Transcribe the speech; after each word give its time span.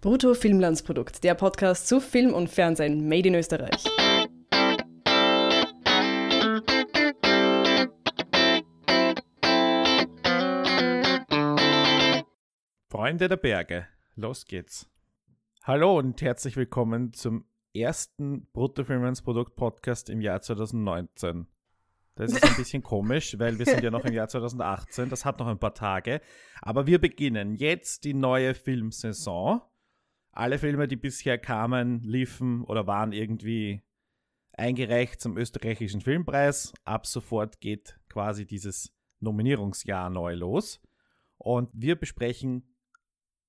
Brutto 0.00 0.32
Filmlandsprodukt, 0.34 1.24
der 1.24 1.34
Podcast 1.34 1.88
zu 1.88 1.98
Film 1.98 2.32
und 2.32 2.48
Fernsehen 2.48 3.08
made 3.08 3.26
in 3.26 3.34
Österreich. 3.34 3.82
Freunde 12.88 13.26
der 13.28 13.38
Berge, 13.38 13.88
los 14.14 14.44
geht's. 14.44 14.88
Hallo 15.64 15.98
und 15.98 16.22
herzlich 16.22 16.56
willkommen 16.56 17.12
zum 17.12 17.44
ersten 17.74 18.46
Brutto 18.52 18.84
Filmlandsprodukt 18.84 19.56
Podcast 19.56 20.10
im 20.10 20.20
Jahr 20.20 20.40
2019. 20.40 21.48
Das 22.14 22.30
ist 22.30 22.44
ein 22.44 22.54
bisschen 22.54 22.84
komisch, 22.84 23.36
weil 23.40 23.58
wir 23.58 23.66
sind 23.66 23.82
ja 23.82 23.90
noch 23.90 24.04
im 24.04 24.14
Jahr 24.14 24.28
2018, 24.28 25.08
das 25.08 25.24
hat 25.24 25.40
noch 25.40 25.48
ein 25.48 25.58
paar 25.58 25.74
Tage. 25.74 26.20
Aber 26.62 26.86
wir 26.86 27.00
beginnen 27.00 27.56
jetzt 27.56 28.04
die 28.04 28.14
neue 28.14 28.54
Filmsaison 28.54 29.62
alle 30.32 30.58
Filme, 30.58 30.88
die 30.88 30.96
bisher 30.96 31.38
kamen, 31.38 32.02
liefen 32.02 32.62
oder 32.64 32.86
waren 32.86 33.12
irgendwie 33.12 33.82
eingereicht 34.52 35.20
zum 35.20 35.36
österreichischen 35.36 36.00
Filmpreis. 36.00 36.72
Ab 36.84 37.06
sofort 37.06 37.60
geht 37.60 37.98
quasi 38.08 38.46
dieses 38.46 38.92
Nominierungsjahr 39.20 40.10
neu 40.10 40.34
los. 40.34 40.80
Und 41.38 41.70
wir 41.72 41.96
besprechen 41.96 42.74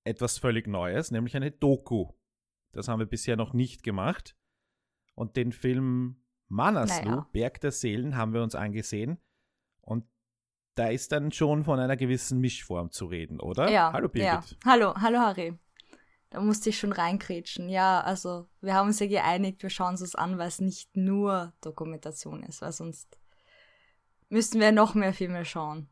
etwas 0.04 0.38
völlig 0.38 0.68
Neues, 0.68 1.12
nämlich 1.12 1.36
eine 1.36 1.52
Doku. 1.52 2.12
Das 2.72 2.88
haben 2.88 3.00
wir 3.00 3.08
bisher 3.08 3.36
noch 3.36 3.54
nicht 3.54 3.84
gemacht. 3.84 4.36
Und 5.16 5.36
den 5.36 5.52
Film 5.52 6.23
Manaslu, 6.48 7.09
naja. 7.09 7.28
Berg 7.32 7.62
der 7.62 7.72
Seelen, 7.72 8.16
haben 8.16 8.34
wir 8.34 8.42
uns 8.42 8.56
angesehen. 8.56 9.20
Und 9.82 10.06
da 10.76 10.88
ist 10.88 11.12
dann 11.12 11.32
schon 11.32 11.64
von 11.64 11.80
einer 11.80 11.98
gewissen 11.98 12.40
Mischform 12.40 12.92
zu 12.92 13.06
reden, 13.06 13.40
oder? 13.40 13.70
Ja. 13.70 13.92
Hallo 13.92 14.08
Birgit. 14.08 14.23
Ja. 14.23 14.44
Hallo, 14.66 14.96
hallo 14.96 15.20
Harry. 15.20 15.58
Da 16.32 16.42
musste 16.42 16.70
ich 16.70 16.78
schon 16.78 16.92
reinkrätschen. 16.92 17.70
Ja, 17.70 18.02
also 18.02 18.48
wir 18.62 18.76
haben 18.76 18.88
uns 18.88 19.00
ja 19.00 19.08
geeinigt, 19.08 19.64
wir 19.64 19.70
schauen 19.70 19.92
uns 19.92 20.02
das 20.02 20.16
an, 20.16 20.38
weil 20.38 20.48
es 20.48 20.62
nicht 20.62 20.95
nur 20.95 21.53
Dokumentation 21.62 22.44
ist, 22.44 22.62
weil 22.62 22.72
sonst 22.72 23.17
müssten 24.30 24.59
wir 24.59 24.72
noch 24.72 24.94
mehr 24.94 25.14
Filme 25.14 25.44
schauen. 25.44 25.90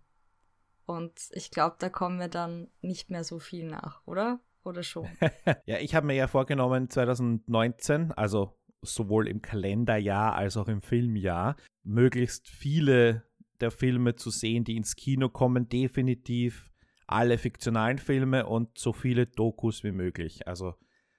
Und 0.86 1.14
ich 1.32 1.52
glaube, 1.52 1.76
da 1.80 1.90
kommen 1.90 2.20
wir 2.20 2.30
dann 2.30 2.70
nicht 2.82 3.10
mehr 3.10 3.24
so 3.24 3.40
viel 3.40 3.66
nach, 3.66 4.02
oder? 4.06 4.40
Oder 4.64 4.84
schon? 4.84 5.08
ja, 5.66 5.80
ich 5.80 5.96
habe 5.96 6.08
mir 6.08 6.16
ja 6.16 6.28
vorgenommen, 6.28 6.90
2019, 6.90 8.12
also 8.12 8.58
sowohl 8.82 9.28
im 9.28 9.42
Kalenderjahr 9.42 10.36
als 10.36 10.56
auch 10.56 10.68
im 10.68 10.82
Filmjahr, 10.82 11.58
möglichst 11.84 12.48
viele 12.48 13.24
der 13.60 13.72
Filme 13.72 14.16
zu 14.16 14.30
sehen, 14.30 14.64
die 14.64 14.78
ins 14.78 14.96
Kino 14.96 15.30
kommen, 15.30 15.68
definitiv 15.68 16.72
alle 17.08 17.38
fiktionalen 17.38 17.98
Filme 17.98 18.46
und 18.46 18.78
so 18.78 18.94
viele 18.94 19.26
Dokus 19.26 19.84
wie 19.84 19.92
möglich. 19.92 20.48
Also 20.48 20.76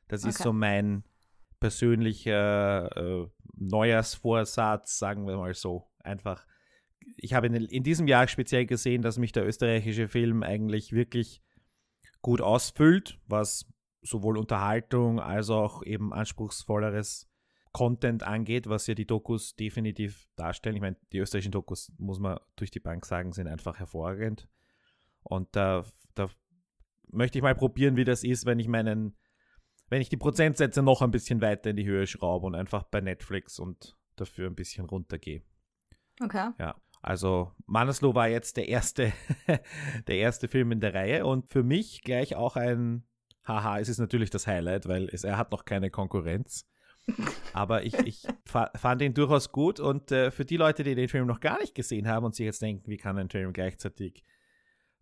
das 0.06 0.22
okay. 0.22 0.30
ist 0.30 0.42
so 0.42 0.52
mein 0.52 1.04
persönlicher 1.60 2.96
äh, 2.96 3.26
Neujahrsvorsatz, 3.54 4.98
sagen 4.98 5.26
wir 5.26 5.36
mal 5.36 5.54
so. 5.54 5.90
Einfach, 5.98 6.46
ich 7.16 7.34
habe 7.34 7.48
in, 7.48 7.54
in, 7.54 7.82
diesem 7.82 8.06
Jahr 8.06 8.28
speziell 8.28 8.66
gesehen, 8.66 9.02
dass 9.02 9.18
mich 9.18 9.32
der 9.32 9.46
österreichische 9.46 10.08
Film 10.08 10.42
eigentlich 10.42 10.92
wirklich 10.92 11.42
gut 12.20 12.40
ausfüllt, 12.40 13.18
was 13.26 13.66
sowohl 14.02 14.38
Unterhaltung 14.38 15.20
als 15.20 15.50
auch 15.50 15.82
eben 15.82 16.12
anspruchsvolleres 16.12 17.28
Content 17.72 18.22
angeht, 18.22 18.68
was 18.68 18.86
ja 18.86 18.94
die 18.94 19.06
Dokus 19.06 19.54
definitiv 19.56 20.26
darstellen. 20.36 20.76
Ich 20.76 20.82
meine, 20.82 20.96
die 21.12 21.18
österreichischen 21.18 21.52
Dokus, 21.52 21.92
muss 21.98 22.18
man 22.18 22.38
durch 22.56 22.70
die 22.70 22.80
Bank 22.80 23.04
sagen, 23.04 23.32
sind 23.32 23.48
einfach 23.48 23.78
hervorragend. 23.78 24.48
Und 25.28 25.54
da, 25.54 25.84
da 26.14 26.28
möchte 27.10 27.38
ich 27.38 27.42
mal 27.42 27.54
probieren, 27.54 27.96
wie 27.96 28.04
das 28.04 28.24
ist, 28.24 28.46
wenn 28.46 28.58
ich 28.58 28.68
meinen, 28.68 29.16
wenn 29.88 30.00
ich 30.00 30.08
die 30.08 30.16
Prozentsätze 30.16 30.82
noch 30.82 31.02
ein 31.02 31.10
bisschen 31.10 31.40
weiter 31.40 31.70
in 31.70 31.76
die 31.76 31.86
Höhe 31.86 32.06
schraube 32.06 32.46
und 32.46 32.54
einfach 32.54 32.84
bei 32.84 33.00
Netflix 33.00 33.58
und 33.58 33.96
dafür 34.16 34.48
ein 34.48 34.54
bisschen 34.54 34.86
runtergehe. 34.86 35.42
Okay. 36.20 36.50
Ja. 36.58 36.76
Also 37.00 37.52
Manaslu 37.66 38.14
war 38.14 38.28
jetzt 38.28 38.56
der 38.56 38.68
erste, 38.68 39.12
der 40.08 40.16
erste 40.16 40.48
Film 40.48 40.72
in 40.72 40.80
der 40.80 40.94
Reihe 40.94 41.24
und 41.24 41.50
für 41.52 41.62
mich 41.62 42.02
gleich 42.02 42.34
auch 42.34 42.56
ein, 42.56 43.04
haha, 43.46 43.78
es 43.78 43.88
ist 43.88 43.98
natürlich 43.98 44.30
das 44.30 44.46
Highlight, 44.46 44.88
weil 44.88 45.08
es, 45.12 45.24
er 45.24 45.36
hat 45.36 45.52
noch 45.52 45.64
keine 45.64 45.90
Konkurrenz. 45.90 46.66
Aber 47.52 47.84
ich, 47.84 47.94
ich 48.00 48.26
fand 48.74 49.02
ihn 49.02 49.14
durchaus 49.14 49.52
gut 49.52 49.80
und 49.80 50.12
äh, 50.12 50.30
für 50.30 50.44
die 50.44 50.56
Leute, 50.56 50.82
die 50.82 50.94
den 50.94 51.08
Film 51.08 51.26
noch 51.26 51.40
gar 51.40 51.58
nicht 51.60 51.74
gesehen 51.74 52.08
haben 52.08 52.26
und 52.26 52.34
sich 52.34 52.44
jetzt 52.44 52.62
denken, 52.62 52.90
wie 52.90 52.96
kann 52.96 53.16
ein 53.16 53.30
Film 53.30 53.52
gleichzeitig 53.52 54.24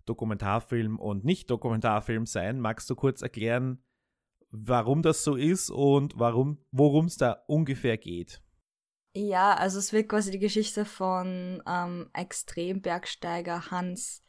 Dokumentarfilm 0.07 0.99
und 0.99 1.25
Nicht-Dokumentarfilm 1.25 2.27
sein. 2.27 2.61
Magst 2.61 2.89
du 2.89 2.95
kurz 2.95 3.23
erklären, 3.23 3.83
warum 4.51 5.03
das 5.03 5.25
so 5.25 5.37
ist 5.37 5.71
und 5.71 6.19
worum 6.19 7.05
es 7.05 7.17
da 7.17 7.43
ungefähr 7.47 7.99
geht? 7.99 8.41
Ja, 9.15 9.55
also 9.55 9.79
es 9.79 9.93
wird 9.93 10.09
quasi 10.09 10.31
die 10.31 10.39
Geschichte 10.39 10.85
von 10.85 11.63
ähm, 11.67 12.11
Extrembergsteiger 12.13 13.71
Hans 13.71 14.23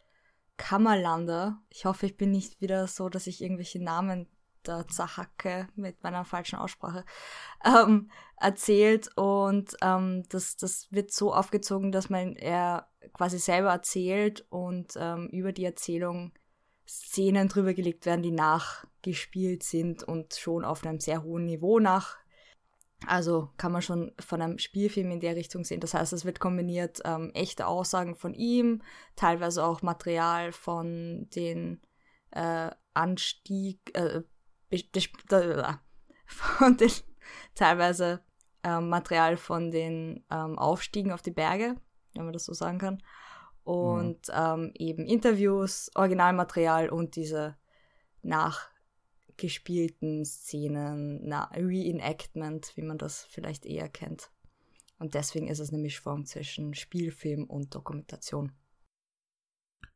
Kammerlander. 0.55 1.61
Ich 1.69 1.85
hoffe, 1.85 2.05
ich 2.05 2.17
bin 2.17 2.31
nicht 2.31 2.61
wieder 2.61 2.87
so, 2.87 3.09
dass 3.09 3.27
ich 3.27 3.41
irgendwelche 3.41 3.83
Namen 3.83 4.27
da 4.67 4.87
zerhacke 4.87 5.67
mit 5.75 6.03
meiner 6.03 6.25
falschen 6.25 6.57
Aussprache, 6.57 7.05
ähm, 7.65 8.09
erzählt. 8.39 9.09
Und 9.15 9.75
ähm, 9.81 10.23
das, 10.29 10.57
das 10.57 10.91
wird 10.91 11.11
so 11.11 11.33
aufgezogen, 11.33 11.91
dass 11.91 12.09
man 12.09 12.35
er 12.35 12.87
quasi 13.13 13.39
selber 13.39 13.71
erzählt 13.71 14.45
und 14.49 14.93
ähm, 14.97 15.27
über 15.31 15.51
die 15.51 15.65
Erzählung 15.65 16.33
Szenen 16.87 17.49
drüber 17.49 17.73
gelegt 17.73 18.05
werden, 18.05 18.21
die 18.21 18.31
nachgespielt 18.31 19.63
sind 19.63 20.03
und 20.03 20.35
schon 20.35 20.63
auf 20.63 20.85
einem 20.85 20.99
sehr 20.99 21.23
hohen 21.23 21.45
Niveau 21.45 21.79
nach. 21.79 22.17
Also 23.05 23.49
kann 23.57 23.71
man 23.71 23.81
schon 23.81 24.13
von 24.19 24.41
einem 24.41 24.57
Spielfilm 24.57 25.11
in 25.11 25.19
der 25.19 25.35
Richtung 25.35 25.63
sehen. 25.63 25.81
Das 25.81 25.93
heißt, 25.93 26.13
es 26.13 26.25
wird 26.25 26.39
kombiniert 26.39 27.01
ähm, 27.05 27.31
echte 27.33 27.67
Aussagen 27.67 28.15
von 28.15 28.33
ihm, 28.33 28.81
teilweise 29.15 29.63
auch 29.63 29.81
Material 29.83 30.51
von 30.51 31.27
den 31.35 31.81
äh, 32.31 32.71
Anstieg, 32.93 33.79
äh, 33.93 34.21
von 36.25 36.77
den 36.77 36.91
teilweise 37.55 38.21
ähm, 38.63 38.89
Material 38.89 39.37
von 39.37 39.71
den 39.71 40.25
ähm, 40.29 40.59
Aufstiegen 40.59 41.11
auf 41.11 41.21
die 41.21 41.31
Berge, 41.31 41.75
wenn 42.13 42.25
man 42.25 42.33
das 42.33 42.45
so 42.45 42.53
sagen 42.53 42.79
kann. 42.79 43.01
Und 43.63 44.27
mhm. 44.27 44.33
ähm, 44.33 44.71
eben 44.75 45.05
Interviews, 45.05 45.89
Originalmaterial 45.95 46.89
und 46.89 47.15
diese 47.15 47.57
nachgespielten 48.21 50.25
Szenen, 50.25 51.27
na, 51.27 51.45
Reenactment, 51.53 52.75
wie 52.75 52.81
man 52.81 52.97
das 52.97 53.25
vielleicht 53.25 53.65
eher 53.65 53.89
kennt. 53.89 54.31
Und 54.99 55.13
deswegen 55.13 55.47
ist 55.47 55.59
es 55.59 55.71
eine 55.71 55.81
Mischform 55.81 56.25
zwischen 56.25 56.73
Spielfilm 56.73 57.45
und 57.45 57.75
Dokumentation. 57.75 58.51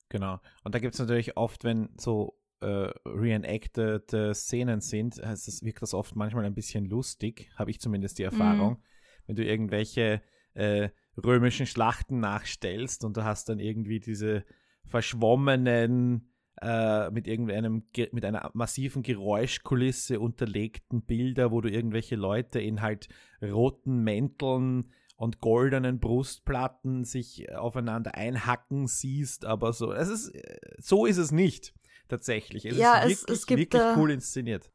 Genau. 0.09 0.39
Und 0.63 0.75
da 0.75 0.79
gibt 0.79 0.93
es 0.93 0.99
natürlich 0.99 1.37
oft, 1.37 1.63
wenn 1.63 1.89
so 1.97 2.37
äh, 2.61 2.91
reenacted 3.05 4.13
äh, 4.13 4.33
Szenen 4.33 4.81
sind, 4.81 5.21
heißt 5.21 5.47
das, 5.47 5.63
wirkt 5.63 5.81
das 5.81 5.93
oft 5.93 6.15
manchmal 6.15 6.45
ein 6.45 6.53
bisschen 6.53 6.85
lustig, 6.85 7.51
habe 7.55 7.71
ich 7.71 7.79
zumindest 7.79 8.19
die 8.19 8.23
Erfahrung. 8.23 8.73
Mhm. 8.73 8.83
Wenn 9.27 9.35
du 9.35 9.45
irgendwelche 9.45 10.21
äh, 10.53 10.89
römischen 11.21 11.65
Schlachten 11.65 12.19
nachstellst 12.19 13.03
und 13.03 13.17
du 13.17 13.23
hast 13.23 13.49
dann 13.49 13.59
irgendwie 13.59 13.99
diese 13.99 14.45
verschwommenen, 14.85 16.29
äh, 16.61 17.09
mit 17.11 17.27
irgendeinem, 17.27 17.83
mit 18.11 18.25
einer 18.25 18.49
massiven 18.53 19.03
Geräuschkulisse 19.03 20.19
unterlegten 20.19 21.03
Bilder, 21.03 21.51
wo 21.51 21.61
du 21.61 21.69
irgendwelche 21.69 22.15
Leute 22.15 22.59
in 22.59 22.81
halt 22.81 23.09
roten 23.41 24.03
Mänteln 24.03 24.91
und 25.15 25.39
goldenen 25.39 25.99
Brustplatten 25.99 27.05
sich 27.05 27.51
aufeinander 27.55 28.15
einhacken 28.15 28.87
siehst, 28.87 29.45
aber 29.45 29.71
so, 29.73 29.93
es 29.93 30.09
ist, 30.09 30.29
äh, 30.35 30.57
so 30.79 31.05
ist 31.05 31.17
es 31.17 31.31
nicht 31.31 31.73
tatsächlich. 32.11 32.65
Es 32.65 32.77
ja, 32.77 32.99
ist 32.99 33.01
wirklich, 33.01 33.17
es, 33.17 33.39
es 33.39 33.45
gibt 33.47 33.59
wirklich 33.59 33.81
da, 33.81 33.97
cool 33.97 34.11
inszeniert. 34.11 34.71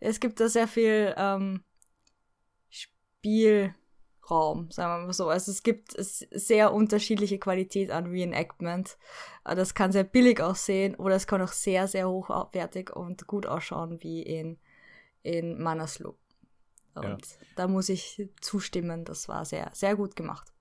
Es 0.00 0.20
gibt 0.20 0.40
da 0.40 0.48
sehr 0.48 0.68
viel 0.68 1.14
ähm, 1.16 1.64
Spielraum, 2.70 4.70
sagen 4.70 5.02
wir 5.02 5.06
mal 5.06 5.12
so. 5.12 5.28
Also 5.28 5.50
es 5.50 5.62
gibt 5.62 5.94
sehr 5.98 6.72
unterschiedliche 6.72 7.38
Qualität 7.38 7.90
an 7.90 8.06
Reenactment. 8.06 8.96
Äh, 9.44 9.56
das 9.56 9.74
kann 9.74 9.92
sehr 9.92 10.04
billig 10.04 10.40
aussehen 10.40 10.94
oder 10.94 11.16
es 11.16 11.26
kann 11.26 11.42
auch 11.42 11.52
sehr, 11.52 11.88
sehr 11.88 12.08
hochwertig 12.08 12.94
und 12.94 13.26
gut 13.26 13.46
ausschauen 13.46 14.02
wie 14.02 14.22
in, 14.22 14.58
in 15.22 15.60
Manaslu. 15.60 16.14
Und 16.94 17.26
ja. 17.26 17.36
da 17.56 17.68
muss 17.68 17.88
ich 17.88 18.28
zustimmen, 18.40 19.04
das 19.04 19.28
war 19.28 19.44
sehr, 19.44 19.70
sehr 19.74 19.96
gut 19.96 20.16
gemacht. 20.16 20.52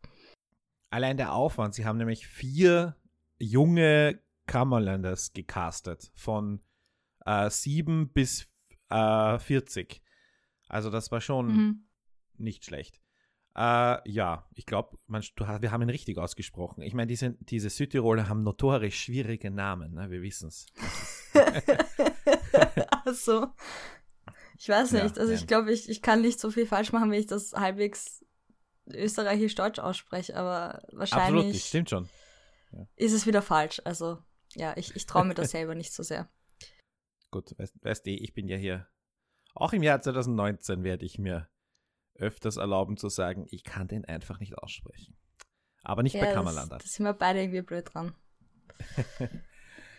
Allein 0.90 1.18
der 1.18 1.34
Aufwand, 1.34 1.76
sie 1.76 1.86
haben 1.86 1.98
nämlich 1.98 2.28
vier 2.28 2.96
junge 3.40 4.20
Kammerlanders 4.48 5.34
gecastet, 5.34 6.12
von 6.16 6.62
äh, 7.26 7.50
7 7.50 8.12
bis 8.12 8.48
äh, 8.90 9.38
40. 9.38 10.02
Also 10.68 10.90
das 10.90 11.12
war 11.12 11.22
schon 11.22 11.48
mhm. 11.48 11.88
nicht 12.38 12.66
schlecht. 12.66 13.00
Äh, 13.56 13.98
ja, 14.10 14.48
ich 14.54 14.66
glaube, 14.66 14.98
wir 15.08 15.72
haben 15.72 15.82
ihn 15.82 15.90
richtig 15.90 16.18
ausgesprochen. 16.18 16.84
Ich 16.84 16.94
meine, 16.94 17.08
diese, 17.08 17.32
diese 17.40 17.70
Südtiroler 17.70 18.30
haben 18.30 18.44
notorisch 18.44 19.00
schwierige 19.04 19.50
Namen, 19.50 19.94
ne? 19.94 20.12
wir 20.12 20.22
wissen 20.22 20.50
es. 20.50 20.68
Ach 22.92 23.14
so. 23.14 23.48
Ich 24.60 24.70
weiß 24.70 24.92
Ja, 24.92 25.04
nicht. 25.04 25.18
also 25.18 25.32
ich 25.34 25.42
nein. 25.42 25.48
glaube, 25.48 25.72
ich, 25.72 25.90
ich 25.90 26.02
kann 26.02 26.22
nicht 26.22 26.40
so 26.40 26.52
viel 26.52 26.66
falsch 26.68 26.92
machen, 26.92 27.10
wenn 27.12 27.20
ich 27.20 27.28
das 27.28 27.54
halbwegs 27.54 28.24
österreichisch-deutsch 28.88 29.80
ausspreche, 29.80 30.36
aber 30.36 30.76
Absolut 30.76 31.00
wahrscheinlich 31.00 31.66
stimmt 31.66 31.90
schon. 31.90 32.10
ist 32.96 33.14
es 33.14 33.26
wieder 33.26 33.42
falsch. 33.42 33.82
Also 33.86 34.20
ja, 34.56 34.76
ich, 34.78 34.96
ich 34.96 35.06
traue 35.06 35.26
mir 35.26 35.34
das 35.34 35.52
selber 35.52 35.76
nicht 35.76 35.94
so 35.94 36.04
sehr. 36.04 36.30
Gut, 37.32 37.58
weißt, 37.58 37.76
weißt 37.84 38.06
du, 38.06 38.12
ich 38.12 38.34
bin 38.34 38.48
ja 38.48 38.58
hier. 38.58 38.88
Auch 39.54 39.74
im 39.74 39.84
Jahr 39.84 40.02
2019 40.02 40.84
werde 40.84 41.06
ich 41.06 41.18
mir 41.18 41.50
öfters 42.16 42.58
erlauben 42.58 42.98
zu 42.98 43.10
sagen, 43.10 43.46
ich 43.50 43.64
kann 43.64 43.88
den 43.88 44.06
einfach 44.06 44.40
nicht 44.40 44.58
aussprechen. 44.58 45.18
Aber 45.84 46.04
nicht 46.04 46.14
bei 46.14 46.28
Ja, 46.28 46.34
Kammerlander. 46.34 46.76
das, 46.78 46.84
das 46.86 46.94
sind 46.94 47.06
wir 47.06 47.14
beide 47.14 47.42
irgendwie 47.42 47.62
blöd 47.62 47.94
dran. 47.94 48.14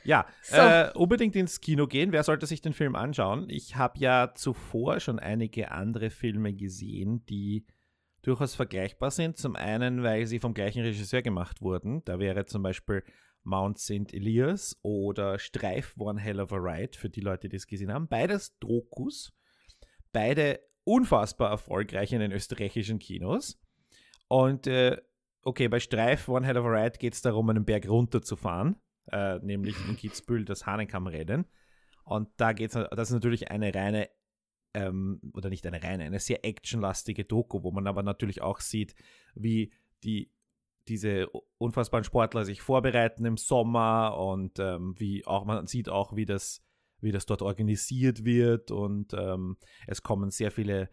Ja, 0.04 0.26
So. 0.42 0.56
äh, 0.56 0.90
unbedingt 0.94 1.36
ins 1.36 1.60
Kino 1.60 1.86
gehen. 1.86 2.12
Wer 2.12 2.22
sollte 2.22 2.46
sich 2.46 2.62
den 2.62 2.72
Film 2.72 2.94
anschauen? 2.94 3.50
Ich 3.50 3.76
habe 3.76 3.98
ja 3.98 4.32
zuvor 4.34 5.00
schon 5.00 5.18
einige 5.18 5.70
andere 5.70 6.08
Filme 6.08 6.54
gesehen, 6.54 7.26
die 7.26 7.66
durchaus 8.22 8.54
vergleichbar 8.54 9.10
sind. 9.10 9.36
Zum 9.36 9.54
einen, 9.54 10.02
weil 10.02 10.24
sie 10.26 10.38
vom 10.38 10.54
gleichen 10.54 10.82
Regisseur 10.82 11.20
gemacht 11.20 11.60
wurden. 11.60 12.04
Da 12.06 12.18
wäre 12.18 12.46
zum 12.46 12.62
Beispiel 12.62 13.02
Mount 13.42 13.78
St. 13.78 14.12
Elias 14.12 14.78
oder 14.82 15.38
Streif 15.38 15.94
One 15.98 16.20
Hell 16.20 16.40
of 16.40 16.52
a 16.52 16.56
Ride, 16.56 16.96
für 16.98 17.08
die 17.08 17.20
Leute, 17.20 17.48
die 17.48 17.56
es 17.56 17.66
gesehen 17.66 17.92
haben. 17.92 18.08
Beides 18.08 18.58
Dokus. 18.58 19.32
Beide 20.12 20.60
unfassbar 20.84 21.50
erfolgreich 21.50 22.12
in 22.12 22.20
den 22.20 22.32
österreichischen 22.32 22.98
Kinos. 22.98 23.60
Und 24.28 24.66
äh, 24.66 24.96
okay, 25.42 25.68
bei 25.68 25.80
Streif 25.80 26.28
One 26.28 26.46
Hell 26.46 26.58
of 26.58 26.66
a 26.66 26.68
Ride 26.68 26.98
geht 26.98 27.14
es 27.14 27.22
darum, 27.22 27.48
einen 27.50 27.64
Berg 27.64 27.88
runterzufahren 27.88 28.76
äh, 29.12 29.38
nämlich 29.38 29.76
in 29.88 29.96
Kitzbühel 29.96 30.44
das 30.44 30.66
Hahnenkammrennen. 30.66 31.46
Und 32.04 32.28
da 32.36 32.52
geht 32.52 32.74
es, 32.74 32.88
das 32.90 33.08
ist 33.08 33.14
natürlich 33.14 33.50
eine 33.50 33.74
reine, 33.74 34.08
ähm, 34.74 35.20
oder 35.34 35.50
nicht 35.50 35.66
eine 35.66 35.82
reine, 35.82 36.04
eine 36.04 36.20
sehr 36.20 36.44
actionlastige 36.44 37.24
Doku, 37.24 37.62
wo 37.62 37.70
man 37.70 37.86
aber 37.86 38.02
natürlich 38.02 38.42
auch 38.42 38.60
sieht, 38.60 38.94
wie 39.34 39.72
die 40.04 40.30
diese 40.88 41.28
unfassbaren 41.58 42.04
Sportler 42.04 42.44
sich 42.44 42.60
vorbereiten 42.60 43.24
im 43.24 43.36
Sommer 43.36 44.16
und 44.18 44.58
ähm, 44.58 44.94
wie 44.98 45.26
auch 45.26 45.44
man 45.44 45.66
sieht 45.66 45.88
auch, 45.88 46.16
wie 46.16 46.26
das, 46.26 46.62
wie 47.00 47.12
das 47.12 47.26
dort 47.26 47.42
organisiert 47.42 48.24
wird 48.24 48.70
und 48.70 49.14
ähm, 49.14 49.56
es 49.86 50.02
kommen 50.02 50.30
sehr 50.30 50.50
viele, 50.50 50.90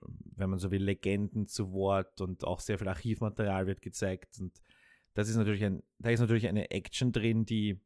wenn 0.00 0.50
man 0.50 0.58
so 0.58 0.70
will, 0.70 0.82
Legenden 0.82 1.46
zu 1.46 1.72
Wort 1.72 2.20
und 2.20 2.44
auch 2.44 2.60
sehr 2.60 2.78
viel 2.78 2.88
Archivmaterial 2.88 3.66
wird 3.66 3.82
gezeigt 3.82 4.38
und 4.40 4.60
das 5.14 5.28
ist 5.28 5.36
natürlich 5.36 5.64
ein, 5.64 5.82
da 5.98 6.10
ist 6.10 6.20
natürlich 6.20 6.46
eine 6.46 6.70
Action 6.70 7.10
drin, 7.10 7.46
die, 7.46 7.80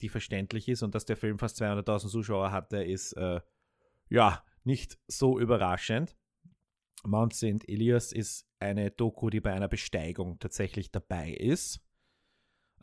die 0.00 0.08
verständlich 0.08 0.68
ist 0.68 0.82
und 0.82 0.94
dass 0.94 1.04
der 1.04 1.16
Film 1.16 1.38
fast 1.38 1.62
200.000 1.62 2.08
Zuschauer 2.08 2.50
hatte, 2.50 2.82
ist 2.82 3.12
äh, 3.12 3.40
ja 4.08 4.44
nicht 4.64 4.98
so 5.06 5.38
überraschend. 5.38 6.16
Mount 7.04 7.34
St. 7.34 7.68
Elias 7.68 8.12
ist 8.12 8.46
eine 8.60 8.90
Doku, 8.90 9.30
die 9.30 9.40
bei 9.40 9.52
einer 9.52 9.68
Besteigung 9.68 10.38
tatsächlich 10.38 10.90
dabei 10.90 11.30
ist. 11.30 11.80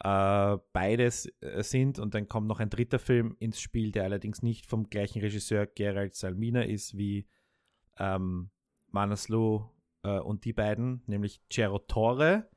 Äh, 0.04 0.58
beides 0.74 1.32
äh, 1.42 1.64
sind, 1.64 2.00
und 2.00 2.14
dann 2.16 2.28
kommt 2.28 2.48
noch 2.48 2.60
ein 2.60 2.70
dritter 2.70 3.00
Film 3.00 3.36
ins 3.40 3.60
Spiel, 3.60 3.92
der 3.92 4.04
allerdings 4.04 4.42
nicht 4.42 4.66
vom 4.66 4.90
gleichen 4.90 5.22
Regisseur 5.22 5.68
Gerald 5.68 6.16
Salmina 6.16 6.64
ist 6.64 6.98
wie 6.98 7.28
ähm, 7.98 8.50
Manaslu 8.92 9.70
äh, 10.04 10.20
und 10.20 10.44
die 10.44 10.54
beiden, 10.54 11.02
nämlich 11.08 11.42
Cerro 11.52 11.80
Torre. 11.80 12.50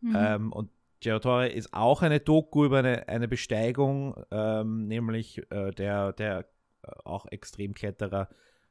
Mhm. 0.00 0.16
Ähm, 0.16 0.52
und 0.52 0.70
Cerro 1.02 1.18
Torre 1.18 1.48
ist 1.48 1.72
auch 1.72 2.02
eine 2.02 2.20
Doku 2.20 2.66
über 2.66 2.78
eine, 2.80 3.08
eine 3.08 3.28
Besteigung, 3.28 4.14
ähm, 4.30 4.86
nämlich 4.86 5.50
äh, 5.50 5.70
der, 5.70 6.12
der 6.12 6.46
äh, 6.82 6.90
auch 7.04 7.26
Extremkletterer 7.26 8.28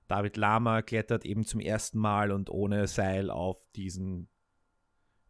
David 0.08 0.38
Lama 0.38 0.82
klettert 0.82 1.26
eben 1.26 1.46
zum 1.46 1.60
ersten 1.60 2.00
Mal 2.00 2.32
und 2.32 2.50
ohne 2.50 2.88
Seil 2.88 3.30
auf 3.30 3.66
diesen 3.76 4.30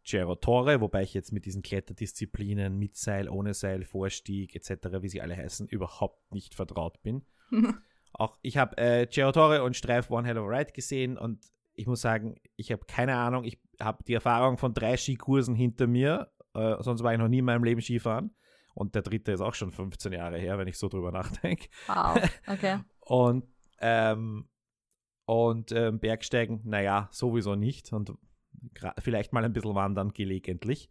Cerro 0.05 0.35
Torre, 0.35 0.81
wobei 0.81 1.03
ich 1.03 1.13
jetzt 1.13 1.31
mit 1.31 1.45
diesen 1.45 1.63
Kletterdisziplinen 1.63 2.77
mit 2.77 2.95
Seil, 2.95 3.27
ohne 3.27 3.53
Seil, 3.53 3.83
Vorstieg 3.83 4.55
etc., 4.55 5.01
wie 5.01 5.09
sie 5.09 5.21
alle 5.21 5.35
heißen, 5.35 5.67
überhaupt 5.67 6.31
nicht 6.31 6.53
vertraut 6.53 7.01
bin. 7.01 7.25
Auch 8.13 8.37
ich 8.41 8.57
habe 8.57 8.77
äh, 8.77 9.09
Cerro 9.11 9.31
Torre 9.31 9.63
und 9.63 9.75
Streif 9.75 10.09
One 10.09 10.27
Hell 10.27 10.37
of 10.37 10.45
a 10.45 10.57
Ride 10.57 10.71
gesehen 10.71 11.17
und 11.17 11.45
ich 11.73 11.87
muss 11.87 12.01
sagen, 12.01 12.35
ich 12.55 12.71
habe 12.71 12.85
keine 12.85 13.15
Ahnung, 13.15 13.43
ich 13.43 13.59
habe 13.81 14.03
die 14.03 14.13
Erfahrung 14.13 14.57
von 14.57 14.73
drei 14.73 14.95
Skikursen 14.95 15.55
hinter 15.55 15.87
mir, 15.87 16.31
äh, 16.53 16.81
sonst 16.81 17.03
war 17.03 17.11
ich 17.11 17.19
noch 17.19 17.27
nie 17.27 17.39
in 17.39 17.45
meinem 17.45 17.63
Leben 17.63 17.81
Skifahren. 17.81 18.31
Und 18.73 18.93
der 18.93 19.03
dritte 19.03 19.31
ist 19.31 19.41
auch 19.41 19.53
schon 19.53 19.71
15 19.71 20.11
Jahre 20.11 20.37
her, 20.37 20.57
wenn 20.57 20.67
ich 20.67 20.77
so 20.77 20.89
drüber 20.89 21.11
nachdenke. 21.11 21.69
Wow, 21.87 22.19
okay. 22.45 22.79
Und, 22.99 23.45
ähm, 23.79 24.49
und 25.25 25.71
ähm, 25.71 25.99
Bergsteigen, 25.99 26.61
naja, 26.63 27.09
sowieso 27.11 27.55
nicht. 27.55 27.91
Und 27.93 28.13
vielleicht 28.99 29.33
mal 29.33 29.43
ein 29.43 29.53
bisschen 29.53 29.75
wandern 29.75 30.13
gelegentlich. 30.13 30.89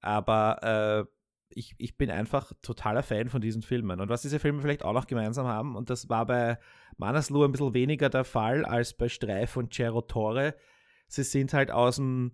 Aber 0.00 1.06
äh, 1.06 1.10
ich, 1.50 1.74
ich 1.78 1.96
bin 1.96 2.10
einfach 2.10 2.52
totaler 2.62 3.02
Fan 3.02 3.28
von 3.28 3.40
diesen 3.40 3.62
Filmen. 3.62 4.00
Und 4.00 4.08
was 4.08 4.22
diese 4.22 4.38
Filme 4.38 4.62
vielleicht 4.62 4.84
auch 4.84 4.92
noch 4.92 5.06
gemeinsam 5.06 5.46
haben, 5.46 5.76
und 5.76 5.90
das 5.90 6.08
war 6.08 6.26
bei 6.26 6.58
Manaslu 6.96 7.44
ein 7.44 7.52
bisschen 7.52 7.74
weniger 7.74 8.08
der 8.08 8.24
Fall 8.24 8.64
als 8.64 8.94
bei 8.94 9.08
Streif 9.08 9.56
und 9.56 9.74
Cerro 9.74 10.02
Torre, 10.02 10.54
sie 11.08 11.24
sind 11.24 11.52
halt 11.52 11.70
aus 11.70 11.96
dem 11.96 12.32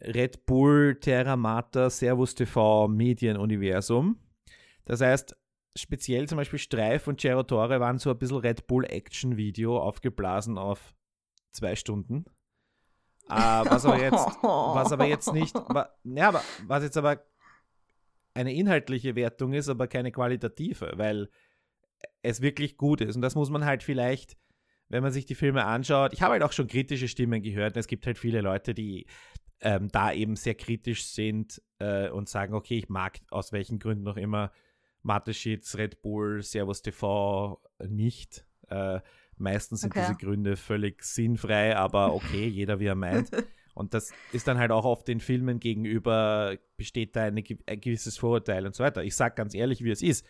Red 0.00 0.46
Bull, 0.46 0.98
Terra 1.00 1.36
Mata, 1.36 1.90
Servus 1.90 2.34
TV 2.34 2.88
Medienuniversum. 2.88 4.20
Das 4.84 5.00
heißt, 5.00 5.36
speziell 5.78 6.28
zum 6.28 6.36
Beispiel 6.36 6.58
Streif 6.58 7.08
und 7.08 7.20
Cerro 7.20 7.42
Torre 7.42 7.80
waren 7.80 7.98
so 7.98 8.10
ein 8.10 8.18
bisschen 8.18 8.38
Red 8.38 8.66
Bull 8.66 8.84
Action 8.84 9.36
Video 9.36 9.78
aufgeblasen 9.78 10.58
auf 10.58 10.94
zwei 11.52 11.76
Stunden. 11.76 12.24
Äh, 13.28 13.34
was 13.34 13.84
aber 13.84 14.00
jetzt, 14.00 14.14
was 14.42 14.92
aber 14.92 15.06
jetzt 15.06 15.32
nicht, 15.32 15.54
ja, 16.04 16.28
aber 16.28 16.42
was 16.66 16.82
jetzt 16.82 16.96
aber 16.96 17.24
eine 18.34 18.54
inhaltliche 18.54 19.16
Wertung 19.16 19.52
ist, 19.52 19.68
aber 19.68 19.88
keine 19.88 20.12
qualitative, 20.12 20.92
weil 20.96 21.28
es 22.22 22.40
wirklich 22.40 22.76
gut 22.76 23.00
ist. 23.00 23.16
Und 23.16 23.22
das 23.22 23.34
muss 23.34 23.50
man 23.50 23.64
halt 23.64 23.82
vielleicht, 23.82 24.36
wenn 24.88 25.02
man 25.02 25.12
sich 25.12 25.26
die 25.26 25.34
Filme 25.34 25.64
anschaut, 25.64 26.12
ich 26.12 26.22
habe 26.22 26.32
halt 26.32 26.42
auch 26.42 26.52
schon 26.52 26.68
kritische 26.68 27.08
Stimmen 27.08 27.42
gehört. 27.42 27.76
Es 27.76 27.88
gibt 27.88 28.06
halt 28.06 28.16
viele 28.16 28.40
Leute, 28.40 28.74
die 28.74 29.06
ähm, 29.60 29.88
da 29.88 30.12
eben 30.12 30.36
sehr 30.36 30.54
kritisch 30.54 31.06
sind 31.06 31.60
äh, 31.80 32.08
und 32.10 32.28
sagen, 32.28 32.54
okay, 32.54 32.78
ich 32.78 32.88
mag 32.88 33.18
aus 33.30 33.52
welchen 33.52 33.78
Gründen 33.78 34.04
noch 34.04 34.16
immer 34.16 34.52
Mateschitz, 35.08 35.74
Red 35.76 36.02
Bull, 36.02 36.42
Servus 36.42 36.82
TV 36.82 37.60
nicht. 37.88 38.46
Äh, 38.68 39.00
meistens 39.36 39.80
sind 39.80 39.92
Okay. 39.92 40.06
diese 40.06 40.18
Gründe 40.18 40.56
völlig 40.56 41.02
sinnfrei, 41.02 41.76
aber 41.76 42.14
okay, 42.14 42.46
jeder 42.46 42.78
wie 42.78 42.86
er 42.86 42.94
meint. 42.94 43.30
Und 43.74 43.94
das 43.94 44.12
ist 44.32 44.46
dann 44.46 44.58
halt 44.58 44.70
auch 44.70 44.84
oft 44.84 45.08
den 45.08 45.20
Filmen 45.20 45.60
gegenüber, 45.60 46.56
besteht 46.76 47.16
da 47.16 47.24
eine, 47.24 47.42
ein 47.66 47.80
gewisses 47.80 48.18
Vorurteil 48.18 48.66
und 48.66 48.74
so 48.74 48.84
weiter. 48.84 49.02
Ich 49.02 49.16
sage 49.16 49.34
ganz 49.34 49.54
ehrlich, 49.54 49.82
wie 49.82 49.90
es 49.90 50.02
ist. 50.02 50.26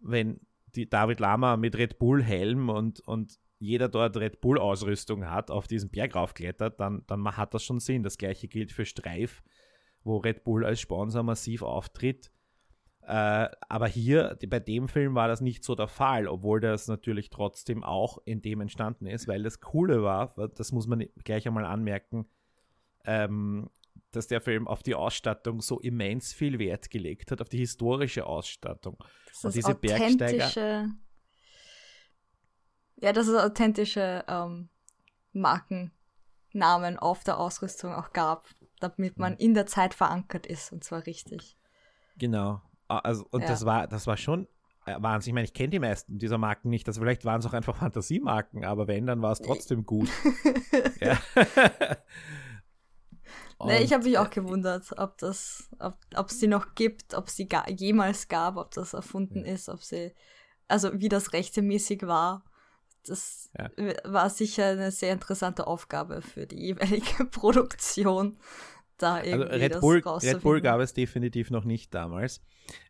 Wenn 0.00 0.40
die 0.74 0.88
David 0.88 1.20
Lama 1.20 1.56
mit 1.56 1.76
Red 1.76 1.98
Bull 1.98 2.22
Helm 2.22 2.68
und, 2.68 3.00
und 3.00 3.38
jeder 3.58 3.88
dort 3.88 4.16
Red 4.16 4.40
Bull 4.40 4.58
Ausrüstung 4.58 5.28
hat, 5.30 5.50
auf 5.50 5.66
diesen 5.66 5.90
Berg 5.90 6.14
raufklettert, 6.14 6.80
dann, 6.80 7.02
dann 7.06 7.36
hat 7.36 7.54
das 7.54 7.64
schon 7.64 7.80
Sinn. 7.80 8.02
Das 8.02 8.18
gleiche 8.18 8.46
gilt 8.48 8.72
für 8.72 8.84
Streif, 8.84 9.42
wo 10.04 10.18
Red 10.18 10.44
Bull 10.44 10.64
als 10.64 10.80
Sponsor 10.80 11.22
massiv 11.22 11.62
auftritt. 11.62 12.30
Äh, 13.04 13.48
aber 13.68 13.88
hier, 13.88 14.38
bei 14.48 14.60
dem 14.60 14.86
Film 14.86 15.14
war 15.14 15.26
das 15.26 15.40
nicht 15.40 15.64
so 15.64 15.74
der 15.74 15.88
Fall, 15.88 16.28
obwohl 16.28 16.60
das 16.60 16.86
natürlich 16.86 17.30
trotzdem 17.30 17.82
auch 17.82 18.18
in 18.24 18.42
dem 18.42 18.60
entstanden 18.60 19.06
ist, 19.06 19.26
weil 19.26 19.42
das 19.42 19.60
Coole 19.60 20.02
war, 20.02 20.32
das 20.54 20.70
muss 20.70 20.86
man 20.86 21.06
gleich 21.24 21.46
einmal 21.48 21.64
anmerken, 21.64 22.26
ähm, 23.04 23.70
dass 24.12 24.28
der 24.28 24.40
Film 24.40 24.68
auf 24.68 24.82
die 24.82 24.94
Ausstattung 24.94 25.60
so 25.60 25.80
immens 25.80 26.32
viel 26.32 26.58
Wert 26.58 26.90
gelegt 26.90 27.32
hat, 27.32 27.40
auf 27.40 27.48
die 27.48 27.58
historische 27.58 28.26
Ausstattung. 28.26 28.96
Das 29.26 29.44
Und 29.44 29.54
diese 29.54 29.72
Bergsteiger- 29.72 30.46
authentische. 30.46 30.90
Ja, 32.96 33.12
dass 33.12 33.26
es 33.26 33.36
authentische 33.36 34.24
ähm, 34.28 34.68
Markennamen 35.32 36.98
auf 37.00 37.24
der 37.24 37.38
Ausrüstung 37.38 37.94
auch 37.94 38.12
gab, 38.12 38.46
damit 38.78 39.18
man 39.18 39.36
in 39.36 39.54
der 39.54 39.66
Zeit 39.66 39.92
verankert 39.92 40.46
ist 40.46 40.72
und 40.72 40.84
zwar 40.84 41.04
richtig. 41.04 41.56
Genau. 42.16 42.62
Ah, 42.92 42.98
Also, 43.00 43.26
und 43.30 43.42
Ja. 43.42 43.48
das 43.48 43.64
war, 43.64 43.86
das 43.86 44.06
war 44.06 44.16
schon 44.16 44.46
äh, 44.86 44.96
Wahnsinn. 44.98 45.30
Ich 45.30 45.34
meine, 45.34 45.44
ich 45.44 45.54
kenne 45.54 45.70
die 45.70 45.78
meisten 45.78 46.18
dieser 46.18 46.38
Marken 46.38 46.68
nicht. 46.68 46.86
Also 46.88 47.00
vielleicht 47.00 47.24
waren 47.24 47.40
es 47.40 47.46
auch 47.46 47.52
einfach 47.52 47.76
Fantasiemarken, 47.76 48.64
aber 48.64 48.86
wenn, 48.88 49.06
dann 49.06 49.22
war 49.22 49.32
es 49.32 49.40
trotzdem 49.40 49.84
gut. 49.86 50.08
ja. 51.00 51.18
Nee, 53.64 53.82
ich 53.84 53.92
habe 53.92 54.02
mich 54.04 54.18
auch 54.18 54.30
gewundert, 54.30 54.90
ob 54.98 55.18
das, 55.18 55.70
ob 55.78 56.26
es 56.28 56.40
sie 56.40 56.48
noch 56.48 56.74
gibt, 56.74 57.14
ob 57.14 57.30
sie 57.30 57.46
ga, 57.48 57.64
jemals 57.68 58.26
gab, 58.26 58.56
ob 58.56 58.72
das 58.72 58.92
erfunden 58.92 59.44
ist, 59.44 59.68
ob 59.68 59.82
sie, 59.84 60.12
also 60.66 60.90
wie 61.00 61.08
das 61.08 61.32
rechtemäßig 61.32 62.02
war. 62.06 62.44
Das 63.06 63.50
Ja. 63.56 63.70
war 64.04 64.30
sicher 64.30 64.66
eine 64.66 64.90
sehr 64.90 65.12
interessante 65.12 65.66
Aufgabe 65.68 66.22
für 66.22 66.46
die 66.46 66.60
jeweilige 66.60 67.24
Produktion, 67.30 68.38
da 68.98 69.16
Also 69.16 69.28
irgendwie 69.30 69.56
Red 69.56 69.74
das 69.74 69.80
Bull, 69.80 70.02
Red. 70.04 70.42
Bull 70.42 70.60
gab 70.60 70.80
es 70.80 70.92
definitiv 70.92 71.50
noch 71.50 71.64
nicht 71.64 71.94
damals. 71.94 72.40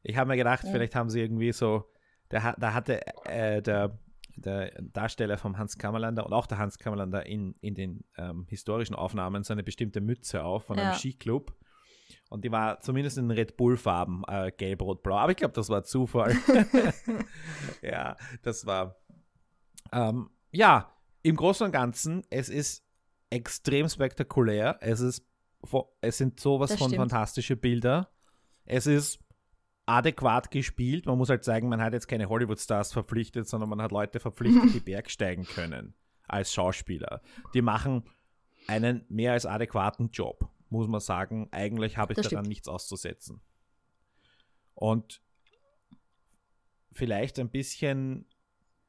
Ich 0.02 0.16
habe 0.16 0.28
mir 0.28 0.36
gedacht, 0.36 0.64
Ja. 0.64 0.70
vielleicht 0.70 0.94
haben 0.94 1.10
sie 1.10 1.20
irgendwie 1.20 1.52
so, 1.52 1.90
da, 2.28 2.54
da 2.58 2.74
hatte 2.74 3.00
äh, 3.26 3.62
der 3.62 3.98
der 4.36 4.70
Darsteller 4.80 5.36
vom 5.36 5.58
Hans 5.58 5.76
Kammerlander 5.76 6.24
und 6.24 6.32
auch 6.32 6.46
der 6.46 6.56
Hans 6.56 6.78
Kammerlander 6.78 7.26
in, 7.26 7.54
in 7.60 7.74
den 7.74 8.02
ähm, 8.16 8.46
historischen 8.48 8.94
Aufnahmen 8.94 9.42
so 9.44 9.52
eine 9.52 9.62
bestimmte 9.62 10.00
Mütze 10.00 10.42
auf 10.42 10.64
von 10.64 10.78
einem 10.78 10.92
Ja. 10.92 10.94
Skiclub. 10.98 11.54
Und 12.30 12.42
die 12.42 12.50
war 12.50 12.80
zumindest 12.80 13.18
in 13.18 13.30
Red 13.30 13.58
Bull-Farben, 13.58 14.22
äh, 14.26 14.50
gelb, 14.56 14.80
rot, 14.80 15.02
blau. 15.02 15.16
Aber 15.18 15.32
ich 15.32 15.36
glaube, 15.36 15.52
das 15.52 15.68
war 15.68 15.84
Zufall. 15.84 16.34
ja, 17.82 18.16
das 18.42 18.64
war. 18.64 18.96
Ähm, 19.92 20.30
ja, 20.50 20.90
im 21.22 21.36
Großen 21.36 21.66
und 21.66 21.72
Ganzen, 21.72 22.22
es 22.30 22.48
ist 22.48 22.86
extrem 23.30 23.88
spektakulär. 23.88 24.78
Es 24.80 25.00
ist, 25.00 25.26
es 26.00 26.16
sind 26.16 26.40
sowas 26.40 26.70
Das 26.70 26.78
von 26.78 26.88
stimmt. 26.88 27.00
fantastische 27.10 27.56
Bilder. 27.56 28.08
Es 28.64 28.86
ist 28.86 29.20
adäquat 29.86 30.50
gespielt. 30.50 31.06
Man 31.06 31.18
muss 31.18 31.28
halt 31.28 31.44
sagen, 31.44 31.68
man 31.68 31.80
hat 31.82 31.92
jetzt 31.92 32.08
keine 32.08 32.28
Hollywood-Stars 32.28 32.92
verpflichtet, 32.92 33.48
sondern 33.48 33.68
man 33.68 33.82
hat 33.82 33.92
Leute 33.92 34.20
verpflichtet, 34.20 34.74
die 34.74 34.80
bergsteigen 34.84 35.44
können 35.44 35.94
als 36.28 36.52
Schauspieler. 36.52 37.20
Die 37.54 37.62
machen 37.62 38.04
einen 38.68 39.04
mehr 39.08 39.32
als 39.32 39.44
adäquaten 39.44 40.10
Job, 40.10 40.48
muss 40.70 40.86
man 40.88 41.00
sagen. 41.00 41.48
Eigentlich 41.50 41.96
habe 41.96 42.12
ich 42.12 42.16
Das 42.16 42.28
daran 42.28 42.44
stimmt. 42.44 42.48
nichts 42.48 42.68
auszusetzen. 42.68 43.40
Und 44.74 45.20
vielleicht 46.92 47.38
ein 47.38 47.50
bisschen, 47.50 48.26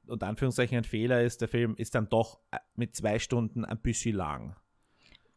unter 0.08 0.28
Anführungszeichen 0.28 0.78
ein 0.78 0.84
Fehler 0.84 1.24
ist, 1.24 1.42
der 1.42 1.48
Film 1.48 1.76
ist 1.76 1.96
dann 1.96 2.08
doch 2.10 2.40
äh, 2.52 2.60
mit 2.76 2.96
zwei 2.96 3.20
Stunden 3.20 3.66
ein 3.66 3.80
bisschen 3.80 4.16
lang. 4.16 4.56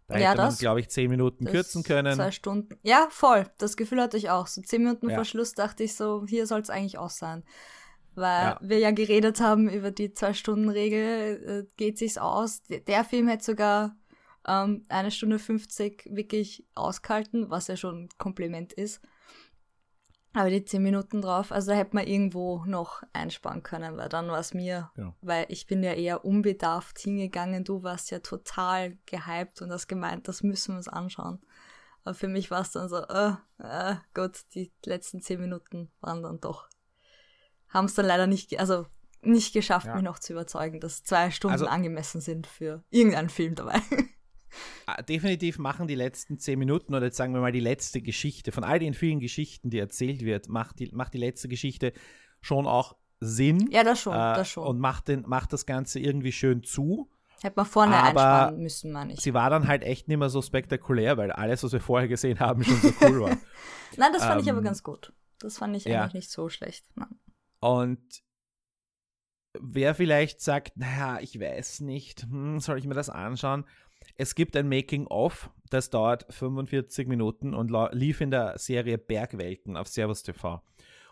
Da 0.09 0.19
Ja, 0.19 0.31
hätte 0.31 0.43
man, 0.43 0.55
glaube 0.57 0.81
ich, 0.81 0.89
zehn 0.89 1.11
Minuten 1.11 1.47
kürzen 1.47 1.83
können. 1.83 2.15
Zwei 2.15 2.31
Stunden. 2.31 2.79
Ja, 2.83 3.09
voll. 3.11 3.47
Das 3.59 3.77
Gefühl 3.77 4.01
hatte 4.01 4.17
ich 4.17 4.31
auch. 4.31 4.47
So 4.47 4.63
zehn 4.63 4.83
Minuten 4.85 5.09
Ja. 5.11 5.17
vor 5.17 5.25
Schluss 5.25 5.53
dachte 5.53 5.83
ich 5.83 5.95
so, 5.97 6.25
hier 6.29 6.47
soll 6.47 6.61
es 6.61 6.71
eigentlich 6.71 6.99
auch 6.99 7.11
sein. 7.11 7.43
Weil 8.15 8.45
Ja. 8.45 8.59
wir 8.63 8.79
ja 8.79 8.93
geredet 8.93 9.41
haben 9.41 9.69
über 9.69 9.91
die 9.91 10.15
Zwei-Stunden-Regel, 10.15 11.67
äh, 11.67 11.71
geht 11.77 11.99
sich's 11.99 12.19
aus. 12.19 12.63
Der 12.63 13.05
Film 13.05 13.29
hätte 13.29 13.45
sogar 13.45 13.97
ähm, 14.47 14.85
eine 14.89 15.11
Stunde 15.11 15.39
50 15.39 16.09
wirklich 16.11 16.65
ausgehalten, 16.75 17.51
was 17.51 17.67
ja 17.67 17.77
schon 17.77 18.05
ein 18.05 18.09
Kompliment 18.17 18.73
ist. 18.73 19.01
Aber 20.39 20.51
die 20.51 20.65
zehn 20.65 20.83
Minuten 20.83 21.23
drauf, 21.23 21.51
also 21.51 21.71
da 21.71 21.77
hätte 21.79 21.95
man 21.97 22.07
irgendwo 22.07 22.63
noch 22.67 23.03
einsparen 23.15 23.63
können, 23.63 23.97
weil 23.97 24.11
dann 24.11 24.29
war 24.29 24.39
es 24.39 24.53
mir, 24.53 24.91
Ja. 24.97 25.15
weil 25.23 25.47
ich 25.49 25.67
bin 25.67 25.83
ja 25.83 25.95
eher 25.95 26.27
unbedarft 26.27 26.99
hingegangen, 26.99 27.65
du 27.65 27.83
warst 27.83 28.11
ja 28.11 28.19
total 28.19 28.99
gehypt 29.07 29.63
und 29.63 29.73
hast 29.73 29.87
gemeint, 29.89 30.29
das 30.29 30.43
müssen 30.43 30.73
wir 30.73 30.77
uns 30.77 30.89
anschauen. 30.89 31.41
Aber 32.05 32.15
für 32.15 32.29
mich 32.29 32.51
war 32.51 32.61
es 32.61 32.71
dann 32.71 32.89
so, 32.91 32.99
äh, 32.99 33.33
äh, 33.59 33.97
gut, 34.15 34.41
die 34.55 34.71
letzten 34.85 35.23
zehn 35.23 35.41
Minuten 35.41 35.91
waren 36.01 36.23
dann 36.23 36.39
doch, 36.39 36.69
haben 37.71 37.87
es 37.87 37.95
dann 37.95 38.07
leider 38.07 38.27
nicht, 38.27 38.61
also 38.61 38.85
nicht 39.23 39.55
geschafft, 39.55 39.87
Ja. 39.87 39.95
mich 39.95 40.05
noch 40.05 40.19
zu 40.19 40.35
überzeugen, 40.35 40.81
dass 40.81 41.03
zwei 41.03 41.31
Stunden 41.31 41.53
Also- 41.55 41.67
angemessen 41.67 42.21
sind 42.21 42.47
für 42.47 42.85
irgendeinen 42.91 43.31
Film 43.31 43.55
dabei. 43.55 43.81
Ah, 44.87 45.03
definitiv 45.03 45.59
machen 45.59 45.87
die 45.87 45.95
letzten 45.95 46.39
zehn 46.39 46.59
Minuten 46.59 46.95
oder 46.95 47.07
jetzt 47.07 47.17
sagen 47.17 47.35
wir 47.35 47.41
mal 47.41 47.53
die 47.53 47.61
letzte 47.61 48.01
Geschichte, 48.01 48.53
von 48.53 48.65
all 48.65 48.79
den 48.79 48.95
vielen 48.95 49.21
Geschichten, 49.21 49.71
die 49.71 49.79
erzählt 49.79 50.23
wird, 50.23 50.49
macht 50.49 50.79
die, 50.79 50.91
macht 50.93 51.15
die 51.15 51.19
letzte 51.19 51.49
Geschichte 51.49 51.93
schon 52.41 52.67
auch 52.67 52.97
Sinn. 53.21 53.69
ja, 53.71 53.83
das 53.83 54.01
schon, 54.01 54.15
äh, 54.15 54.35
das 54.35 54.49
schon. 54.49 54.67
Und 54.67 54.79
macht, 54.79 55.09
den, 55.09 55.23
macht 55.27 55.53
das 55.53 55.67
Ganze 55.67 55.99
irgendwie 56.01 56.33
schön 56.33 56.63
zu. 56.63 57.11
Hätte 57.41 57.57
man 57.57 57.67
vorne 57.67 57.97
aber 57.97 58.07
einsparen 58.09 58.63
müssen, 58.63 58.93
meine 58.93 59.13
ich. 59.13 59.21
Sie 59.21 59.35
war 59.35 59.51
dann 59.51 59.69
halt 59.69 59.83
echt 59.83 60.09
nicht 60.09 60.19
mehr 60.19 60.31
so 60.31 60.41
spektakulär, 60.41 61.17
weil 61.17 61.31
alles, 61.33 61.63
was 61.63 61.73
wir 61.73 61.81
vorher 61.81 62.09
gesehen 62.09 62.41
haben, 62.41 62.65
schon 62.65 62.77
so 62.77 62.93
cool 63.03 63.21
war. 63.23 63.37
Nein, 63.97 64.13
das 64.13 64.25
fand 64.25 64.43
ich 64.43 64.51
aber 64.51 64.59
ähm, 64.59 64.65
ganz 64.65 64.83
gut. 64.83 65.13
Das 65.39 65.59
fand 65.59 65.77
ich 65.77 65.85
ja. 65.85 66.01
eigentlich 66.01 66.15
nicht 66.15 66.31
so 66.31 66.49
schlecht. 66.49 66.87
Nein. 66.95 67.19
Und 67.61 68.23
wer 69.61 69.95
vielleicht 69.95 70.41
sagt, 70.41 70.77
naja, 70.77 71.19
ich 71.21 71.39
weiß 71.39 71.81
nicht, 71.81 72.23
hm, 72.23 72.61
soll 72.61 72.79
ich 72.79 72.87
mir 72.87 72.95
das 72.95 73.11
anschauen? 73.11 73.65
Es 74.19 74.35
gibt 74.35 74.57
ein 74.57 74.69
Making-of, 74.69 75.51
das 75.69 75.91
dauert 75.91 76.27
45 76.31 77.07
Minuten 77.07 77.53
und 77.53 77.71
lief 77.93 78.23
in 78.23 78.31
der 78.31 78.57
Serie 78.57 78.97
Bergwelten 78.97 79.77
auf 79.77 79.89
Servus 79.89 80.23
TV. 80.23 80.63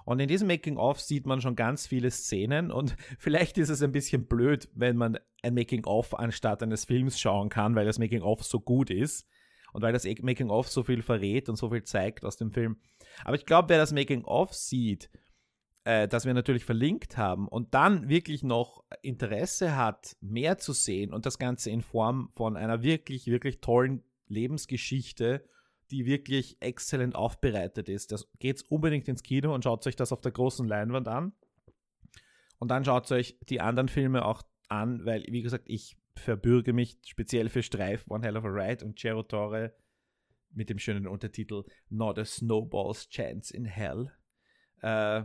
Und 0.06 0.20
in 0.20 0.28
diesem 0.28 0.48
Making-of 0.48 1.00
sieht 1.00 1.26
man 1.26 1.40
schon 1.40 1.56
ganz 1.56 1.86
viele 1.86 2.10
Szenen 2.10 2.70
und 2.70 2.96
vielleicht 3.18 3.58
ist 3.58 3.68
es 3.68 3.82
ein 3.82 3.92
bisschen 3.92 4.26
blöd, 4.26 4.68
wenn 4.74 4.96
man 4.96 5.18
ein 5.42 5.54
Making-of 5.54 6.18
anstatt 6.18 6.62
eines 6.62 6.86
Films 6.86 7.20
schauen 7.20 7.50
kann, 7.50 7.74
weil 7.74 7.84
das 7.84 7.98
Making-of 7.98 8.42
so 8.42 8.60
gut 8.60 8.90
ist 8.90 9.26
und 9.74 9.82
weil 9.82 9.92
das 9.92 10.04
Making-of 10.22 10.68
so 10.68 10.82
viel 10.82 11.02
verrät 11.02 11.48
und 11.50 11.56
so 11.56 11.68
viel 11.70 11.82
zeigt 11.82 12.24
aus 12.24 12.36
dem 12.36 12.52
Film. 12.52 12.78
Aber 13.24 13.36
ich 13.36 13.44
glaube, 13.44 13.68
wer 13.68 13.78
das 13.78 13.92
Making-of 13.92 14.54
sieht, 14.54 15.10
äh, 15.84 16.08
das 16.08 16.24
wir 16.24 16.34
natürlich 16.34 16.64
verlinkt 16.64 17.16
haben 17.16 17.46
und 17.48 17.74
dann 17.74 18.08
wirklich 18.08 18.42
noch 18.42 18.84
Interesse 19.02 19.76
hat, 19.76 20.16
mehr 20.20 20.58
zu 20.58 20.72
sehen 20.72 21.12
und 21.12 21.26
das 21.26 21.38
Ganze 21.38 21.70
in 21.70 21.82
Form 21.82 22.30
von 22.34 22.56
einer 22.56 22.82
wirklich, 22.82 23.26
wirklich 23.26 23.60
tollen 23.60 24.02
Lebensgeschichte, 24.26 25.44
die 25.90 26.06
wirklich 26.06 26.56
exzellent 26.60 27.14
aufbereitet 27.14 27.88
ist. 27.88 28.12
Das 28.12 28.28
geht's 28.38 28.62
unbedingt 28.62 29.08
ins 29.08 29.22
Kino 29.22 29.54
und 29.54 29.64
schaut 29.64 29.86
euch 29.86 29.96
das 29.96 30.12
auf 30.12 30.22
der 30.22 30.32
großen 30.32 30.66
Leinwand 30.66 31.06
an. 31.08 31.32
Und 32.58 32.70
dann 32.70 32.84
schaut 32.84 33.10
euch 33.12 33.38
die 33.48 33.60
anderen 33.60 33.88
Filme 33.88 34.24
auch 34.24 34.42
an, 34.68 35.04
weil, 35.04 35.24
wie 35.28 35.42
gesagt, 35.42 35.64
ich 35.66 35.98
verbürge 36.16 36.72
mich 36.72 36.96
speziell 37.04 37.48
für 37.50 37.62
Streif, 37.62 38.06
One 38.08 38.24
Hell 38.24 38.36
of 38.36 38.44
a 38.44 38.48
Ride 38.48 38.84
und 38.84 38.98
Cerro 38.98 39.22
Torre 39.22 39.74
mit 40.50 40.70
dem 40.70 40.78
schönen 40.78 41.06
Untertitel 41.06 41.64
Not 41.90 42.18
a 42.18 42.24
Snowball's 42.24 43.08
Chance 43.08 43.54
in 43.54 43.64
Hell. 43.66 44.10
Äh, 44.80 45.24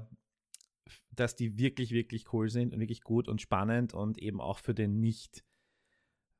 dass 1.11 1.35
die 1.35 1.57
wirklich, 1.57 1.91
wirklich 1.91 2.33
cool 2.33 2.49
sind 2.49 2.73
und 2.73 2.79
wirklich 2.79 3.01
gut 3.01 3.27
und 3.27 3.41
spannend 3.41 3.93
und 3.93 4.17
eben 4.17 4.39
auch 4.39 4.59
für 4.59 4.73
den 4.73 4.99
nicht 4.99 5.43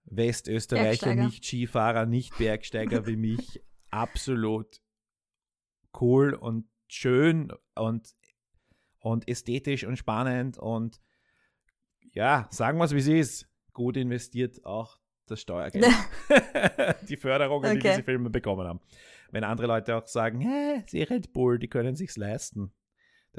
Westösterreicher, 0.06 1.16
nicht 1.16 1.46
Skifahrer, 1.46 2.06
nicht 2.06 2.38
Bergsteiger 2.38 3.06
wie 3.06 3.18
mich 3.18 3.62
absolut 3.90 4.82
cool 6.00 6.34
und 6.34 6.66
schön 6.88 7.52
und, 7.76 8.16
und 9.00 9.28
ästhetisch 9.28 9.84
und 9.84 9.98
spannend 9.98 10.58
und 10.58 11.00
ja, 12.14 12.48
sagen 12.52 12.80
wir 12.80 12.86
es 12.86 12.94
wie 12.94 13.00
es 13.00 13.08
ist, 13.08 13.50
gut 13.74 13.98
investiert 13.98 14.66
auch 14.66 15.00
das 15.28 15.42
Steuergeld. 15.42 15.86
die 17.10 17.18
Förderungen, 17.18 17.74
die 17.74 17.80
Okay. 17.80 17.90
diese 17.92 18.04
Filme 18.04 18.30
bekommen 18.30 18.68
haben. 18.68 18.80
Wenn 19.32 19.44
andere 19.44 19.68
Leute 19.68 19.96
auch 19.96 20.08
sagen, 20.08 20.40
hä, 20.42 20.84
sie 20.88 21.04
Red 21.04 21.34
Bull, 21.34 21.60
die 21.60 21.68
können 21.68 21.96
sich's 21.96 22.18
leisten. 22.18 22.72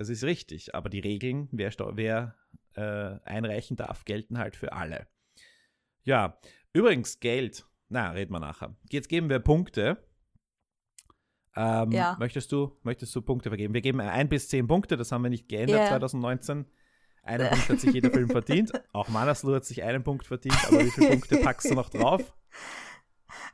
Das 0.00 0.08
ist 0.08 0.24
richtig, 0.24 0.74
aber 0.74 0.88
die 0.88 1.00
Regeln, 1.00 1.50
wer, 1.52 1.70
wer 1.92 2.34
äh, 2.74 3.28
einreichen 3.28 3.76
darf, 3.76 4.06
gelten 4.06 4.38
halt 4.38 4.56
für 4.56 4.72
alle. 4.72 5.06
Ja, 6.04 6.40
übrigens 6.72 7.20
Geld. 7.20 7.66
Na, 7.90 8.12
reden 8.12 8.32
wir 8.32 8.40
nachher. 8.40 8.74
Jetzt 8.88 9.10
geben 9.10 9.28
wir 9.28 9.40
Punkte. 9.40 10.02
Ähm, 11.54 11.92
Ja. 11.92 12.16
möchtest, 12.18 12.50
du, 12.50 12.78
möchtest 12.82 13.14
du 13.14 13.20
Punkte 13.20 13.50
vergeben? 13.50 13.74
Wir 13.74 13.82
geben 13.82 14.00
ein 14.00 14.30
bis 14.30 14.48
zehn 14.48 14.66
Punkte, 14.66 14.96
das 14.96 15.12
haben 15.12 15.20
wir 15.20 15.28
nicht 15.28 15.50
geändert 15.50 15.80
Ja. 15.80 15.88
2019. 15.88 16.64
Einen 17.22 17.50
Punkt 17.50 17.68
hat 17.68 17.80
sich 17.80 17.92
jeder 17.92 18.10
Film 18.10 18.30
verdient. 18.30 18.72
Auch 18.94 19.10
Manaslu 19.10 19.54
hat 19.54 19.66
sich 19.66 19.82
einen 19.82 20.02
Punkt 20.02 20.26
verdient, 20.26 20.56
aber 20.66 20.82
wie 20.82 20.90
viele 20.92 21.10
Punkte 21.10 21.36
packst 21.42 21.70
du 21.70 21.74
noch 21.74 21.90
drauf? 21.90 22.22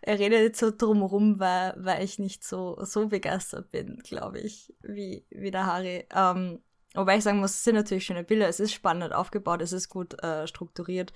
Er 0.02 0.18
redet 0.18 0.40
jetzt 0.40 0.60
so 0.60 0.70
drumherum, 0.70 1.40
weil, 1.40 1.74
weil 1.76 2.04
ich 2.04 2.18
nicht 2.18 2.44
so, 2.44 2.78
so 2.84 3.08
begeistert 3.08 3.70
bin, 3.70 3.98
glaube 4.04 4.40
ich, 4.40 4.74
wie, 4.82 5.24
wie 5.30 5.50
der 5.50 5.66
Harry. 5.66 6.06
Ähm, 6.14 6.60
wobei 6.94 7.16
ich 7.16 7.24
sagen 7.24 7.40
muss, 7.40 7.52
es 7.52 7.64
sind 7.64 7.74
natürlich 7.74 8.06
schöne 8.06 8.24
Bilder, 8.24 8.48
es 8.48 8.60
ist 8.60 8.72
spannend 8.72 9.12
aufgebaut, 9.12 9.62
es 9.62 9.72
ist 9.72 9.88
gut 9.88 10.22
äh, 10.22 10.46
strukturiert. 10.46 11.12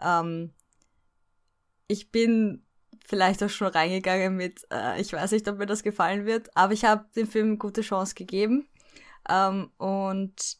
Ähm, 0.00 0.52
ich 1.86 2.10
bin 2.10 2.64
vielleicht 3.04 3.42
auch 3.42 3.48
schon 3.48 3.68
reingegangen 3.68 4.36
mit, 4.36 4.66
äh, 4.70 5.00
ich 5.00 5.12
weiß 5.12 5.32
nicht, 5.32 5.48
ob 5.48 5.58
mir 5.58 5.66
das 5.66 5.82
gefallen 5.82 6.26
wird, 6.26 6.54
aber 6.56 6.72
ich 6.72 6.84
habe 6.84 7.06
dem 7.16 7.26
Film 7.26 7.58
gute 7.58 7.80
Chance 7.80 8.14
gegeben. 8.14 8.68
Ähm, 9.28 9.70
und 9.78 10.58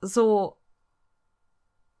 so, 0.00 0.58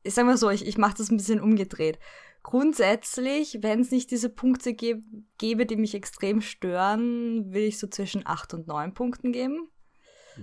ich 0.02 0.14
sag 0.14 0.26
mal 0.26 0.36
so, 0.36 0.50
ich, 0.50 0.66
ich 0.66 0.78
mache 0.78 0.96
das 0.96 1.10
ein 1.10 1.16
bisschen 1.16 1.40
umgedreht 1.40 1.98
grundsätzlich, 2.44 3.58
wenn 3.62 3.80
es 3.80 3.90
nicht 3.90 4.12
diese 4.12 4.28
Punkte 4.28 4.74
gäb, 4.74 5.02
gäbe, 5.38 5.66
die 5.66 5.76
mich 5.76 5.94
extrem 5.94 6.40
stören, 6.40 7.52
will 7.52 7.64
ich 7.64 7.80
so 7.80 7.88
zwischen 7.88 8.24
8 8.24 8.54
und 8.54 8.68
9 8.68 8.94
Punkten 8.94 9.32
geben. 9.32 9.68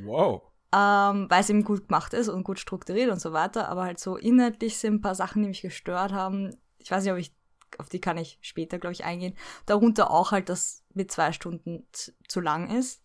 Wow. 0.04 0.42
Ähm, 0.74 1.30
weil 1.30 1.42
es 1.42 1.50
eben 1.50 1.64
gut 1.64 1.88
gemacht 1.88 2.14
ist 2.14 2.28
und 2.28 2.44
gut 2.44 2.60
strukturiert 2.60 3.12
und 3.12 3.22
so 3.22 3.32
weiter. 3.34 3.70
Aber 3.70 3.84
halt 3.84 4.00
so 4.00 4.18
inhaltlich 4.18 4.78
sind 4.78 4.96
ein 4.96 5.02
paar 5.02 5.16
Sachen, 5.16 5.44
die 5.44 5.48
mich 5.48 5.62
gestört 5.62 6.12
haben. 6.12 6.58
Ich 6.80 6.92
weiß 6.92 7.04
nicht, 7.04 7.14
ob 7.14 7.20
ich, 7.20 7.36
auf 7.78 7.88
die 7.88 8.02
kann 8.02 8.18
ich 8.18 8.40
später, 8.42 8.80
glaube 8.80 8.94
ich, 8.94 9.06
eingehen. 9.06 9.36
Darunter 9.66 10.10
auch 10.12 10.32
halt, 10.32 10.50
dass 10.50 10.84
mit 10.94 11.12
zwei 11.12 11.32
Stunden 11.32 11.88
zu, 11.92 12.12
zu 12.28 12.42
lang 12.42 12.76
ist. 12.76 13.04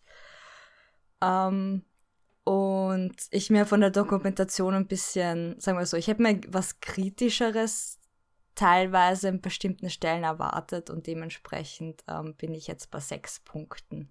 Ähm, 1.21 1.83
und 2.43 3.15
ich 3.29 3.49
mir 3.49 3.65
von 3.65 3.81
der 3.81 3.91
Dokumentation 3.91 4.73
ein 4.73 4.87
bisschen, 4.87 5.59
sagen 5.59 5.77
wir 5.77 5.85
so, 5.85 5.97
ich 5.97 6.07
hätte 6.07 6.21
mir 6.21 6.39
was 6.47 6.79
Kritischeres 6.79 7.96
teilweise 8.57 9.29
an 9.29 9.41
bestimmten 9.41 9.89
Stellen 9.89 10.23
erwartet 10.23 10.89
und 10.89 11.07
dementsprechend 11.07 12.03
ähm, 12.07 12.35
bin 12.35 12.53
ich 12.53 12.67
jetzt 12.67 12.91
bei 12.91 12.99
sechs 12.99 13.39
Punkten. 13.39 14.09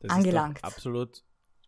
Das 0.00 0.10
Angelangt. 0.10 0.58
Ist 0.58 0.64
absolut 0.64 1.22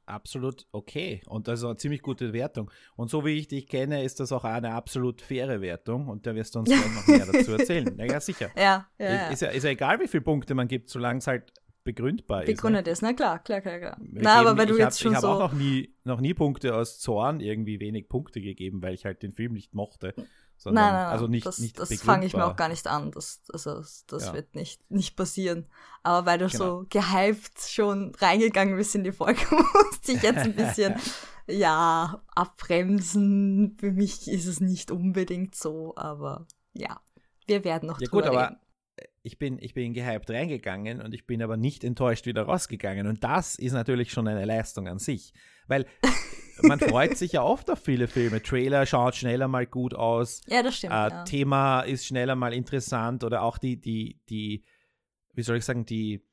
absolut 0.09 0.67
okay. 0.73 1.21
Und 1.27 1.49
das 1.49 1.61
ist 1.61 1.65
eine 1.67 1.77
ziemlich 1.77 2.03
gute 2.03 2.33
Wertung. 2.33 2.71
Und 2.97 3.11
so 3.11 3.25
wie 3.25 3.39
ich 3.39 3.49
dich 3.49 3.69
kenne, 3.69 4.03
ist 4.03 4.21
das 4.21 4.33
auch 4.33 4.45
eine 4.45 4.73
absolut 4.73 5.21
faire 5.21 5.61
Wertung. 5.61 6.09
Und 6.09 6.27
da 6.27 6.35
wirst 6.35 6.55
du 6.55 6.61
uns 6.61 6.71
gleich 6.71 6.95
noch 6.95 7.07
mehr 7.07 7.27
dazu 7.33 7.53
erzählen. 7.53 7.95
Naja, 7.97 8.19
sicher. 8.19 8.51
Ja, 8.57 8.89
ja, 8.99 9.29
Ist, 9.29 9.43
ja, 9.43 9.49
ist 9.49 9.65
ja 9.65 9.71
egal, 9.71 10.01
wie 10.01 10.09
viele 10.09 10.23
Punkte 10.23 10.55
man 10.55 10.67
gibt, 10.67 10.89
solange 10.89 11.19
es 11.19 11.27
halt 11.27 11.53
begründbar 11.85 12.43
ist. 12.43 12.49
ne? 12.49 12.55
Begründet 12.55 12.89
ist, 12.89 13.03
na 13.03 13.13
klar, 13.13 13.39
klar, 13.39 13.61
klar, 13.61 13.79
klar. 13.79 13.97
Wir 14.01 14.23
Na, 14.23 14.41
aber 14.41 14.57
weil 14.57 14.67
du 14.67 14.75
ich 14.75 14.81
jetzt 14.81 14.97
hab, 14.97 15.03
schon 15.03 15.13
Ich 15.13 15.17
habe 15.17 15.27
so. 15.27 15.33
auch 15.33 15.53
noch 15.53 15.59
nie, 15.59 15.95
noch 16.05 16.21
nie 16.21 16.35
Punkte 16.35 16.75
aus 16.75 16.99
Zorn 16.99 17.41
irgendwie 17.41 17.81
wenig 17.81 18.09
Punkte 18.09 18.41
gegeben, 18.41 18.83
weil 18.83 18.95
ich 18.95 19.05
halt 19.05 19.23
den 19.23 19.33
Film 19.33 19.53
nicht 19.53 19.75
mochte. 19.75 20.15
Sondern, 20.61 20.85
Nein, 20.85 20.93
nein, 20.93 21.03
nein. 21.05 21.13
also 21.13 21.27
nicht, 21.29 21.47
das, 21.47 21.59
nicht 21.61 21.79
das 21.79 21.95
fange 22.03 22.27
ich 22.27 22.35
mir 22.35 22.45
auch 22.45 22.57
gar 22.57 22.69
nicht 22.69 22.87
an. 22.89 23.13
Das, 23.13 23.43
also, 23.53 23.81
das 24.09 24.27
Ja. 24.27 24.35
wird 24.35 24.57
nicht, 24.57 24.81
nicht 24.91 25.15
passieren. 25.17 25.67
Aber 26.03 26.27
weil 26.27 26.39
du 26.39 26.49
Genau. 26.49 26.81
so 26.81 26.87
gehypt 26.91 27.61
schon 27.61 28.13
reingegangen 28.17 28.77
bist 28.77 28.95
in 28.97 29.05
die 29.05 29.13
Folge, 29.13 29.41
musste 29.51 30.13
ich 30.13 30.23
jetzt 30.23 30.39
ein 30.39 30.57
bisschen, 30.57 30.97
ja, 31.47 32.21
abbremsen. 32.35 33.77
Für 33.79 33.93
mich 33.93 34.29
ist 34.29 34.47
es 34.47 34.61
nicht 34.61 34.91
unbedingt 34.91 35.55
so, 35.55 35.95
aber 35.97 36.47
ja, 36.73 37.01
wir 37.47 37.65
werden 37.65 37.87
noch 37.89 38.01
Ja 38.01 38.09
drüber 38.09 38.23
gut, 38.23 38.29
aber 38.31 38.49
reden. 38.49 38.57
ich 39.23 39.39
bin, 39.39 39.59
ich 39.61 39.75
bin 39.75 39.95
gehypt 39.95 40.29
reingegangen 40.31 41.01
und 41.01 41.15
ich 41.15 41.27
bin 41.27 41.41
aber 41.43 41.57
nicht 41.57 41.85
enttäuscht 41.85 42.27
wieder 42.27 42.43
rausgegangen. 42.43 43.07
Und 43.07 43.23
das 43.25 43.55
ist 43.55 43.73
natürlich 43.73 44.11
schon 44.13 44.27
eine 44.29 44.45
Leistung 44.45 44.89
an 44.89 44.99
sich. 44.99 45.33
Weil 45.69 45.87
man 46.63 46.79
freut 46.81 47.17
sich 47.17 47.33
ja 47.33 47.43
oft 47.43 47.71
auf 47.71 47.79
viele 47.81 48.09
Filme. 48.09 48.43
Trailer 48.43 48.87
schaut 48.87 49.15
schneller 49.17 49.49
mal 49.49 49.67
gut 49.67 49.95
aus. 49.95 50.41
Ja, 50.47 50.63
das 50.63 50.77
stimmt. 50.77 50.93
Äh, 50.93 50.97
ja. 51.11 51.25
Thema 51.25 51.81
ist 51.83 52.07
schneller 52.07 52.35
mal 52.37 52.53
interessant 52.53 53.25
oder 53.25 53.43
auch 53.43 53.59
die, 53.59 53.81
die, 53.81 54.21
die, 54.29 54.65
wie 55.35 55.43
soll 55.43 55.57
ich 55.59 55.65
sagen, 55.65 55.87
die, 55.87 56.25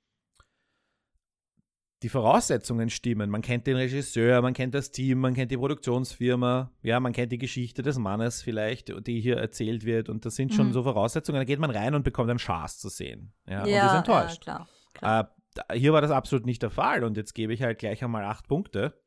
die 2.04 2.10
Voraussetzungen 2.10 2.90
stimmen. 2.90 3.30
Man 3.30 3.42
kennt 3.42 3.66
den 3.68 3.78
Regisseur, 3.78 4.42
man 4.42 4.54
kennt 4.54 4.76
das 4.76 4.92
Team, 4.92 5.20
man 5.20 5.34
kennt 5.34 5.50
die 5.52 5.58
Produktionsfirma, 5.58 6.72
ja, 6.84 7.00
man 7.00 7.14
kennt 7.14 7.32
die 7.32 7.38
Geschichte 7.38 7.82
des 7.82 7.98
Mannes 7.98 8.42
vielleicht, 8.42 8.94
die 9.08 9.22
hier 9.22 9.38
erzählt 9.38 9.86
wird 9.86 10.10
und 10.10 10.26
das 10.26 10.36
sind 10.36 10.54
schon 10.54 10.68
Mhm. 10.68 10.74
so 10.74 10.84
Voraussetzungen. 10.84 11.40
Da 11.40 11.46
geht 11.46 11.60
man 11.60 11.72
rein 11.72 11.96
und 11.96 12.04
bekommt 12.04 12.30
einen 12.30 12.38
Schaß 12.40 12.78
zu 12.80 12.90
sehen. 12.90 13.34
Ja, 13.50 13.64
und 13.64 13.70
ja, 13.70 13.88
ist 13.88 13.98
enttäuscht. 13.98 14.46
Ja, 14.46 14.68
klar. 14.94 15.22
Äh, 15.22 15.24
da- 15.56 15.74
hier 15.74 15.94
war 15.94 16.02
das 16.02 16.12
absolut 16.12 16.46
nicht 16.46 16.62
der 16.62 16.70
Fall 16.70 17.04
und 17.04 17.16
jetzt 17.18 17.34
gebe 17.34 17.54
ich 17.54 17.64
halt 17.64 17.80
gleich 17.80 18.04
einmal 18.04 18.26
acht 18.26 18.48
Punkte, 18.48 19.02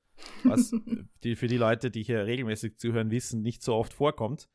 was 0.45 0.73
die, 1.25 1.37
für 1.37 1.47
die 1.47 1.57
Leute, 1.57 1.91
die 1.91 2.03
hier 2.03 2.27
regelmäßig 2.27 2.79
zuhören, 2.79 3.11
wissen, 3.11 3.43
nicht 3.43 3.63
so 3.63 3.75
oft 3.75 3.93
vorkommt, 3.93 4.49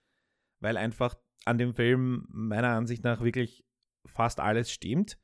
weil 0.60 0.78
einfach 0.78 1.16
an 1.46 1.58
dem 1.58 1.74
Film 1.74 2.26
meiner 2.30 2.70
Ansicht 2.70 3.04
nach 3.04 3.22
wirklich 3.22 3.66
fast 4.06 4.40
alles 4.40 4.72
stimmt. 4.72 5.18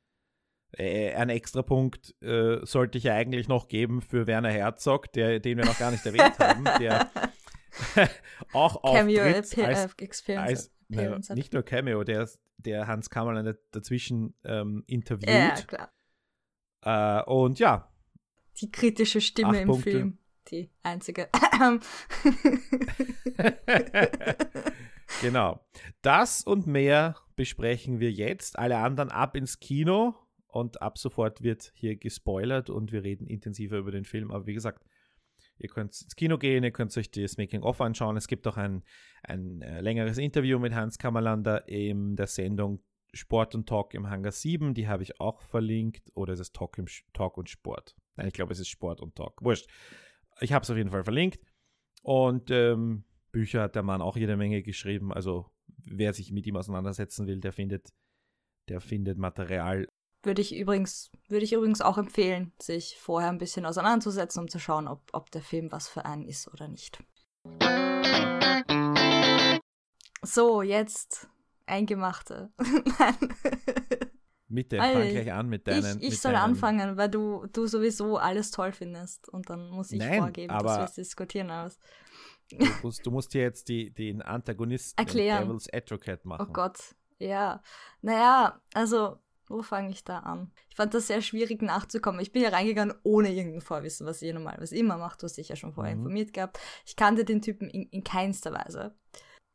Äh, 0.71 1.13
ein 1.15 1.29
extra 1.29 1.63
Punkt 1.63 2.15
äh, 2.21 2.59
sollte 2.63 2.97
ich 2.97 3.05
ja 3.05 3.15
eigentlich 3.15 3.47
noch 3.47 3.67
geben 3.67 4.01
für 4.01 4.27
Werner 4.27 4.51
Herzog, 4.51 5.11
der, 5.13 5.39
den 5.39 5.57
wir 5.57 5.65
noch 5.65 5.79
gar 5.79 5.91
nicht 5.91 6.05
erwähnt 6.05 6.37
haben, 6.37 6.63
der 6.79 7.09
auch 8.53 8.81
Cameo 8.83 9.23
als, 9.23 9.57
äh, 9.57 9.87
Experience. 9.97 10.49
als 10.49 10.71
na, 10.89 11.35
nicht 11.35 11.53
nur 11.53 11.63
Cameo, 11.63 12.03
der, 12.03 12.29
der 12.57 12.87
Hans 12.87 13.09
Kammerlein 13.09 13.55
dazwischen 13.71 14.35
ähm, 14.43 14.83
interviewt. 14.85 15.29
ja, 15.29 15.55
klar. 15.61 15.91
Äh, 16.81 17.23
und 17.29 17.59
ja, 17.59 17.91
Die 18.59 18.71
kritische 18.71 19.21
Stimme 19.21 19.61
im 19.61 19.69
Punkte. 19.69 19.91
Film. 19.91 20.17
Die 20.51 20.69
einzige. 20.83 21.29
genau. 25.21 25.59
Das 26.01 26.43
und 26.43 26.65
mehr 26.67 27.15
besprechen 27.35 27.99
wir 27.99 28.11
jetzt. 28.11 28.57
Alle 28.57 28.77
anderen 28.77 29.11
ab 29.11 29.35
ins 29.35 29.59
Kino 29.59 30.15
und 30.47 30.81
ab 30.81 30.97
sofort 30.97 31.43
wird 31.43 31.71
hier 31.75 31.95
gespoilert 31.97 32.69
und 32.69 32.91
wir 32.91 33.03
reden 33.03 33.27
intensiver 33.27 33.77
über 33.77 33.91
den 33.91 34.05
Film. 34.05 34.31
Aber 34.31 34.47
wie 34.47 34.53
gesagt, 34.53 34.83
ihr 35.59 35.69
könnt 35.69 35.91
ins 36.01 36.15
Kino 36.15 36.37
gehen, 36.37 36.63
ihr 36.63 36.71
könnt 36.71 36.95
euch 36.97 37.11
das 37.11 37.37
Making-of 37.37 37.79
anschauen. 37.81 38.17
Es 38.17 38.27
gibt 38.27 38.47
auch 38.47 38.57
ein, 38.57 38.83
ein 39.23 39.61
äh, 39.61 39.81
längeres 39.81 40.17
Interview 40.17 40.57
mit 40.57 40.73
Hans 40.73 40.97
Kammerlander 40.97 41.67
in 41.67 42.15
der 42.15 42.27
Sendung 42.27 42.81
Sport 43.13 43.55
und 43.55 43.67
Talk 43.67 43.93
im 43.93 44.09
Hangar 44.09 44.31
7. 44.31 44.73
Die 44.73 44.87
habe 44.87 45.03
ich 45.03 45.19
auch 45.19 45.41
verlinkt. 45.41 46.11
Oder 46.15 46.33
ist 46.33 46.39
es 46.39 46.51
Talk, 46.51 46.77
im, 46.77 46.85
Talk 47.13 47.37
und 47.37 47.49
Sport? 47.49 47.95
Nein, 48.15 48.27
ich 48.27 48.33
glaube, 48.33 48.53
es 48.53 48.59
ist 48.59 48.69
Sport 48.69 49.01
und 49.01 49.15
Talk. 49.15 49.41
Wurscht. 49.43 49.67
Ich 50.41 50.53
habe 50.53 50.63
es 50.63 50.69
auf 50.69 50.77
jeden 50.77 50.91
Fall 50.91 51.03
verlinkt. 51.03 51.39
Und 52.01 52.49
ähm, 52.51 53.03
Bücher 53.31 53.63
hat 53.63 53.75
der 53.75 53.83
Mann 53.83 54.01
auch 54.01 54.17
jede 54.17 54.37
Menge 54.37 54.63
geschrieben. 54.63 55.13
Also 55.13 55.51
wer 55.85 56.13
sich 56.13 56.31
mit 56.31 56.47
ihm 56.47 56.55
auseinandersetzen 56.55 57.27
will, 57.27 57.39
der 57.39 57.53
findet, 57.53 57.93
der 58.69 58.81
findet 58.81 59.17
Material. 59.17 59.87
Würde 60.23 60.41
ich 60.41 60.55
übrigens, 60.55 61.11
würde 61.27 61.45
ich 61.45 61.53
übrigens 61.53 61.81
auch 61.81 61.97
empfehlen, 61.97 62.51
sich 62.61 62.97
vorher 62.97 63.29
ein 63.29 63.37
bisschen 63.37 63.65
auseinanderzusetzen, 63.65 64.41
um 64.41 64.49
zu 64.49 64.59
schauen, 64.59 64.87
ob, 64.87 65.01
ob 65.13 65.31
der 65.31 65.41
Film 65.41 65.71
was 65.71 65.87
für 65.87 66.05
einen 66.05 66.25
ist 66.25 66.47
oder 66.53 66.67
nicht. 66.67 67.01
So, 70.21 70.61
jetzt 70.61 71.29
Eingemachte. 71.65 72.51
Nein. 72.99 74.09
Bitte, 74.49 74.79
Ei, 74.81 74.93
fang 74.93 75.09
gleich 75.09 75.31
an 75.31 75.47
mit 75.47 75.67
deinen. 75.67 75.97
ich 75.99 76.03
ich 76.05 76.09
mit 76.11 76.21
soll 76.21 76.33
deinen, 76.33 76.41
anfangen, 76.43 76.97
weil 76.97 77.09
du, 77.09 77.45
du 77.53 77.67
sowieso 77.67 78.17
alles 78.17 78.49
toll 78.51 78.71
findest. 78.71 79.29
Und 79.29 79.49
dann 79.49 79.69
muss 79.69 79.91
ich 79.91 79.99
Nein, 79.99 80.19
vorgeben, 80.19 80.51
dass 80.57 80.63
wir 80.63 80.83
es 80.85 80.93
diskutieren. 80.93 81.51
Alles. 81.51 81.77
Du 82.51 82.57
musst, 82.81 83.05
du 83.05 83.11
musst 83.11 83.33
dir 83.35 83.41
jetzt 83.43 83.69
die, 83.69 83.91
den 83.93 84.23
Antagonisten 84.23 84.97
Erklären. 84.99 85.47
Devil's 85.47 85.71
Advocate 85.71 86.25
machen. 86.25 86.47
Oh 86.49 86.51
Gott, 86.51 86.95
ja. 87.19 87.61
Naja, 88.01 88.59
also, 88.73 89.19
wo 89.47 89.61
fange 89.61 89.91
ich 89.91 90.03
da 90.03 90.19
an? 90.19 90.51
Ich 90.69 90.75
fand 90.75 90.95
das 90.95 91.05
sehr 91.07 91.21
schwierig 91.21 91.61
nachzukommen. 91.61 92.19
Ich 92.21 92.31
bin 92.31 92.41
ja 92.41 92.49
reingegangen 92.49 92.95
ohne 93.03 93.31
irgendein 93.31 93.61
Vorwissen, 93.61 94.07
was 94.07 94.23
ihr 94.23 94.33
normalerweise 94.33 94.75
immer 94.75 94.97
macht. 94.97 95.21
Du 95.21 95.25
hast 95.25 95.37
dich 95.37 95.49
ja 95.49 95.55
schon 95.55 95.73
vorher 95.73 95.93
Mhm. 95.95 96.01
informiert 96.01 96.33
gehabt. 96.33 96.59
Ich 96.87 96.95
kannte 96.95 97.23
den 97.23 97.43
Typen 97.43 97.69
in, 97.69 97.83
in 97.89 98.03
keinster 98.03 98.51
Weise. 98.51 98.95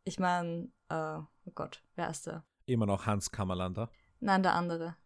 Ich 0.05 0.21
meine, 0.21 0.69
äh, 0.89 1.19
oh 1.19 1.53
Gott, 1.55 1.83
wer 1.97 2.11
ist 2.11 2.27
der? 2.29 2.45
Immer 2.67 2.87
noch 2.87 3.07
Hans 3.07 3.31
Kammerlander. 3.33 3.91
Nein, 4.25 4.43
der 4.43 4.55
andere. 4.55 4.97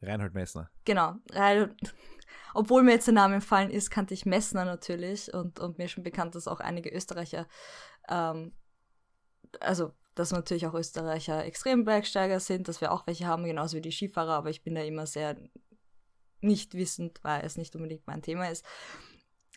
Reinhold 0.00 0.32
Messner. 0.32 0.70
Genau. 0.86 1.16
Weil, 1.34 1.76
obwohl 2.54 2.82
mir 2.82 2.92
jetzt 2.92 3.06
der 3.06 3.12
Name 3.12 3.34
entfallen 3.34 3.70
ist, 3.70 3.90
kannte 3.90 4.14
ich 4.14 4.24
Messner 4.24 4.64
natürlich 4.64 5.32
und, 5.34 5.60
und 5.60 5.76
mir 5.76 5.86
schon 5.86 6.02
bekannt, 6.02 6.34
dass 6.34 6.48
auch 6.48 6.60
einige 6.60 6.88
Österreicher, 6.88 7.46
ähm, 8.08 8.54
also 9.60 9.92
dass 10.14 10.32
natürlich 10.32 10.66
auch 10.66 10.72
Österreicher 10.72 11.44
Extrembergsteiger 11.44 12.40
sind, 12.40 12.66
dass 12.66 12.80
wir 12.80 12.90
auch 12.90 13.06
welche 13.06 13.26
haben, 13.26 13.44
genauso 13.44 13.76
wie 13.76 13.82
die 13.82 13.92
Skifahrer, 13.92 14.32
aber 14.32 14.48
ich 14.48 14.62
bin 14.62 14.74
da 14.74 14.82
immer 14.82 15.06
sehr 15.06 15.36
nicht 16.40 16.72
wissend, 16.74 17.18
weil 17.22 17.44
es 17.44 17.58
nicht 17.58 17.76
unbedingt 17.76 18.06
mein 18.06 18.22
Thema 18.22 18.48
ist. 18.48 18.64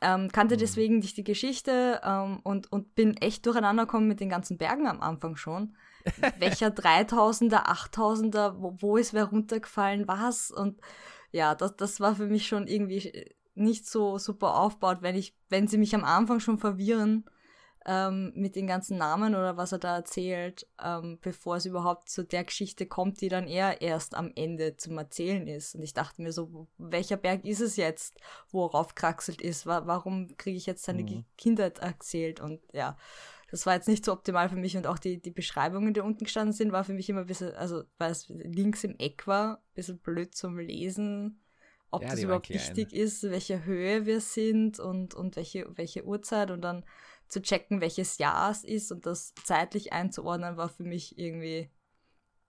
Ähm, 0.01 0.29
kannte 0.31 0.55
Mhm. 0.55 0.59
deswegen 0.59 0.99
nicht 0.99 1.15
die 1.15 1.23
Geschichte 1.23 2.01
ähm, 2.03 2.41
und, 2.43 2.71
und 2.73 2.93
bin 2.93 3.15
echt 3.17 3.45
durcheinander 3.45 3.85
gekommen 3.85 4.07
mit 4.07 4.19
den 4.19 4.29
ganzen 4.29 4.57
Bergen 4.57 4.85
am 4.85 5.01
Anfang 5.01 5.37
schon. 5.37 5.77
Welcher 6.39 6.67
3000er, 6.69 7.65
8000er, 7.67 8.55
wo, 8.59 8.75
wo 8.79 8.97
ist 8.97 9.13
wer 9.13 9.25
runtergefallen, 9.25 10.07
was? 10.07 10.51
Und 10.51 10.79
ja, 11.31 11.55
das, 11.55 11.75
das 11.75 11.99
war 11.99 12.15
für 12.15 12.27
mich 12.27 12.47
schon 12.47 12.67
irgendwie 12.67 13.33
nicht 13.55 13.85
so 13.87 14.17
super 14.17 14.55
aufgebaut, 14.55 14.99
wenn 15.01 15.15
ich, 15.15 15.35
wenn 15.49 15.67
sie 15.67 15.77
mich 15.77 15.95
am 15.95 16.03
Anfang 16.03 16.39
schon 16.39 16.59
verwirren 16.59 17.25
ähm, 17.85 18.33
mit 18.35 18.55
den 18.55 18.67
ganzen 18.67 18.97
Namen 18.97 19.33
oder 19.33 19.57
was 19.57 19.71
er 19.71 19.79
da 19.79 19.95
erzählt, 19.95 20.67
ähm, 20.83 21.17
bevor 21.21 21.55
es 21.55 21.65
überhaupt 21.65 22.09
zu 22.09 22.23
der 22.23 22.43
Geschichte 22.43 22.85
kommt, 22.85 23.21
die 23.21 23.29
dann 23.29 23.47
eher 23.47 23.81
erst 23.81 24.13
am 24.13 24.31
Ende 24.35 24.75
zum 24.77 24.97
Erzählen 24.97 25.47
ist. 25.47 25.73
Und 25.73 25.83
ich 25.83 25.93
dachte 25.93 26.21
mir 26.21 26.33
so, 26.33 26.67
welcher 26.77 27.17
Berg 27.17 27.45
ist 27.45 27.61
es 27.61 27.77
jetzt, 27.77 28.15
worauf 28.51 28.93
kraxelt 28.93 29.41
ist? 29.41 29.65
Wa 29.65 29.83
warum 29.85 30.35
kriege 30.37 30.57
ich 30.57 30.65
jetzt 30.65 30.83
seine 30.83 31.03
Mhm. 31.03 31.25
Kindheit 31.37 31.79
erzählt? 31.79 32.41
Und 32.41 32.59
ja, 32.73 32.97
das 33.49 33.65
war 33.65 33.75
jetzt 33.75 33.87
nicht 33.87 34.03
so 34.03 34.11
optimal 34.11 34.49
für 34.49 34.55
mich 34.55 34.75
und 34.75 34.87
auch 34.87 34.99
die, 34.99 35.21
die 35.21 35.31
Beschreibungen, 35.31 35.93
die 35.93 36.01
unten 36.01 36.25
gestanden 36.25 36.53
sind, 36.53 36.71
war 36.71 36.83
für 36.83 36.93
mich 36.93 37.09
immer 37.09 37.21
ein 37.21 37.27
bisschen, 37.27 37.53
also 37.55 37.83
weil 37.97 38.11
es 38.11 38.27
links 38.29 38.83
im 38.83 38.95
Eck 38.97 39.25
war, 39.25 39.57
ein 39.57 39.73
bisschen 39.73 39.99
blöd 39.99 40.35
zum 40.35 40.57
Lesen, 40.57 41.41
ob 41.89 42.03
Ja, 42.03 42.09
das 42.09 42.21
überhaupt 42.21 42.49
wichtig 42.49 42.93
ist, 42.93 43.23
welche 43.23 43.63
Höhe 43.63 44.05
wir 44.05 44.19
sind 44.19 44.79
und, 44.79 45.13
und 45.13 45.37
welche, 45.37 45.65
welche 45.77 46.05
Uhrzeit 46.05 46.51
und 46.51 46.61
dann 46.61 46.85
zu 47.29 47.41
checken, 47.41 47.81
welches 47.81 48.17
Jahr 48.17 48.51
es 48.51 48.63
ist 48.63 48.91
und 48.91 49.05
das 49.05 49.33
zeitlich 49.43 49.93
einzuordnen, 49.93 50.57
war 50.57 50.69
für 50.69 50.83
mich 50.83 51.17
irgendwie 51.17 51.69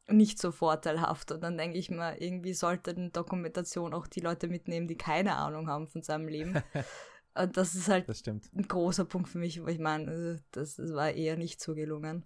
nicht 0.08 0.40
so 0.40 0.50
vorteilhaft. 0.50 1.30
Und 1.32 1.42
dann 1.42 1.58
denke 1.58 1.78
ich 1.78 1.90
mir, 1.90 2.20
irgendwie 2.20 2.54
sollte 2.54 2.92
eine 2.92 3.10
Dokumentation 3.10 3.94
auch 3.94 4.06
die 4.06 4.20
Leute 4.20 4.48
mitnehmen, 4.48 4.88
die 4.88 4.96
keine 4.96 5.36
Ahnung 5.36 5.68
haben 5.68 5.86
von 5.86 6.02
seinem 6.02 6.28
Leben. 6.28 6.54
Und 7.34 7.56
das 7.56 7.74
ist 7.74 7.88
halt 7.88 8.08
Das 8.08 8.22
ein 8.26 8.40
großer 8.66 9.04
Punkt 9.04 9.28
für 9.28 9.38
mich, 9.38 9.62
wo 9.62 9.66
ich 9.68 9.78
meine, 9.78 10.10
äh, 10.10 10.38
das, 10.50 10.76
das 10.76 10.92
war 10.92 11.10
eher 11.12 11.36
nicht 11.36 11.60
so 11.60 11.74
gelungen. 11.74 12.24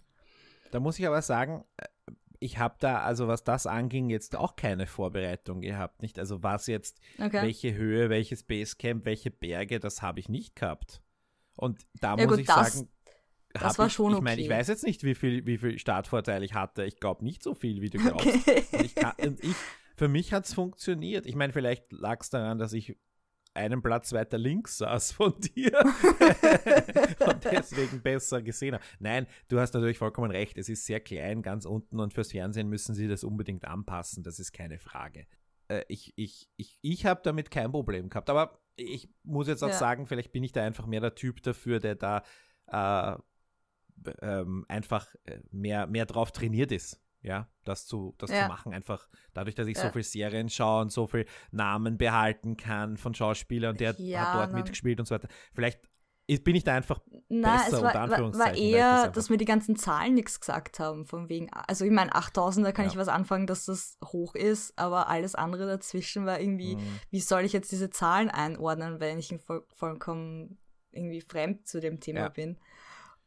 Da 0.71 0.79
muss 0.79 0.97
ich 0.97 1.05
aber 1.07 1.21
sagen, 1.21 1.63
äh, 1.77 1.85
ich 2.39 2.57
habe 2.57 2.75
da, 2.79 3.01
also 3.03 3.27
was 3.27 3.43
das 3.43 3.67
anging, 3.67 4.09
jetzt 4.09 4.35
auch 4.35 4.55
keine 4.55 4.85
Vorbereitung 4.87 5.61
gehabt. 5.61 6.01
Nicht? 6.01 6.19
Also 6.19 6.43
was 6.43 6.67
jetzt, 6.67 6.99
Okay. 7.19 7.41
welche 7.41 7.73
Höhe, 7.73 8.09
welches 8.09 8.43
Basecamp, 8.43 9.05
welche 9.05 9.31
Berge, 9.31 9.79
das 9.79 10.01
habe 10.01 10.19
ich 10.19 10.27
nicht 10.29 10.55
gehabt. 10.55 11.01
Und 11.55 11.79
da 12.01 12.15
Ja 12.17 12.23
muss 12.25 12.27
gut, 12.33 12.39
ich 12.39 12.47
das- 12.47 12.73
sagen, 12.73 12.89
das 13.53 13.77
war 13.77 13.85
ich, 13.87 13.93
schon 13.93 14.13
Ich 14.15 14.21
meine, 14.21 14.41
ich 14.41 14.47
okay. 14.47 14.57
weiß 14.57 14.67
jetzt 14.67 14.83
nicht, 14.83 15.03
wie 15.03 15.13
viel, 15.13 15.45
wie 15.45 15.59
viel 15.59 15.77
Startvorteil 15.77 16.41
ich 16.43 16.55
hatte. 16.55 16.85
Ich 16.85 16.99
glaube 16.99 17.23
nicht 17.23 17.43
so 17.43 17.53
viel, 17.53 17.81
wie 17.81 17.89
du 17.91 17.99
glaubst. 17.99 18.25
Okay. 18.25 18.63
Und 18.71 18.81
ich 18.83 18.95
kann, 18.95 19.13
ich, 19.19 19.55
für 19.95 20.07
mich 20.07 20.33
hat 20.33 20.45
es 20.45 20.55
funktioniert. 20.55 21.27
Ich 21.27 21.35
meine, 21.35 21.53
vielleicht 21.53 21.91
lag 21.91 22.19
es 22.21 22.31
daran, 22.31 22.57
dass 22.57 22.73
ich 22.73 22.97
einen 23.53 23.81
Platz 23.81 24.13
weiter 24.13 24.37
links 24.37 24.77
saß 24.77 25.11
von 25.13 25.33
dir 25.39 25.71
und 27.27 27.45
deswegen 27.45 28.01
besser 28.01 28.41
gesehen 28.41 28.75
habe. 28.75 28.83
Nein, 28.99 29.27
du 29.47 29.59
hast 29.59 29.73
natürlich 29.73 29.97
vollkommen 29.97 30.31
recht. 30.31 30.57
Es 30.57 30.69
ist 30.69 30.85
sehr 30.85 30.99
klein, 30.99 31.41
ganz 31.41 31.65
unten 31.65 31.99
und 31.99 32.13
fürs 32.13 32.31
Fernsehen 32.31 32.69
müssen 32.69 32.95
sie 32.95 33.07
das 33.07 33.23
unbedingt 33.23 33.65
anpassen. 33.65 34.23
Das 34.23 34.39
ist 34.39 34.51
keine 34.51 34.79
Frage. 34.79 35.27
Äh, 35.67 35.83
ich 35.87 36.13
ich, 36.15 36.49
ich, 36.57 36.79
ich 36.81 37.05
habe 37.05 37.21
damit 37.23 37.51
kein 37.51 37.71
Problem 37.71 38.09
gehabt. 38.09 38.29
Aber 38.29 38.59
ich 38.75 39.09
muss 39.23 39.47
jetzt 39.47 39.63
auch 39.63 39.69
ja. 39.69 39.77
sagen, 39.77 40.07
vielleicht 40.07 40.31
bin 40.31 40.43
ich 40.43 40.51
da 40.51 40.63
einfach 40.63 40.87
mehr 40.87 41.01
der 41.01 41.15
Typ 41.15 41.43
dafür, 41.43 41.79
der 41.79 41.95
da 41.95 42.23
äh, 42.67 43.17
ähm, 44.21 44.65
einfach 44.67 45.13
äh, 45.25 45.39
mehr, 45.51 45.87
mehr 45.87 46.05
drauf 46.05 46.31
trainiert 46.31 46.71
ist 46.71 47.02
ja, 47.23 47.47
das 47.63 47.87
zu, 47.87 48.13
das 48.17 48.29
ja. 48.29 48.43
zu 48.43 48.47
machen. 48.49 48.73
Einfach 48.73 49.07
dadurch, 49.33 49.55
dass 49.55 49.67
ich 49.67 49.77
ja. 49.77 49.83
so 49.83 49.89
viel 49.89 50.03
Serien 50.03 50.49
schaue 50.49 50.81
und 50.81 50.91
so 50.91 51.07
viel 51.07 51.25
Namen 51.51 51.97
behalten 51.97 52.57
kann 52.57 52.97
von 52.97 53.15
Schauspielern 53.15 53.71
und 53.71 53.79
der 53.79 53.95
ja, 53.97 54.25
hat 54.25 54.35
dort 54.35 54.51
Mann. 54.51 54.61
mitgespielt 54.61 54.99
und 54.99 55.07
so 55.07 55.15
weiter. 55.15 55.29
Vielleicht 55.53 55.79
bin 56.43 56.55
ich 56.55 56.63
da 56.63 56.73
einfach 56.73 57.01
Na, 57.29 57.57
besser, 57.57 57.77
es 57.77 57.83
war, 57.83 58.09
war, 58.09 58.33
war 58.33 58.53
eher, 58.55 59.09
dass 59.09 59.29
mir 59.29 59.37
die 59.37 59.45
ganzen 59.45 59.75
Zahlen 59.75 60.13
nichts 60.13 60.39
gesagt 60.39 60.79
haben, 60.79 61.05
von 61.05 61.27
wegen, 61.27 61.49
also 61.51 61.83
ich 61.85 61.91
meine, 61.91 62.15
8000, 62.15 62.65
da 62.65 62.71
kann 62.71 62.87
ich 62.87 62.95
was 62.95 63.09
anfangen, 63.09 63.45
dass 63.45 63.65
das 63.65 63.97
hoch 64.05 64.35
ist, 64.35 64.77
aber 64.77 65.09
alles 65.09 65.35
andere 65.35 65.67
dazwischen 65.67 66.25
war 66.25 66.39
irgendwie, 66.39 66.75
mhm. 66.77 66.99
wie 67.09 67.19
soll 67.19 67.43
ich 67.43 67.53
jetzt 67.53 67.71
diese 67.71 67.89
Zahlen 67.89 68.29
einordnen, 68.29 68.99
wenn 68.99 69.19
ich 69.19 69.35
voll, 69.45 69.65
vollkommen 69.75 70.57
irgendwie 70.91 71.21
fremd 71.21 71.67
zu 71.67 71.81
dem 71.81 71.99
Thema 71.99 72.29
bin. 72.29 72.57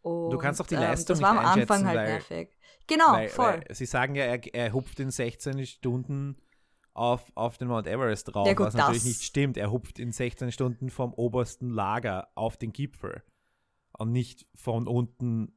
Und, 0.07 0.31
du 0.31 0.39
kannst 0.39 0.61
auch 0.61 0.67
die 0.69 0.77
Leistung 0.77 1.17
ähm, 1.17 1.23
Das 1.23 1.31
war 1.31 1.39
am 1.39 1.45
Anfang 1.45 1.85
halt 1.85 1.99
weil, 1.99 2.07
nervig. 2.07 2.57
Genau, 2.87 3.13
weil, 3.13 3.29
voll. 3.29 3.61
Weil 3.67 3.75
sie 3.75 3.87
sagen 3.87 4.15
ja, 4.15 4.25
er, 4.25 4.55
er 4.55 4.73
hupft 4.73 5.01
in 5.01 5.11
16 5.11 5.67
Stunden 5.67 6.37
auf, 6.95 7.33
auf 7.35 7.59
den 7.59 7.67
Mount 7.67 7.89
Everest 7.89 8.33
drauf, 8.33 8.47
ja, 8.47 8.55
gut, 8.55 8.67
was 8.67 8.75
natürlich 8.75 9.05
nicht 9.05 9.23
stimmt. 9.25 9.57
Er 9.57 9.73
hupft 9.73 9.99
in 9.99 10.13
16 10.13 10.53
Stunden 10.53 10.91
vom 10.91 11.13
obersten 11.13 11.71
Lager 11.71 12.29
auf 12.37 12.57
den 12.57 12.73
Gipfel 12.73 13.25
und 13.99 14.13
nicht 14.13 14.47
von 14.55 14.87
unten 14.87 15.53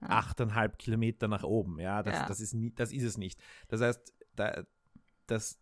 achteinhalb 0.00 0.78
Kilometer 0.78 1.26
nach 1.26 1.42
oben. 1.42 1.80
Ja, 1.80 2.02
das, 2.02 2.14
ja. 2.14 2.26
Das, 2.26 2.40
ist 2.40 2.54
das 2.76 2.92
ist 2.92 3.02
es 3.02 3.16
nicht. 3.16 3.40
Das 3.68 3.80
heißt, 3.80 4.12
da, 4.36 4.62
das, 5.26 5.58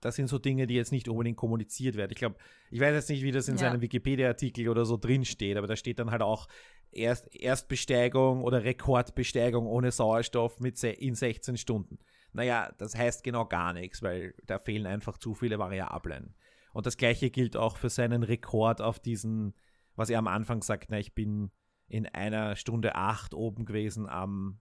das 0.00 0.16
sind 0.16 0.28
so 0.28 0.38
Dinge, 0.38 0.66
die 0.66 0.74
jetzt 0.74 0.92
nicht 0.92 1.08
unbedingt 1.08 1.36
kommuniziert 1.36 1.96
werden. 1.96 2.12
Ich 2.12 2.18
glaube, 2.18 2.36
ich 2.70 2.80
weiß 2.80 2.94
jetzt 2.94 3.10
nicht, 3.10 3.22
wie 3.22 3.32
das 3.32 3.48
in 3.48 3.56
ja. 3.56 3.60
seinem 3.60 3.82
Wikipedia-Artikel 3.82 4.68
oder 4.68 4.86
so 4.86 4.96
drin 4.96 5.26
steht, 5.26 5.58
aber 5.58 5.66
da 5.66 5.76
steht 5.76 5.98
dann 5.98 6.10
halt 6.10 6.22
auch 6.22 6.48
Erst, 6.90 7.34
Erstbesteigung 7.34 8.42
oder 8.42 8.64
Rekordbesteigung 8.64 9.66
ohne 9.66 9.90
Sauerstoff 9.90 10.60
mit 10.60 10.82
in 10.82 11.14
16 11.14 11.56
Stunden. 11.56 11.98
Naja, 12.32 12.72
das 12.78 12.96
heißt 12.96 13.24
genau 13.24 13.46
gar 13.46 13.72
nichts, 13.72 14.02
weil 14.02 14.34
da 14.46 14.58
fehlen 14.58 14.86
einfach 14.86 15.18
zu 15.18 15.34
viele 15.34 15.58
Variablen. 15.58 16.34
Und 16.72 16.86
das 16.86 16.96
gleiche 16.96 17.30
gilt 17.30 17.56
auch 17.56 17.76
für 17.76 17.90
seinen 17.90 18.22
Rekord 18.22 18.80
auf 18.80 19.00
diesen, 19.00 19.54
was 19.96 20.10
er 20.10 20.18
am 20.18 20.28
Anfang 20.28 20.62
sagt, 20.62 20.90
na, 20.90 20.98
ich 20.98 21.14
bin 21.14 21.50
in 21.88 22.06
einer 22.06 22.56
Stunde 22.56 22.94
acht 22.94 23.34
oben 23.34 23.64
gewesen 23.64 24.08
am 24.08 24.60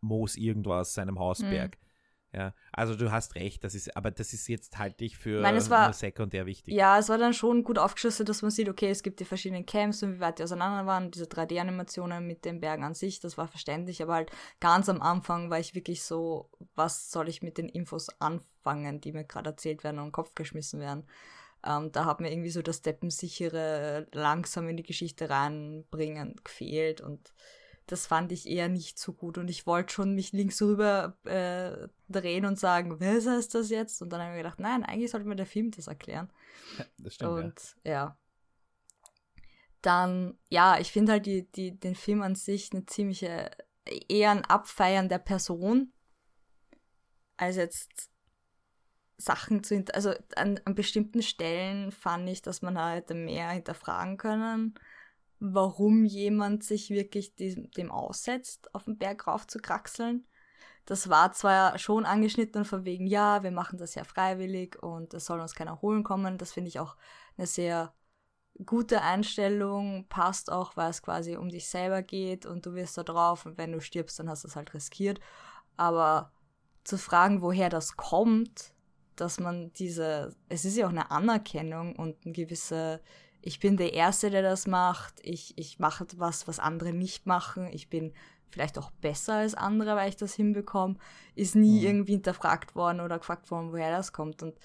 Moos 0.00 0.36
irgendwas, 0.36 0.94
seinem 0.94 1.18
Hausberg. 1.18 1.76
Mhm. 1.78 1.89
Ja, 2.32 2.54
also 2.72 2.94
du 2.94 3.10
hast 3.10 3.34
recht, 3.34 3.64
das 3.64 3.74
ist, 3.74 3.96
aber 3.96 4.12
das 4.12 4.32
ist 4.32 4.46
jetzt 4.46 4.78
halt 4.78 5.00
nicht 5.00 5.16
für 5.16 5.40
Nein, 5.40 5.56
war, 5.68 5.86
nur 5.86 5.92
sekundär 5.92 6.46
wichtig. 6.46 6.74
Ja, 6.74 6.98
es 6.98 7.08
war 7.08 7.18
dann 7.18 7.34
schon 7.34 7.64
gut 7.64 7.76
aufgeschlüsselt, 7.76 8.28
dass 8.28 8.42
man 8.42 8.52
sieht, 8.52 8.68
okay, 8.68 8.88
es 8.88 9.02
gibt 9.02 9.18
die 9.18 9.24
verschiedenen 9.24 9.66
Camps 9.66 10.04
und 10.04 10.14
wie 10.14 10.20
weit 10.20 10.38
die 10.38 10.44
auseinander 10.44 10.86
waren, 10.86 11.10
diese 11.10 11.24
3D-Animationen 11.24 12.24
mit 12.24 12.44
den 12.44 12.60
Bergen 12.60 12.84
an 12.84 12.94
sich, 12.94 13.18
das 13.18 13.36
war 13.36 13.48
verständlich, 13.48 14.00
aber 14.00 14.14
halt 14.14 14.30
ganz 14.60 14.88
am 14.88 15.02
Anfang 15.02 15.50
war 15.50 15.58
ich 15.58 15.74
wirklich 15.74 16.04
so, 16.04 16.48
was 16.76 17.10
soll 17.10 17.28
ich 17.28 17.42
mit 17.42 17.58
den 17.58 17.68
Infos 17.68 18.08
anfangen, 18.20 19.00
die 19.00 19.12
mir 19.12 19.24
gerade 19.24 19.50
erzählt 19.50 19.82
werden 19.82 19.98
und 19.98 20.04
in 20.04 20.08
den 20.08 20.12
Kopf 20.12 20.36
geschmissen 20.36 20.78
werden. 20.78 21.08
Ähm, 21.66 21.90
da 21.90 22.04
hat 22.04 22.20
mir 22.20 22.30
irgendwie 22.30 22.50
so 22.50 22.62
das 22.62 22.76
Steppensichere 22.76 24.06
langsam 24.12 24.68
in 24.68 24.76
die 24.76 24.82
Geschichte 24.84 25.28
reinbringen 25.28 26.36
gefehlt 26.44 27.00
und 27.00 27.34
das 27.90 28.06
fand 28.06 28.30
ich 28.30 28.48
eher 28.48 28.68
nicht 28.68 28.98
so 28.98 29.12
gut. 29.12 29.36
Und 29.36 29.50
ich 29.50 29.66
wollte 29.66 29.92
schon 29.92 30.14
mich 30.14 30.32
links 30.32 30.62
rüber 30.62 31.16
äh, 31.24 31.88
drehen 32.08 32.44
und 32.44 32.58
sagen, 32.58 33.00
was 33.00 33.26
heißt 33.26 33.54
das 33.54 33.70
jetzt? 33.70 34.00
Und 34.00 34.10
dann 34.10 34.20
habe 34.20 34.30
ich 34.30 34.36
mir 34.36 34.42
gedacht, 34.44 34.60
nein, 34.60 34.84
eigentlich 34.84 35.10
sollte 35.10 35.26
mir 35.26 35.36
der 35.36 35.46
Film 35.46 35.70
das 35.72 35.88
erklären. 35.88 36.30
Das 36.98 37.14
stimmt. 37.14 37.30
Und 37.32 37.76
ja. 37.84 37.92
ja. 37.92 38.18
Dann, 39.82 40.38
ja, 40.50 40.78
ich 40.78 40.92
finde 40.92 41.12
halt 41.12 41.26
die, 41.26 41.50
die, 41.50 41.78
den 41.78 41.94
Film 41.94 42.22
an 42.22 42.36
sich 42.36 42.72
eine 42.72 42.86
ziemliche, 42.86 43.50
eher 44.08 44.30
ein 44.30 44.44
Abfeiern 44.44 45.08
der 45.08 45.18
Person, 45.18 45.92
als 47.38 47.56
jetzt 47.56 48.10
Sachen 49.16 49.64
zu, 49.64 49.82
also 49.94 50.14
an, 50.36 50.60
an 50.64 50.74
bestimmten 50.74 51.22
Stellen 51.22 51.90
fand 51.90 52.28
ich, 52.28 52.42
dass 52.42 52.62
man 52.62 52.78
halt 52.78 53.10
mehr 53.10 53.50
hinterfragen 53.50 54.16
können 54.16 54.74
warum 55.40 56.04
jemand 56.04 56.62
sich 56.62 56.90
wirklich 56.90 57.34
dem, 57.34 57.70
dem 57.72 57.90
aussetzt, 57.90 58.74
auf 58.74 58.84
den 58.84 58.98
Berg 58.98 59.26
rauf 59.26 59.46
zu 59.46 59.58
kraxeln. 59.58 60.26
Das 60.84 61.08
war 61.08 61.32
zwar 61.32 61.78
schon 61.78 62.04
angeschnitten 62.04 62.64
von 62.64 62.84
wegen, 62.84 63.06
ja, 63.06 63.42
wir 63.42 63.50
machen 63.50 63.78
das 63.78 63.94
ja 63.94 64.04
freiwillig 64.04 64.82
und 64.82 65.14
es 65.14 65.24
soll 65.24 65.40
uns 65.40 65.54
keiner 65.54 65.80
holen 65.82 66.04
kommen. 66.04 66.38
Das 66.38 66.52
finde 66.52 66.68
ich 66.68 66.78
auch 66.78 66.96
eine 67.36 67.46
sehr 67.46 67.94
gute 68.66 69.00
Einstellung, 69.02 70.06
passt 70.08 70.52
auch, 70.52 70.76
weil 70.76 70.90
es 70.90 71.02
quasi 71.02 71.36
um 71.36 71.48
dich 71.48 71.68
selber 71.68 72.02
geht 72.02 72.44
und 72.44 72.66
du 72.66 72.74
wirst 72.74 72.98
da 72.98 73.02
drauf 73.02 73.46
und 73.46 73.56
wenn 73.56 73.72
du 73.72 73.80
stirbst, 73.80 74.18
dann 74.18 74.28
hast 74.28 74.44
du 74.44 74.48
es 74.48 74.56
halt 74.56 74.74
riskiert. 74.74 75.20
Aber 75.76 76.32
zu 76.84 76.98
fragen, 76.98 77.40
woher 77.40 77.70
das 77.70 77.96
kommt, 77.96 78.74
dass 79.16 79.40
man 79.40 79.72
diese, 79.72 80.34
es 80.48 80.64
ist 80.64 80.76
ja 80.76 80.86
auch 80.86 80.90
eine 80.90 81.10
Anerkennung 81.10 81.96
und 81.96 82.24
eine 82.24 82.32
gewisse 82.32 83.00
ich 83.42 83.60
bin 83.60 83.76
der 83.76 83.92
Erste, 83.92 84.30
der 84.30 84.42
das 84.42 84.66
macht, 84.66 85.14
ich, 85.22 85.56
ich 85.56 85.78
mache 85.78 86.06
was, 86.16 86.46
was 86.46 86.58
andere 86.58 86.92
nicht 86.92 87.26
machen, 87.26 87.68
ich 87.72 87.88
bin 87.88 88.12
vielleicht 88.50 88.78
auch 88.78 88.90
besser 88.90 89.34
als 89.34 89.54
andere, 89.54 89.96
weil 89.96 90.08
ich 90.08 90.16
das 90.16 90.34
hinbekomme, 90.34 90.96
ist 91.34 91.54
nie 91.54 91.80
mhm. 91.80 91.86
irgendwie 91.86 92.12
hinterfragt 92.12 92.74
worden 92.74 93.00
oder 93.00 93.18
gefragt 93.18 93.50
worden, 93.50 93.72
woher 93.72 93.90
das 93.90 94.12
kommt. 94.12 94.42
Und 94.42 94.58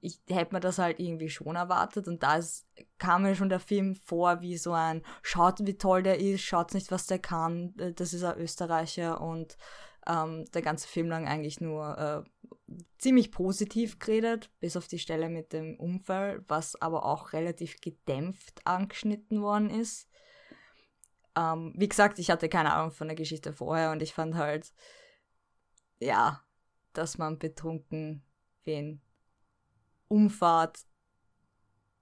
ich 0.00 0.20
hätte 0.28 0.54
mir 0.54 0.60
das 0.60 0.78
halt 0.78 1.00
irgendwie 1.00 1.30
schon 1.30 1.56
erwartet. 1.56 2.08
Und 2.08 2.22
da 2.22 2.36
ist, 2.36 2.66
kam 2.98 3.22
mir 3.22 3.34
schon 3.34 3.48
der 3.48 3.60
Film 3.60 3.94
vor 3.94 4.40
wie 4.40 4.56
so 4.56 4.72
ein, 4.72 5.02
schaut 5.22 5.66
wie 5.66 5.78
toll 5.78 6.02
der 6.02 6.20
ist, 6.20 6.42
schaut 6.42 6.74
nicht, 6.74 6.90
was 6.90 7.06
der 7.06 7.18
kann, 7.18 7.74
äh, 7.78 7.92
das 7.92 8.12
ist 8.12 8.22
ein 8.22 8.38
Österreicher 8.38 9.20
und 9.20 9.56
ähm, 10.06 10.44
der 10.52 10.62
ganze 10.62 10.88
Film 10.88 11.08
lang 11.08 11.26
eigentlich 11.26 11.60
nur 11.60 11.98
äh, 12.26 12.44
ziemlich 12.98 13.30
positiv 13.30 13.98
geredet, 13.98 14.50
bis 14.60 14.76
auf 14.76 14.88
die 14.88 14.98
Stelle 14.98 15.28
mit 15.28 15.52
dem 15.52 15.78
Unfall, 15.78 16.44
was 16.48 16.80
aber 16.80 17.04
auch 17.04 17.32
relativ 17.32 17.80
gedämpft 17.80 18.66
angeschnitten 18.66 19.42
worden 19.42 19.70
ist. 19.70 20.08
Ähm, 21.36 21.74
wie 21.76 21.88
gesagt, 21.88 22.18
ich 22.18 22.30
hatte 22.30 22.48
keine 22.48 22.72
Ahnung 22.72 22.92
von 22.92 23.08
der 23.08 23.16
Geschichte 23.16 23.52
vorher 23.52 23.90
und 23.90 24.02
ich 24.02 24.14
fand 24.14 24.34
halt, 24.34 24.72
ja, 25.98 26.44
dass 26.92 27.18
man 27.18 27.38
betrunken 27.38 28.24
wen 28.64 29.00
umfahrt, 30.08 30.80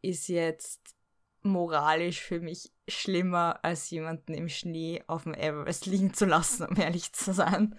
ist 0.00 0.28
jetzt 0.28 0.96
moralisch 1.42 2.20
für 2.20 2.40
mich 2.40 2.71
schlimmer, 2.88 3.60
als 3.62 3.90
jemanden 3.90 4.34
im 4.34 4.48
Schnee 4.48 5.02
auf 5.06 5.24
dem 5.24 5.34
Everest 5.34 5.86
liegen 5.86 6.14
zu 6.14 6.24
lassen, 6.24 6.66
um 6.66 6.76
ehrlich 6.76 7.12
zu 7.12 7.32
sein. 7.32 7.76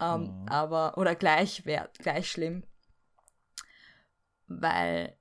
Ähm, 0.00 0.42
mhm. 0.42 0.48
Aber, 0.48 0.98
oder 0.98 1.14
gleich, 1.14 1.64
wert, 1.64 1.98
gleich 1.98 2.30
schlimm. 2.30 2.64
Weil, 4.46 5.16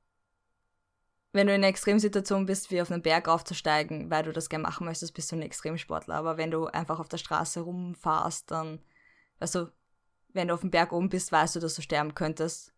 wenn 1.31 1.47
du 1.47 1.53
in 1.53 1.61
einer 1.61 1.69
Extremsituation 1.69 2.45
bist, 2.45 2.71
wie 2.71 2.81
auf 2.81 2.91
einen 2.91 3.01
Berg 3.01 3.27
aufzusteigen, 3.27 4.09
weil 4.11 4.23
du 4.23 4.31
das 4.31 4.49
gerne 4.49 4.63
machen 4.63 4.85
möchtest, 4.85 5.13
bist 5.13 5.31
du 5.31 5.37
ein 5.37 5.41
Extremsportler. 5.41 6.15
Aber 6.15 6.37
wenn 6.37 6.51
du 6.51 6.65
einfach 6.67 6.99
auf 6.99 7.07
der 7.07 7.17
Straße 7.17 7.61
rumfahrst, 7.61 8.51
dann, 8.51 8.83
also, 9.39 9.69
wenn 10.29 10.49
du 10.49 10.53
auf 10.53 10.61
dem 10.61 10.71
Berg 10.71 10.91
oben 10.91 11.09
bist, 11.09 11.31
weißt 11.31 11.55
du, 11.55 11.59
dass 11.59 11.75
du 11.75 11.81
sterben 11.81 12.13
könntest. 12.13 12.73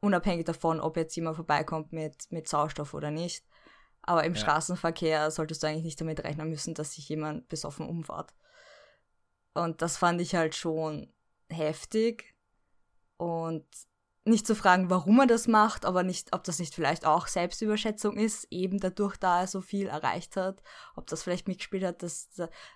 Unabhängig 0.00 0.46
davon, 0.46 0.80
ob 0.80 0.96
jetzt 0.96 1.16
jemand 1.16 1.36
vorbeikommt 1.36 1.92
mit, 1.92 2.30
mit 2.30 2.48
Sauerstoff 2.48 2.94
oder 2.94 3.10
nicht. 3.10 3.44
Aber 4.08 4.24
im 4.24 4.32
ja. 4.32 4.40
Straßenverkehr 4.40 5.30
solltest 5.30 5.62
du 5.62 5.66
eigentlich 5.66 5.84
nicht 5.84 6.00
damit 6.00 6.24
rechnen 6.24 6.48
müssen, 6.48 6.72
dass 6.72 6.94
sich 6.94 7.06
jemand 7.10 7.46
besoffen 7.48 7.86
umfahrt. 7.86 8.34
Und 9.52 9.82
das 9.82 9.98
fand 9.98 10.18
ich 10.22 10.34
halt 10.34 10.54
schon 10.54 11.12
heftig 11.50 12.34
und 13.18 13.66
nicht 14.24 14.46
zu 14.46 14.54
fragen, 14.54 14.88
warum 14.88 15.20
er 15.20 15.26
das 15.26 15.46
macht, 15.46 15.84
aber 15.84 16.02
nicht, 16.04 16.34
ob 16.34 16.42
das 16.44 16.58
nicht 16.58 16.74
vielleicht 16.74 17.04
auch 17.04 17.26
Selbstüberschätzung 17.26 18.16
ist, 18.16 18.46
eben 18.50 18.80
dadurch, 18.80 19.18
da 19.18 19.40
er 19.40 19.46
so 19.46 19.60
viel 19.60 19.88
erreicht 19.88 20.36
hat, 20.36 20.62
ob 20.94 21.06
das 21.08 21.22
vielleicht 21.22 21.46
mitgespielt 21.46 21.84
hat, 21.84 22.02
das, 22.02 22.30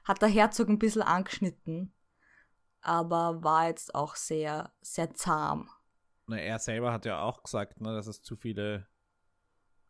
hat 0.04 0.20
der 0.20 0.28
Herzog 0.28 0.68
ein 0.68 0.78
bisschen 0.78 1.02
angeschnitten, 1.02 1.94
aber 2.82 3.42
war 3.42 3.68
jetzt 3.68 3.94
auch 3.94 4.16
sehr, 4.16 4.70
sehr 4.82 5.14
zahm. 5.14 5.70
Na, 6.26 6.36
er 6.36 6.58
selber 6.58 6.92
hat 6.92 7.06
ja 7.06 7.22
auch 7.22 7.42
gesagt, 7.42 7.80
ne, 7.80 7.94
dass 7.94 8.06
es 8.06 8.20
zu 8.20 8.36
viele, 8.36 8.86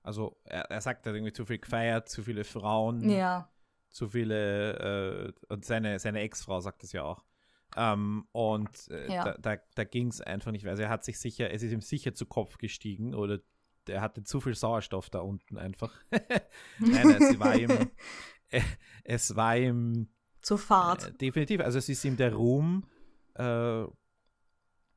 also 0.02 0.40
er, 0.44 0.70
er 0.70 0.80
sagt, 0.80 1.06
er 1.06 1.10
hat 1.10 1.16
irgendwie 1.16 1.32
zu 1.32 1.44
viel 1.44 1.58
gefeiert, 1.58 2.08
zu 2.08 2.22
viele 2.22 2.44
Frauen, 2.44 3.08
ja. 3.08 3.48
zu 3.90 4.08
viele, 4.08 5.32
äh, 5.48 5.52
und 5.52 5.64
seine, 5.64 5.98
seine 5.98 6.20
Ex-Frau 6.20 6.60
sagt 6.60 6.82
es 6.84 6.92
ja 6.92 7.04
auch. 7.04 7.24
Ähm, 7.76 8.26
und 8.32 8.88
äh, 8.90 9.12
ja. 9.12 9.24
da, 9.24 9.36
da, 9.38 9.62
da 9.74 9.84
ging 9.84 10.08
es 10.08 10.20
einfach 10.20 10.52
nicht, 10.52 10.66
also 10.66 10.82
er 10.82 10.90
hat 10.90 11.04
sich 11.04 11.18
sicher, 11.18 11.50
es 11.50 11.62
ist 11.62 11.72
ihm 11.72 11.80
sicher 11.80 12.14
zu 12.14 12.26
Kopf 12.26 12.58
gestiegen 12.58 13.14
oder 13.14 13.40
der 13.86 14.00
hatte 14.00 14.22
zu 14.22 14.40
viel 14.40 14.54
Sauerstoff 14.54 15.10
da 15.10 15.20
unten 15.20 15.56
einfach. 15.56 15.92
Nein, 16.78 17.10
es 17.10 17.38
war 17.38 17.56
ihm, 17.56 17.70
äh, 18.50 18.60
es 19.04 19.34
war 19.36 19.56
ihm 19.56 20.08
Zu 20.42 20.56
Fahrt. 20.58 21.08
äh, 21.08 21.12
definitiv, 21.12 21.60
also 21.60 21.78
es 21.78 21.88
ist 21.88 22.04
ihm 22.04 22.16
der 22.16 22.34
Ruhm, 22.34 22.84
äh, 23.34 23.84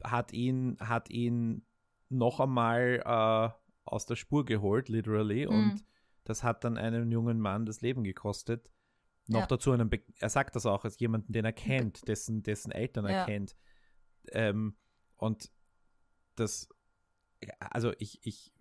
hat 0.03 0.33
ihn, 0.33 0.77
hat 0.79 1.09
ihn 1.09 1.65
noch 2.09 2.39
einmal 2.39 3.01
äh, 3.05 3.64
aus 3.85 4.05
der 4.05 4.15
Spur 4.15 4.45
geholt, 4.45 4.89
literally, 4.89 5.45
Mhm. 5.45 5.51
und 5.53 5.85
das 6.23 6.43
hat 6.43 6.63
dann 6.63 6.77
einem 6.77 7.11
jungen 7.11 7.39
Mann 7.39 7.65
das 7.65 7.81
Leben 7.81 8.03
gekostet. 8.03 8.71
Noch 9.27 9.41
Ja. 9.41 9.47
dazu 9.47 9.71
einen, 9.71 9.89
Be 9.89 10.03
er 10.19 10.29
sagt 10.29 10.55
das 10.55 10.65
auch 10.65 10.83
als 10.85 10.99
jemanden, 10.99 11.31
den 11.33 11.45
er 11.45 11.53
kennt, 11.53 12.07
dessen, 12.07 12.43
dessen 12.43 12.71
Eltern 12.71 13.05
er 13.05 13.11
Ja. 13.13 13.25
kennt. 13.25 13.55
Ähm, 14.31 14.75
und 15.17 15.51
das, 16.35 16.67
also 17.59 17.93
ich, 17.99 18.19
ich 18.23 18.51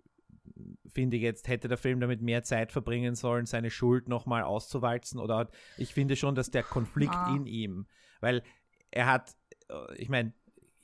finde 0.86 1.16
jetzt, 1.16 1.48
hätte 1.48 1.68
der 1.68 1.78
Film 1.78 2.00
damit 2.00 2.20
mehr 2.22 2.42
Zeit 2.42 2.70
verbringen 2.70 3.14
sollen, 3.14 3.46
seine 3.46 3.70
Schuld 3.70 4.08
nochmal 4.08 4.42
auszuwalzen 4.42 5.18
oder 5.20 5.50
ich 5.78 5.92
finde 5.94 6.16
schon, 6.16 6.34
dass 6.34 6.50
der 6.50 6.62
Konflikt 6.62 7.14
Ah. 7.14 7.26
in 7.26 7.46
ihm, 7.46 7.86
weil 8.20 8.42
er 8.90 9.06
hat, 9.06 9.36
äh, 9.68 9.96
ich 9.96 10.08
meine, 10.08 10.32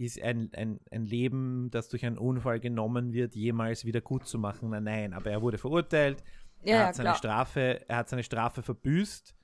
ist 0.00 0.20
ein, 0.20 0.50
ein, 0.54 0.80
ein 0.90 1.04
Leben, 1.06 1.70
das 1.70 1.88
durch 1.88 2.04
einen 2.06 2.18
Unfall 2.18 2.60
genommen 2.60 3.12
wird, 3.12 3.34
jemals 3.34 3.84
wieder 3.84 4.00
gut 4.00 4.26
zu 4.26 4.38
machen? 4.38 4.70
Nein, 4.70 4.84
nein, 4.84 5.12
aber 5.12 5.30
er 5.30 5.42
wurde 5.42 5.58
verurteilt, 5.58 6.22
Ja, 6.62 6.72
er 6.74 6.80
ja, 6.80 6.86
hat 6.88 6.94
seine 6.94 7.06
klar. 7.08 7.16
Strafe, 7.16 7.88
er 7.88 7.96
hat 7.98 8.08
seine 8.08 8.22
Strafe 8.22 8.62
verbüßt. 8.62 9.34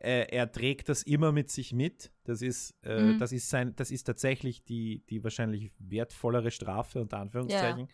Äh, 0.00 0.26
er 0.34 0.50
trägt 0.50 0.88
das 0.88 1.02
immer 1.02 1.30
mit 1.32 1.50
sich 1.50 1.72
mit. 1.72 2.10
Das 2.24 2.40
ist, 2.42 2.74
äh, 2.84 3.12
Mhm. 3.14 3.18
das 3.18 3.32
ist 3.32 3.50
sein, 3.50 3.74
das 3.76 3.90
ist 3.90 4.04
tatsächlich 4.04 4.64
die, 4.64 5.04
die 5.10 5.22
wahrscheinlich 5.22 5.72
wertvollere 5.78 6.50
Strafe, 6.50 7.00
unter 7.00 7.18
Anführungszeichen. 7.18 7.88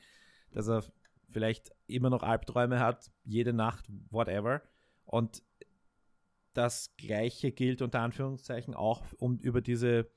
Dass 0.52 0.68
er 0.68 0.84
vielleicht 1.30 1.72
immer 1.86 2.08
noch 2.10 2.22
Albträume 2.22 2.78
hat, 2.78 3.10
jede 3.24 3.52
Nacht, 3.52 3.86
whatever. 4.10 4.62
Und 5.04 5.42
das 6.54 6.94
Gleiche 6.96 7.52
gilt 7.52 7.82
unter 7.82 8.00
Anführungszeichen 8.00 8.74
auch 8.74 9.04
um 9.18 9.38
über 9.40 9.60
diese 9.60 10.08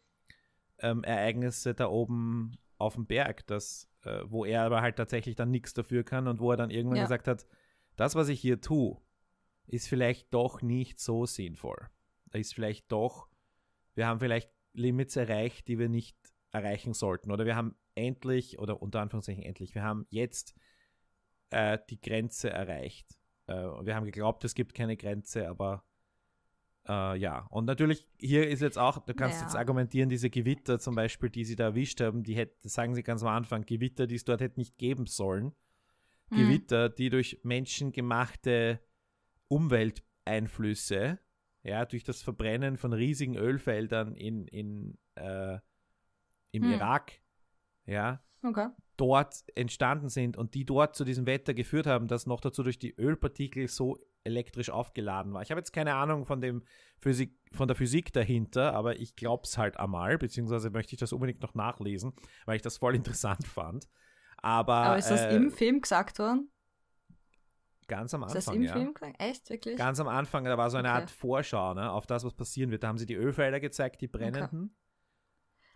ähm, 0.81 1.03
Ereignisse 1.03 1.73
da 1.73 1.87
oben 1.87 2.57
auf 2.77 2.95
dem 2.95 3.05
Berg, 3.05 3.45
das, 3.47 3.89
äh, 4.03 4.21
wo 4.25 4.45
er 4.45 4.63
aber 4.63 4.81
halt 4.81 4.95
tatsächlich 4.95 5.35
dann 5.35 5.51
nichts 5.51 5.73
dafür 5.73 6.03
kann 6.03 6.27
und 6.27 6.39
wo 6.39 6.51
er 6.51 6.57
dann 6.57 6.69
irgendwann 6.69 6.97
Ja. 6.97 7.03
gesagt 7.03 7.27
hat, 7.27 7.47
das, 7.95 8.15
was 8.15 8.29
ich 8.29 8.39
hier 8.39 8.61
tue, 8.61 8.97
ist 9.67 9.87
vielleicht 9.87 10.33
doch 10.33 10.61
nicht 10.61 10.99
so 10.99 11.25
sinnvoll. 11.25 11.89
Da 12.31 12.39
ist 12.39 12.53
vielleicht 12.53 12.91
doch, 12.91 13.27
wir 13.95 14.07
haben 14.07 14.19
vielleicht 14.19 14.51
Limits 14.73 15.15
erreicht, 15.15 15.67
die 15.67 15.77
wir 15.77 15.89
nicht 15.89 16.17
erreichen 16.51 16.93
sollten. 16.93 17.31
Oder 17.31 17.45
wir 17.45 17.55
haben 17.55 17.75
endlich, 17.95 18.59
oder 18.59 18.81
unter 18.81 19.01
Anführungszeichen 19.01 19.43
endlich, 19.43 19.75
wir 19.75 19.83
haben 19.83 20.07
jetzt 20.09 20.55
äh, 21.49 21.77
die 21.89 21.99
Grenze 21.99 22.49
erreicht. 22.49 23.19
Äh, 23.47 23.53
wir 23.55 23.95
haben 23.95 24.05
geglaubt, 24.05 24.43
es 24.45 24.55
gibt 24.55 24.73
keine 24.73 24.95
Grenze, 24.95 25.49
aber 25.49 25.83
äh, 26.89 27.15
ja. 27.17 27.45
Und 27.51 27.65
natürlich, 27.65 28.07
hier 28.17 28.49
ist 28.49 28.61
jetzt 28.61 28.77
auch, 28.77 28.97
du 29.05 29.13
kannst 29.13 29.39
Ja. 29.39 29.45
jetzt 29.47 29.55
argumentieren, 29.55 30.09
diese 30.09 30.29
Gewitter 30.29 30.79
zum 30.79 30.95
Beispiel, 30.95 31.29
die 31.29 31.45
sie 31.45 31.55
da 31.55 31.65
erwischt 31.65 32.01
haben, 32.01 32.23
die 32.23 32.35
hätte, 32.35 32.67
sagen 32.67 32.95
sie 32.95 33.03
ganz 33.03 33.21
am 33.21 33.29
Anfang, 33.29 33.65
Gewitter, 33.65 34.07
die 34.07 34.15
es 34.15 34.25
dort 34.25 34.41
hätte 34.41 34.59
nicht 34.59 34.77
geben 34.77 35.05
sollen. 35.05 35.53
Mhm. 36.31 36.35
Gewitter, 36.35 36.89
die 36.89 37.09
durch 37.09 37.39
menschengemachte 37.43 38.79
Umwelteinflüsse, 39.47 41.19
ja, 41.63 41.85
durch 41.85 42.03
das 42.03 42.21
Verbrennen 42.21 42.77
von 42.77 42.93
riesigen 42.93 43.35
Ölfeldern 43.35 44.15
in, 44.15 44.47
in, 44.47 44.97
äh, 45.15 45.59
im 46.51 46.63
Hm. 46.63 46.71
Irak, 46.73 47.13
ja, 47.85 48.23
Okay. 48.43 48.69
dort 48.97 49.43
entstanden 49.55 50.09
sind 50.09 50.37
und 50.37 50.53
die 50.53 50.65
dort 50.65 50.95
zu 50.95 51.03
diesem 51.03 51.25
Wetter 51.25 51.53
geführt 51.53 51.85
haben, 51.87 52.07
das 52.07 52.25
noch 52.25 52.39
dazu 52.41 52.63
durch 52.63 52.79
die 52.79 52.95
Ölpartikel 52.97 53.67
so 53.67 53.97
elektrisch 54.23 54.69
aufgeladen 54.69 55.33
war. 55.33 55.41
Ich 55.41 55.51
habe 55.51 55.59
jetzt 55.59 55.71
keine 55.71 55.95
Ahnung 55.95 56.25
von, 56.25 56.41
dem 56.41 56.63
Physik, 56.99 57.37
von 57.51 57.67
der 57.67 57.75
Physik 57.75 58.13
dahinter, 58.13 58.73
aber 58.73 58.99
ich 58.99 59.15
glaube 59.15 59.43
es 59.45 59.57
halt 59.57 59.77
einmal, 59.77 60.17
beziehungsweise 60.17 60.69
möchte 60.69 60.93
ich 60.93 60.99
das 60.99 61.13
unbedingt 61.13 61.41
noch 61.41 61.55
nachlesen, 61.55 62.13
weil 62.45 62.55
ich 62.57 62.61
das 62.61 62.77
voll 62.77 62.95
interessant 62.95 63.47
fand. 63.47 63.87
Aber, 64.37 64.75
Aber 64.75 64.97
ist 64.97 65.09
das 65.09 65.21
äh, 65.21 65.35
im 65.35 65.51
Film 65.51 65.81
gesagt 65.81 66.19
worden? 66.19 66.49
ganz 67.89 68.13
am 68.13 68.23
Ist 68.23 68.35
das 68.35 68.47
Anfang, 68.47 68.61
im 68.61 68.67
ja. 68.67 68.73
Film 68.73 68.93
gesagt? 68.93 69.15
Echt, 69.19 69.49
wirklich? 69.49 69.75
Ganz 69.75 69.99
am 69.99 70.07
Anfang, 70.07 70.45
da 70.45 70.57
war 70.57 70.69
so 70.69 70.77
eine 70.77 70.89
Okay. 70.89 70.97
Art 71.01 71.11
Vorschau 71.11 71.73
ne, 71.73 71.91
auf 71.91 72.05
das, 72.05 72.23
was 72.23 72.33
passieren 72.33 72.71
wird. 72.71 72.83
Da 72.83 72.87
haben 72.87 72.97
sie 72.97 73.05
die 73.05 73.15
Ölfelder 73.15 73.59
gezeigt, 73.59 73.99
die 73.99 74.07
brennenden. 74.07 74.75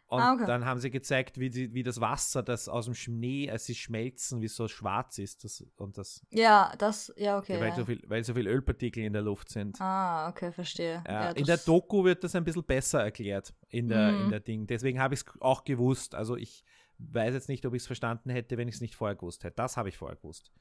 Und 0.07 0.19
Ah, 0.21 0.33
okay. 0.33 0.45
dann 0.45 0.65
haben 0.65 0.79
sie 0.79 0.91
gezeigt, 0.91 1.39
wie, 1.39 1.49
die, 1.49 1.73
wie 1.73 1.81
das 1.81 1.99
Wasser, 1.99 2.43
das 2.43 2.69
aus 2.69 2.85
dem 2.85 2.93
Schnee, 2.93 3.49
als 3.49 3.65
sie 3.65 3.73
schmelzen, 3.73 4.41
wie 4.41 4.47
so 4.47 4.67
schwarz 4.67 5.17
ist. 5.17 5.43
Das, 5.43 5.65
und 5.77 5.97
das, 5.97 6.21
ja, 6.29 6.71
das, 6.77 7.11
ja, 7.17 7.37
okay. 7.39 7.59
weil, 7.59 7.69
ja. 7.69 7.75
so 7.75 7.85
viel, 7.85 8.03
weil 8.07 8.23
so 8.23 8.33
viel 8.35 8.47
Ölpartikel 8.47 9.03
in 9.03 9.13
der 9.13 9.23
Luft 9.23 9.49
sind. 9.49 9.81
Ah, 9.81 10.29
okay, 10.29 10.51
verstehe. 10.51 11.01
Äh, 11.07 11.11
ja, 11.11 11.29
in 11.31 11.45
der 11.45 11.57
Doku 11.57 12.03
wird 12.03 12.23
das 12.23 12.35
ein 12.35 12.43
bisschen 12.43 12.63
besser 12.63 13.01
erklärt, 13.01 13.53
in 13.69 13.87
der, 13.89 14.11
Mhm. 14.11 14.21
in 14.25 14.29
der 14.29 14.39
Ding. 14.39 14.67
Deswegen 14.67 14.99
habe 14.99 15.15
ich 15.15 15.21
es 15.21 15.25
auch 15.41 15.63
gewusst. 15.63 16.13
Also 16.13 16.35
ich 16.35 16.63
weiß 16.99 17.33
jetzt 17.33 17.49
nicht, 17.49 17.65
ob 17.65 17.73
ich 17.73 17.81
es 17.81 17.87
verstanden 17.87 18.29
hätte, 18.29 18.57
wenn 18.57 18.67
ich 18.67 18.75
es 18.75 18.81
nicht 18.81 18.95
vorher 18.95 19.15
gewusst 19.15 19.43
hätte. 19.43 19.55
Das 19.55 19.77
habe 19.77 19.89
ich 19.89 19.97
vorher 19.97 20.17
gewusst. 20.17 20.51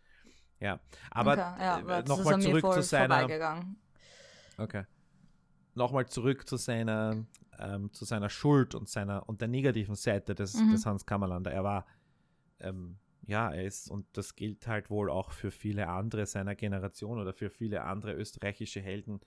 Ja, 0.60 0.80
aber 1.10 1.32
okay, 1.32 1.40
ja, 1.60 1.98
äh, 1.98 2.02
nochmal 2.04 2.40
zurück 2.40 2.72
zu 2.72 2.82
seiner. 2.82 3.28
Okay. 4.56 4.84
Nochmal 5.74 6.06
zurück 6.06 6.46
zu 6.46 6.56
seiner, 6.56 7.24
ähm, 7.58 7.92
zu 7.92 8.04
seiner 8.04 8.28
Schuld 8.28 8.74
und 8.74 8.88
seiner 8.88 9.28
und 9.28 9.40
der 9.40 9.48
negativen 9.48 9.94
Seite 9.94 10.34
des, 10.34 10.54
Mhm. 10.54 10.70
des 10.70 10.84
Hans 10.86 11.06
Kammerlander. 11.06 11.50
Er 11.52 11.64
war, 11.64 11.86
ähm, 12.60 12.98
ja, 13.26 13.50
er 13.52 13.64
ist, 13.64 13.90
und 13.90 14.06
das 14.12 14.34
gilt 14.36 14.66
halt 14.66 14.90
wohl 14.90 15.10
auch 15.10 15.30
für 15.32 15.50
viele 15.50 15.88
andere 15.88 16.26
seiner 16.26 16.54
Generation 16.54 17.18
oder 17.20 17.32
für 17.32 17.50
viele 17.50 17.84
andere 17.84 18.12
österreichische 18.14 18.80
Helden. 18.80 19.20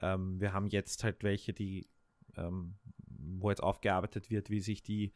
Ähm, 0.00 0.40
wir 0.40 0.52
haben 0.52 0.66
jetzt 0.66 1.04
halt 1.04 1.22
welche, 1.22 1.52
die, 1.52 1.88
ähm, 2.36 2.76
wo 3.06 3.50
jetzt 3.50 3.62
aufgearbeitet 3.62 4.30
wird, 4.30 4.50
wie 4.50 4.60
sich 4.60 4.82
die, 4.82 5.12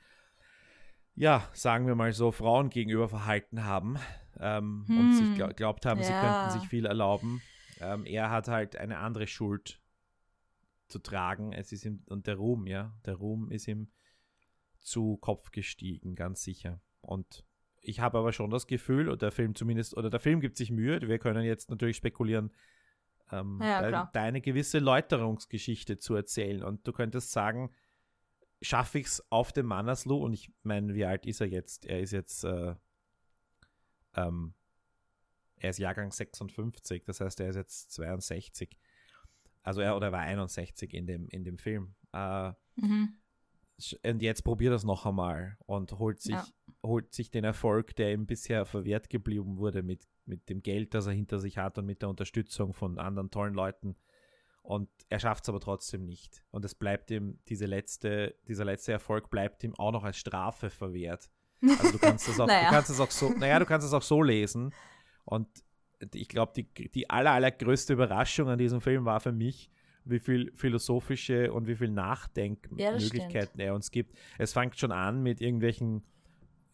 ja, 1.15 1.49
sagen 1.53 1.87
wir 1.87 1.95
mal 1.95 2.13
so, 2.13 2.31
Frauen 2.33 2.71
gegenüber 2.71 3.09
verhalten 3.09 3.65
haben 3.65 3.99
ähm, 4.39 4.87
und 4.97 5.13
sich 5.13 5.29
Hm. 5.29 5.35
gla 5.35 5.53
glaubt 5.53 5.87
haben, 5.87 6.03
sie 6.03 6.13
Ja. 6.13 6.21
könnten 6.21 6.51
sich 6.51 6.69
viel 6.69 6.87
erlauben. 6.87 7.43
Ähm, 7.81 8.05
er 8.07 8.31
hat 8.31 8.49
halt 8.49 8.77
eine 8.77 8.99
andere 8.99 9.27
Schuld 9.27 9.81
zu 10.93 10.99
tragen. 11.01 11.53
Es 11.53 11.73
ist 11.73 11.85
ihm, 11.85 12.03
und 12.07 12.27
der 12.27 12.37
Ruhm, 12.37 12.67
ja, 12.67 12.95
der 13.05 13.15
Ruhm 13.15 13.51
ist 13.51 13.67
ihm 13.67 13.91
zu 14.81 15.17
Kopf 15.17 15.51
gestiegen, 15.51 16.15
ganz 16.15 16.43
sicher. 16.43 16.81
Und 17.01 17.45
ich 17.81 18.01
habe 18.01 18.19
aber 18.19 18.33
schon 18.33 18.51
das 18.51 18.67
Gefühl, 18.67 19.09
oder 19.09 19.17
der 19.17 19.33
Film 19.33 19.55
zumindest, 19.55 19.97
oder 19.97 20.11
der 20.11 20.21
Film 20.21 20.41
gibt 20.41 20.57
sich 20.57 20.71
Mühe, 20.71 21.01
wir 21.01 21.19
können 21.19 21.45
jetzt 21.45 21.71
natürlich 21.71 21.97
spekulieren, 21.97 22.53
ähm, 23.31 23.59
Ja, 23.63 23.81
da, 23.81 23.89
klar. 23.89 24.11
da 24.13 24.23
eine 24.23 24.41
gewisse 24.41 24.79
Läuterungsgeschichte 24.79 25.99
zu 25.99 26.15
erzählen. 26.15 26.63
Und 26.63 26.87
du 26.87 26.93
könntest 26.93 27.33
sagen, 27.33 27.71
schaffe 28.61 28.99
ich 28.99 29.07
es 29.07 29.25
auf 29.31 29.53
dem 29.53 29.67
Mannersloh? 29.67 30.23
Und 30.23 30.33
ich 30.35 30.53
meine, 30.63 30.95
wie 30.95 31.05
alt 31.05 31.27
ist 31.27 31.41
er 31.41 31.49
jetzt? 31.49 31.87
Er 31.87 32.01
ist 32.01 32.13
jetzt, 32.13 32.45
äh, 32.45 32.75
ähm, 34.15 34.55
er 35.57 35.71
ist 35.71 35.79
Jahrgang 35.79 36.11
56, 36.13 37.05
das 37.05 37.21
heißt, 37.21 37.41
er 37.41 37.51
ist 37.51 37.57
jetzt 37.57 37.93
62. 37.93 38.79
Also 39.63 39.81
er 39.81 39.97
oder 39.97 40.07
er 40.07 40.13
war 40.13 40.21
61 40.21 40.93
in 40.95 41.07
dem, 41.07 41.29
in 41.29 41.45
dem 41.45 41.59
Film. 41.59 41.95
Äh, 42.13 42.53
Mhm. 42.77 43.15
und 44.05 44.23
jetzt 44.23 44.43
probiert 44.45 44.73
das 44.73 44.85
noch 44.85 45.05
einmal 45.07 45.57
und 45.67 45.99
holt 45.99 46.21
sich, 46.21 46.35
Ja. 46.35 46.47
holt 46.83 47.13
sich 47.13 47.31
den 47.31 47.45
Erfolg, 47.45 47.95
der 47.97 48.13
ihm 48.13 48.27
bisher 48.27 48.65
verwehrt 48.65 49.11
geblieben 49.11 49.59
wurde, 49.59 49.83
mit, 49.83 50.07
mit 50.25 50.49
dem 50.49 50.63
Geld, 50.63 50.95
das 50.95 51.07
er 51.07 51.13
hinter 51.13 51.39
sich 51.39 51.59
hat 51.59 51.77
und 51.79 51.85
mit 51.87 52.01
der 52.03 52.09
Unterstützung 52.09 52.73
von 52.75 52.99
anderen 52.99 53.31
tollen 53.31 53.55
Leuten. 53.55 53.97
Und 54.63 54.89
er 55.09 55.19
schafft 55.19 55.45
es 55.45 55.49
aber 55.49 55.59
trotzdem 55.61 56.05
nicht. 56.05 56.45
Und 56.51 56.65
es 56.65 56.75
bleibt 56.75 57.11
ihm, 57.11 57.39
diese 57.49 57.67
letzte, 57.67 58.37
dieser 58.49 58.65
letzte 58.65 58.93
Erfolg 58.93 59.29
bleibt 59.31 59.65
ihm 59.65 59.75
auch 59.75 59.91
noch 59.93 60.05
als 60.05 60.17
Strafe 60.17 60.71
verwehrt. 60.71 61.29
Also 61.61 61.93
du 61.93 61.99
kannst 61.99 62.29
es 62.29 62.39
auch, 62.41 62.47
Naja. 62.49 62.69
du 62.69 62.75
kannst 62.75 62.91
es 62.91 63.01
auch 63.01 63.11
so, 63.11 63.31
naja, 63.31 63.59
du 63.59 63.67
kannst 63.67 63.87
es 63.87 63.93
auch 63.93 64.03
so 64.03 64.23
lesen. 64.23 64.73
Und 65.25 65.49
ich 66.15 66.29
glaube, 66.29 66.53
die, 66.57 66.91
die 66.91 67.11
aller, 67.11 67.33
allergrößte 67.33 67.93
Überraschung 67.93 68.49
an 68.49 68.59
diesem 68.59 68.81
Film 68.81 69.05
war 69.05 69.21
für 69.21 69.33
mich, 69.33 69.71
wie 70.05 70.19
viel 70.19 70.53
philosophische 70.55 71.53
und 71.53 71.67
wie 71.67 71.77
viel 71.77 71.89
Ja, 71.89 71.95
Nachdenkmöglichkeiten 71.95 73.61
er 73.61 73.75
uns 73.75 73.91
gibt. 73.91 74.17
Es 74.39 74.53
fängt 74.53 74.79
schon 74.79 74.93
an 74.93 75.23
mit 75.23 75.41
irgendwelchen, 75.41 76.03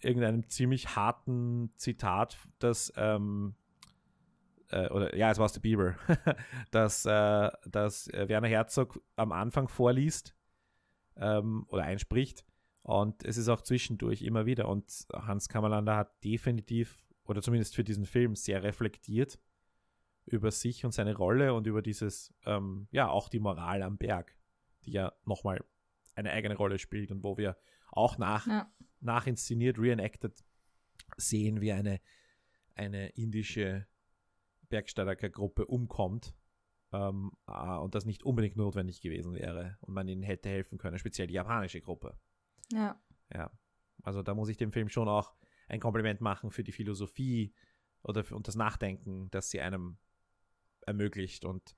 irgendeinem 0.01 0.49
ziemlich 0.49 0.97
harten 0.97 1.71
Zitat, 1.77 2.39
das, 2.59 2.93
ähm, 2.97 3.55
äh, 4.71 4.89
oder 4.89 5.15
ja, 5.17 5.31
es 5.31 5.39
war 5.39 5.47
aus 5.47 5.53
der 5.53 5.61
Bibel, 5.61 5.97
dass, 6.71 7.05
äh, 7.05 7.51
dass 7.67 8.09
äh, 8.09 8.29
Werner 8.29 8.49
Herzog 8.49 9.01
am 9.17 9.33
Anfang 9.33 9.69
vorliest 9.69 10.35
ähm, 11.17 11.67
oder 11.69 11.85
einspricht. 11.85 12.45
Und 12.83 13.25
es 13.25 13.37
ist 13.37 13.49
auch 13.49 13.61
zwischendurch 13.61 14.23
immer 14.23 14.47
wieder. 14.47 14.69
Und 14.69 15.07
Hans 15.13 15.49
Kammerlander 15.49 15.97
hat 15.97 16.25
definitiv, 16.25 17.05
oder 17.29 17.43
zumindest 17.43 17.77
für 17.77 17.85
diesen 17.85 18.07
Film, 18.07 18.35
sehr 18.35 18.63
reflektiert 18.63 19.39
über 20.25 20.51
sich 20.51 20.85
und 20.85 20.93
seine 20.93 21.15
Rolle 21.15 21.55
und 21.55 21.67
über 21.67 21.83
dieses, 21.83 22.35
ähm, 22.45 22.89
ja, 22.91 23.09
auch 23.09 23.29
die 23.29 23.39
Moral 23.39 23.83
am 23.83 23.99
Berg, 23.99 24.37
die 24.85 24.93
ja 24.93 25.13
nochmal 25.25 25.63
eine 26.15 26.33
eigene 26.33 26.57
Rolle 26.57 26.79
spielt 26.79 27.11
und 27.11 27.23
wo 27.23 27.37
wir 27.37 27.57
auch 27.91 28.19
nach, 28.19 28.47
Ja. 28.47 28.73
nachinszeniert, 29.01 29.79
reenacted 29.79 30.43
sehen, 31.17 31.61
wie 31.61 31.73
eine, 31.73 32.01
eine 32.75 33.11
indische 33.11 33.87
Bergsteigergruppe 34.69 35.67
umkommt 35.67 36.35
ähm, 36.93 37.33
äh, 37.47 37.77
und 37.77 37.95
das 37.95 38.05
nicht 38.05 38.23
unbedingt 38.23 38.57
notwendig 38.57 39.01
gewesen 39.01 39.35
wäre 39.35 39.79
und 39.81 39.95
man 39.95 40.09
ihnen 40.09 40.23
hätte 40.23 40.49
helfen 40.49 40.79
können, 40.79 40.99
speziell 40.99 41.27
die 41.27 41.35
japanische 41.35 41.81
Gruppe. 41.81 42.19
Ja. 42.73 43.01
Ja, 43.33 43.51
also 44.03 44.23
da 44.23 44.35
muss 44.35 44.49
ich 44.49 44.57
dem 44.57 44.73
Film 44.73 44.89
schon 44.89 45.09
auch 45.09 45.35
ein 45.69 45.81
Kompliment 45.81 46.21
machen 46.21 46.51
für 46.51 46.65
die 46.65 46.73
Philosophie 46.73 47.55
oder 48.03 48.25
für, 48.25 48.37
und 48.37 48.49
das 48.49 48.55
Nachdenken, 48.55 49.31
das 49.31 49.51
sie 49.51 49.61
einem 49.61 49.99
ermöglicht 50.87 51.45
und 51.45 51.77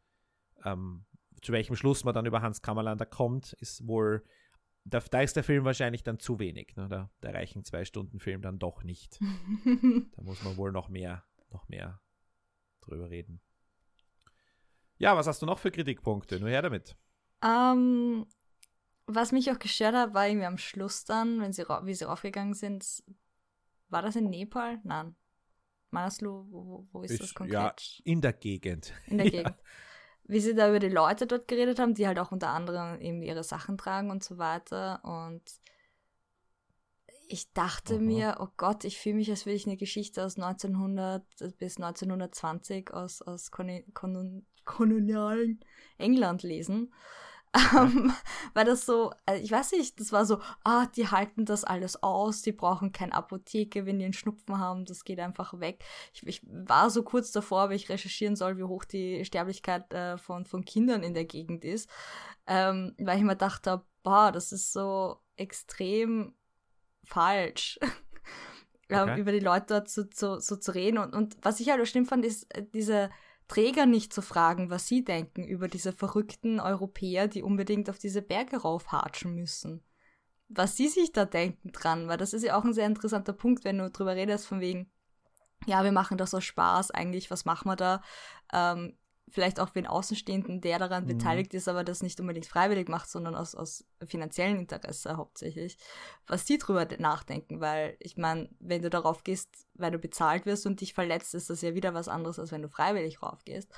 ähm, 0.64 1.05
zu 1.42 1.53
welchem 1.53 1.76
Schluss 1.76 2.05
man 2.05 2.14
dann 2.14 2.26
über 2.26 2.42
Hans 2.42 2.62
Kammerlander 2.62 3.07
kommt, 3.07 3.55
ist 3.55 3.87
wohl, 3.87 4.24
da, 4.85 5.00
da 5.00 5.20
ist 5.20 5.37
der 5.37 5.44
Film 5.44 5.64
wahrscheinlich 5.64 6.03
dann 6.03 6.18
zu 6.18 6.38
wenig. 6.38 6.76
Ne? 6.76 6.88
Da, 6.88 7.11
da 7.20 7.31
reichen 7.31 7.64
zwei 7.64 7.85
Stunden 7.85 8.20
Film 8.20 8.42
dann 8.42 8.59
doch 8.59 8.83
nicht. 8.83 9.18
da 10.16 10.22
muss 10.22 10.42
man 10.42 10.57
wohl 10.57 10.72
noch 10.72 10.88
mehr, 10.88 11.24
noch 11.50 11.68
mehr 11.68 12.00
drüber 12.83 13.11
reden. 13.11 13.40
Ja, 14.98 15.16
was 15.16 15.26
hast 15.26 15.40
du 15.40 15.46
noch 15.46 15.59
für 15.59 15.70
Kritikpunkte? 15.70 16.38
Nur 16.38 16.50
her 16.50 16.62
damit. 16.62 16.94
Ähm, 17.42 18.26
was 19.07 19.33
mich 19.33 19.50
auch 19.50 19.59
gestört 19.59 19.94
hat, 19.94 20.12
war 20.12 20.29
irgendwie 20.29 20.46
am 20.46 20.59
Schluss 20.59 21.05
dann, 21.05 21.40
wenn 21.40 21.53
sie, 21.53 21.62
wie 21.62 21.94
sie 21.94 22.05
raufgegangen 22.05 22.55
sind, 22.55 23.03
war 23.90 24.03
das 24.03 24.16
in 24.16 24.31
Nepal? 24.31 24.81
Nein. 24.85 25.14
Manaslu, 25.90 26.46
wo, 26.50 26.87
wo 26.92 27.03
ist, 27.03 27.12
ist 27.12 27.22
das 27.22 27.35
konkret? 27.35 27.53
Ja, 27.55 27.74
in 28.05 28.20
der 28.20 28.33
Gegend. 28.33 28.92
In 29.07 29.18
der 29.18 29.31
Gegend. 29.31 29.57
Wie 30.24 30.40
sie 30.40 30.55
da 30.55 30.68
über 30.68 30.79
die 30.79 30.88
Leute 30.88 31.26
dort 31.26 31.48
geredet 31.48 31.81
haben, 31.81 31.94
die 31.94 32.07
halt 32.07 32.18
auch 32.18 32.31
unter 32.31 32.50
anderem 32.50 33.00
eben 33.00 33.22
ihre 33.22 33.42
Sachen 33.42 33.76
tragen 33.76 34.11
und 34.11 34.22
so 34.22 34.38
weiter. 34.38 35.05
Und 35.05 35.42
ich 37.26 37.53
dachte 37.53 37.94
Aha. 37.94 38.03
mir, 38.03 38.37
oh 38.40 38.48
Gott, 38.57 38.85
ich 38.85 38.98
fühle 38.98 39.16
mich, 39.16 39.31
als 39.31 39.46
würde 39.46 39.57
ich 39.57 39.66
eine 39.66 39.76
Geschichte 39.76 40.24
aus 40.24 40.37
1900 40.37 41.24
bis 41.59 41.76
1920 41.76 42.92
aus, 42.92 43.22
aus 43.22 43.50
kolonialen 44.64 45.61
England 45.98 46.42
lesen. 46.44 46.92
Ähm, 47.55 48.13
weil 48.55 48.65
das 48.65 48.87
so, 48.87 49.13
also 49.27 49.43
ich 49.43 49.51
weiß 49.51 49.73
nicht, 49.73 49.99
das 49.99 50.13
war 50.13 50.25
so, 50.25 50.41
ah, 50.65 50.87
die 50.87 51.09
halten 51.09 51.45
das 51.45 51.65
alles 51.65 52.03
aus, 52.03 52.43
die 52.43 52.53
brauchen 52.53 52.93
keine 52.93 53.15
Apotheke, 53.15 53.87
wenn 53.87 53.99
die 53.99 54.05
einen 54.05 54.15
Schnupfen 54.15 54.59
haben, 54.59 54.85
das 54.85 55.05
geht 55.05 55.19
einfach 55.19 55.59
weg. 55.59 55.85
Ich, 56.13 56.27
ich 56.27 56.43
war 56.47 56.91
so 56.91 57.03
kurz 57.03 57.33
davor, 57.33 57.69
weil 57.69 57.77
ich 57.77 57.89
recherchieren 57.89 58.37
soll, 58.37 58.57
wie 58.57 58.65
hoch 58.65 58.85
die 58.85 59.25
Sterblichkeit 59.25 59.93
äh, 59.93 60.17
von, 60.19 60.45
von 60.45 60.65
Kindern 60.65 61.03
in 61.03 61.15
der 61.15 61.25
Gegend 61.25 61.65
ist, 61.65 61.91
ähm, 62.47 62.95
weil 62.99 63.19
ich 63.19 63.25
mir 63.25 63.37
dachte, 63.37 63.83
boah, 64.03 64.31
das 64.33 64.53
ist 64.53 64.73
so 64.73 65.19
extrem 65.37 66.35
falsch. 67.05 67.79
Ähm, 68.93 69.09
okay. 69.09 69.21
über 69.21 69.31
die 69.31 69.39
Leute 69.39 69.67
dort 69.69 69.89
so, 69.89 70.03
so, 70.13 70.41
so 70.41 70.57
zu 70.57 70.75
reden. 70.75 70.99
Und, 70.99 71.15
und 71.15 71.37
was 71.43 71.61
ich 71.61 71.71
halt 71.71 71.81
auch 71.81 71.87
schlimm 71.87 72.07
fand, 72.07 72.25
ist 72.25 72.53
äh, 72.53 72.67
diese, 72.75 73.09
Träger 73.51 73.85
nicht 73.85 74.13
zu 74.13 74.23
fragen, 74.23 74.71
was 74.71 74.87
sie 74.87 75.03
denken 75.03 75.43
über 75.43 75.67
diese 75.67 75.93
verrückten 75.93 76.61
Europäer, 76.61 77.27
die 77.27 77.43
unbedingt 77.43 77.91
auf 77.91 77.99
diese 77.99 78.23
Berge 78.23 78.59
raufhatschen 78.59 79.35
müssen. 79.35 79.83
Was 80.49 80.77
sie 80.77 80.87
sich 80.87 81.11
da 81.11 81.25
denken 81.25 81.73
dran, 81.73 82.07
weil 82.07 82.17
das 82.17 82.33
ist 82.33 82.45
ja 82.45 82.57
auch 82.57 82.63
ein 82.63 82.75
sehr 82.75 82.87
interessanter 82.87 83.33
Punkt, 83.33 83.65
wenn 83.65 83.79
du 83.79 83.91
drüber 83.91 84.15
redest, 84.15 84.47
von 84.47 84.61
wegen, 84.61 84.89
ja, 85.67 85.83
wir 85.83 85.91
machen 85.91 86.17
das 86.17 86.33
aus 86.33 86.45
Spaß 86.45 86.93
eigentlich, 86.93 87.29
was 87.33 87.45
machen 87.45 87.69
wir 87.69 87.75
da? 87.75 88.03
Ähm, 88.53 88.97
vielleicht 89.31 89.61
auch 89.61 89.69
für 89.69 89.81
den 89.81 89.87
Außenstehenden, 89.87 90.61
der 90.61 90.79
daran 90.79 91.05
mhm. 91.05 91.09
beteiligt 91.09 91.55
ist, 91.55 91.69
aber 91.69 91.85
das 91.85 92.03
nicht 92.03 92.21
unbedingt 92.21 92.47
freiwillig 92.47 92.88
macht, 92.88 93.09
sondern 93.09 93.35
aus, 93.35 93.55
aus 93.55 93.85
finanziellem 94.05 94.59
Interesse 94.59 95.16
hauptsächlich, 95.16 95.79
was 96.27 96.45
die 96.45 96.59
drüber 96.59 96.87
nachdenken, 96.99 97.61
weil 97.61 97.97
ich 98.01 98.16
meine, 98.16 98.49
wenn 98.59 98.83
du 98.83 98.90
darauf 98.90 99.25
gehst, 99.25 99.66
weil 99.75 99.90
du 99.90 99.99
bezahlt 99.99 100.47
wirst 100.47 100.66
und 100.66 100.81
dich 100.81 100.95
verletzt, 100.95 101.35
ist 101.35 101.51
das 101.51 101.62
ja 101.62 101.75
wieder 101.75 101.95
was 101.95 102.09
anderes, 102.09 102.38
als 102.38 102.53
wenn 102.53 102.62
du 102.62 102.69
freiwillig 102.69 103.23
raufgehst. 103.23 103.71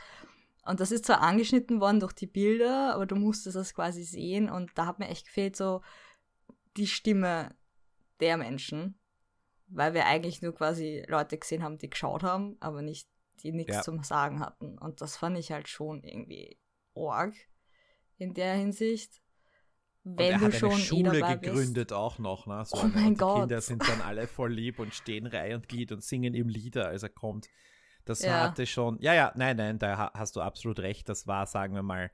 Und 0.64 0.80
das 0.80 0.92
ist 0.92 1.06
zwar 1.06 1.20
angeschnitten 1.20 1.80
worden 1.80 2.00
durch 2.00 2.12
die 2.12 2.26
Bilder, 2.26 2.94
aber 2.94 3.06
du 3.06 3.16
musstest 3.16 3.56
das 3.56 3.74
quasi 3.74 4.04
sehen 4.04 4.48
und 4.48 4.70
da 4.76 4.86
hat 4.86 4.98
mir 4.98 5.08
echt 5.08 5.26
gefehlt 5.26 5.56
so 5.56 5.82
die 6.76 6.86
Stimme 6.86 7.54
der 8.20 8.36
Menschen, 8.36 8.98
weil 9.66 9.94
wir 9.94 10.06
eigentlich 10.06 10.40
nur 10.42 10.54
quasi 10.54 11.04
Leute 11.08 11.36
gesehen 11.36 11.62
haben, 11.62 11.78
die 11.78 11.90
geschaut 11.90 12.22
haben, 12.22 12.56
aber 12.60 12.82
nicht 12.82 13.08
die 13.42 13.52
nichts 13.52 13.76
ja. 13.76 13.82
zum 13.82 14.02
Sagen 14.02 14.40
hatten. 14.40 14.78
Und 14.78 15.00
das 15.00 15.16
fand 15.16 15.38
ich 15.38 15.52
halt 15.52 15.68
schon 15.68 16.02
irgendwie 16.02 16.58
org 16.94 17.34
in 18.16 18.34
der 18.34 18.54
Hinsicht. 18.54 19.20
Wenn 20.04 20.12
und 20.12 20.20
er 20.20 20.38
du 20.38 20.44
hat 20.46 20.54
schon 20.54 20.70
eine 20.72 20.80
Schule 20.80 21.38
gegründet 21.38 21.88
bist. 21.88 21.92
auch 21.92 22.18
noch, 22.18 22.46
ne? 22.46 22.64
So, 22.64 22.78
oh 22.78 22.86
mein 22.92 23.16
Gott. 23.16 23.36
Die 23.36 23.40
Kinder 23.40 23.60
sind 23.60 23.88
dann 23.88 24.00
alle 24.00 24.26
voll 24.26 24.52
lieb 24.52 24.78
und 24.78 24.94
stehen 24.94 25.26
Reihe 25.26 25.54
und 25.54 25.68
Glied 25.68 25.92
und 25.92 26.02
singen 26.02 26.34
ihm 26.34 26.48
Lieder, 26.48 26.88
als 26.88 27.04
er 27.04 27.08
kommt. 27.08 27.48
Das 28.04 28.22
ja. 28.22 28.40
hatte 28.40 28.66
schon, 28.66 28.98
ja, 29.00 29.14
ja, 29.14 29.32
nein, 29.36 29.56
nein, 29.56 29.78
da 29.78 30.12
hast 30.14 30.34
du 30.34 30.40
absolut 30.40 30.80
recht. 30.80 31.08
Das 31.08 31.28
war, 31.28 31.46
sagen 31.46 31.74
wir 31.74 31.84
mal, 31.84 32.10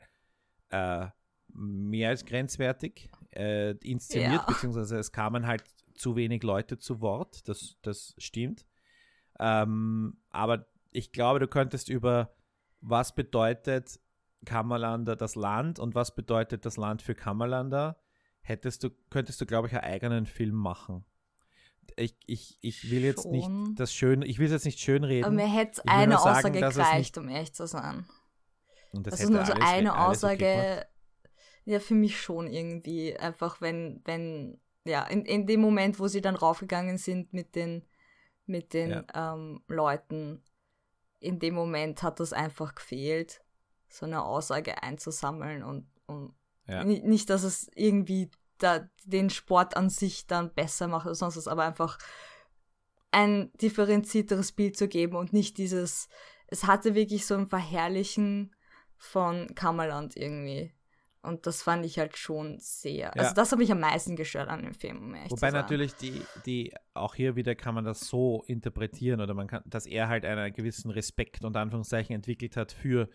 äh, 0.69 1.07
mehr 1.49 2.11
als 2.11 2.27
grenzwertig 2.27 3.11
äh, 3.31 3.71
inszeniert, 3.79 4.33
ja. 4.33 4.47
beziehungsweise 4.47 4.99
es 4.99 5.13
kamen 5.13 5.47
halt 5.47 5.65
zu 5.95 6.15
wenig 6.15 6.43
Leute 6.43 6.79
zu 6.79 7.01
Wort. 7.01 7.49
Das, 7.49 7.77
das 7.81 8.15
stimmt. 8.19 8.67
Ähm, 9.39 10.19
aber 10.31 10.67
ich 10.91 11.13
glaube, 11.13 11.39
du 11.39 11.49
könntest 11.49 11.89
über 11.89 12.35
was 12.81 13.15
bedeutet 13.15 14.01
Kammerlander 14.45 15.17
das 15.17 15.35
Land 15.35 15.79
und 15.79 15.95
was 15.95 16.15
bedeutet 16.15 16.65
das 16.65 16.77
Land 16.77 17.03
für 17.03 17.15
Kammerlander, 17.15 17.99
hättest 18.41 18.85
du, 18.85 18.91
könntest 19.11 19.41
du, 19.41 19.47
glaube 19.47 19.69
ich, 19.69 19.75
einen 19.75 19.85
eigenen 19.85 20.27
Film 20.27 20.55
machen. 20.55 21.05
Ich, 21.97 22.17
ich, 22.27 22.59
ich 22.61 22.91
will 22.91 23.03
jetzt 23.03 23.23
Schon. 23.23 23.33
nicht 23.33 23.51
das 23.81 23.93
schön, 23.93 24.23
ich 24.23 24.39
will 24.39 24.47
es 24.47 24.53
jetzt 24.53 24.67
nicht 24.67 24.79
schön 24.79 25.05
reden. 25.05 25.25
Aber 25.25 25.35
mir 25.35 25.53
hätte 25.53 25.83
eine 25.87 26.19
Aussage 26.21 26.53
gereicht, 26.53 27.19
um 27.19 27.29
ehrlich 27.29 27.55
zu 27.55 27.67
sein. 27.67 28.07
Und 28.93 29.07
das, 29.07 29.15
das 29.15 29.25
ist 29.25 29.31
nur 29.31 29.45
so 29.45 29.55
eine 29.55 29.99
Aussage, 29.99 30.87
ja, 31.65 31.81
für 31.81 31.95
mich 31.95 32.21
schon 32.21 32.47
irgendwie. 32.47 33.17
Einfach, 33.17 33.61
wenn, 33.61 34.01
wenn, 34.05 34.61
ja, 34.85 35.05
in, 35.05 35.25
in 35.25 35.47
dem 35.47 35.61
Moment, 35.61 35.99
wo 35.99 36.09
sie 36.09 36.21
dann 36.21 36.37
raufgegangen 36.37 36.97
sind 36.97 37.33
mit 37.33 37.55
den, 37.55 37.85
mit 38.47 38.73
den 38.73 38.91
ja. 38.91 39.35
ähm, 39.35 39.63
Leuten, 39.69 40.43
in 41.21 41.39
dem 41.39 41.55
Moment 41.55 42.03
hat 42.03 42.21
das 42.21 42.33
einfach 42.33 42.75
gefehlt, 42.75 43.43
so 43.89 44.07
eine 44.07 44.25
Aussage 44.25 44.83
einzusammeln 44.83 45.63
und, 45.63 45.89
und 46.07 46.35
ja. 46.67 46.85
nicht, 46.85 47.31
dass 47.31 47.43
es 47.43 47.71
irgendwie 47.75 48.31
da, 48.59 48.89
den 49.05 49.31
Sport 49.31 49.77
an 49.77 49.89
sich 49.91 50.27
dann 50.27 50.53
besser 50.53 50.89
macht 50.89 51.07
oder 51.07 51.15
sonst 51.15 51.37
was, 51.37 51.49
aber 51.49 51.65
einfach 51.65 51.99
ein 53.11 53.51
differenzierteres 53.55 54.53
Bild 54.53 54.77
zu 54.77 54.89
geben 54.89 55.17
und 55.17 55.33
nicht 55.33 55.59
dieses, 55.59 56.09
es 56.47 56.65
hatte 56.65 56.95
wirklich 56.95 57.27
so 57.27 57.35
ein 57.35 57.49
Verherrlichen 57.49 58.55
von 58.97 59.55
Kammerland 59.55 60.17
irgendwie. 60.17 60.75
Und 61.23 61.47
das 61.47 61.63
fand 61.63 61.85
ich 61.85 61.99
halt 61.99 62.17
schon 62.17 62.59
sehr. 62.59 62.97
Ja. 62.97 63.11
Also 63.13 63.35
das 63.35 63.53
habe 63.53 63.63
ich 63.63 63.73
am 63.73 63.81
meisten 63.81 64.17
gestört 64.17 64.49
an 64.49 64.63
dem 64.63 64.75
Film. 64.75 65.15
Um 65.15 65.31
Wobei 65.31 65.51
natürlich 65.51 65.95
die, 65.95 66.23
die, 66.47 66.73
auch 66.95 67.15
hier 67.15 67.37
wieder 67.37 67.55
kann 67.55 67.75
man 67.75 67.85
das 67.85 68.01
so 68.01 68.45
interpretieren 68.47 69.21
oder 69.21 69.35
man 69.35 69.49
kann, 69.49 69.63
dass 69.67 69.87
er 69.87 70.09
halt 70.09 70.25
einen 70.25 70.53
gewissen 70.53 70.91
Respekt 70.91 71.45
und 71.45 71.57
Anführungszeichen 71.57 72.15
entwickelt 72.15 72.57
hat 72.57 72.73
für, 72.73 73.09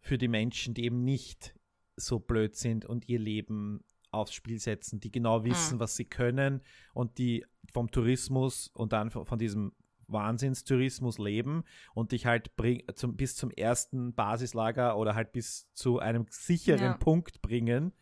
für 0.00 0.18
die 0.18 0.28
Menschen, 0.28 0.74
die 0.74 0.84
eben 0.84 1.02
nicht 1.02 1.54
so 1.96 2.18
blöd 2.18 2.56
sind 2.56 2.84
und 2.84 3.08
ihr 3.08 3.18
Leben 3.18 3.84
aufs 4.10 4.34
Spiel 4.34 4.58
setzen, 4.58 5.00
die 5.00 5.10
genau 5.10 5.44
wissen, 5.44 5.76
mhm. 5.76 5.80
was 5.80 5.96
sie 5.96 6.04
können 6.04 6.62
und 6.94 7.18
die 7.18 7.46
vom 7.72 7.90
Tourismus 7.90 8.68
und 8.74 8.92
dann 8.92 9.10
von 9.10 9.38
diesem 9.38 9.72
Wahnsinnstourismus 10.12 11.18
leben 11.18 11.64
und 11.94 12.12
dich 12.12 12.26
halt 12.26 12.56
bring, 12.56 12.82
zum, 12.94 13.16
bis 13.16 13.36
zum 13.36 13.50
ersten 13.50 14.14
Basislager 14.14 14.96
oder 14.96 15.14
halt 15.14 15.32
bis 15.32 15.72
zu 15.72 15.98
einem 15.98 16.26
sicheren 16.30 16.82
ja. 16.82 16.96
Punkt 16.96 17.42
bringen, 17.42 17.92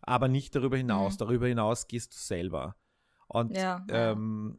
aber 0.00 0.28
nicht 0.28 0.54
darüber 0.54 0.76
hinaus. 0.76 1.14
Mhm. 1.14 1.18
Darüber 1.18 1.46
hinaus 1.46 1.86
gehst 1.86 2.14
du 2.14 2.18
selber. 2.18 2.76
Und, 3.28 3.56
ja, 3.56 3.84
ähm, 3.88 4.58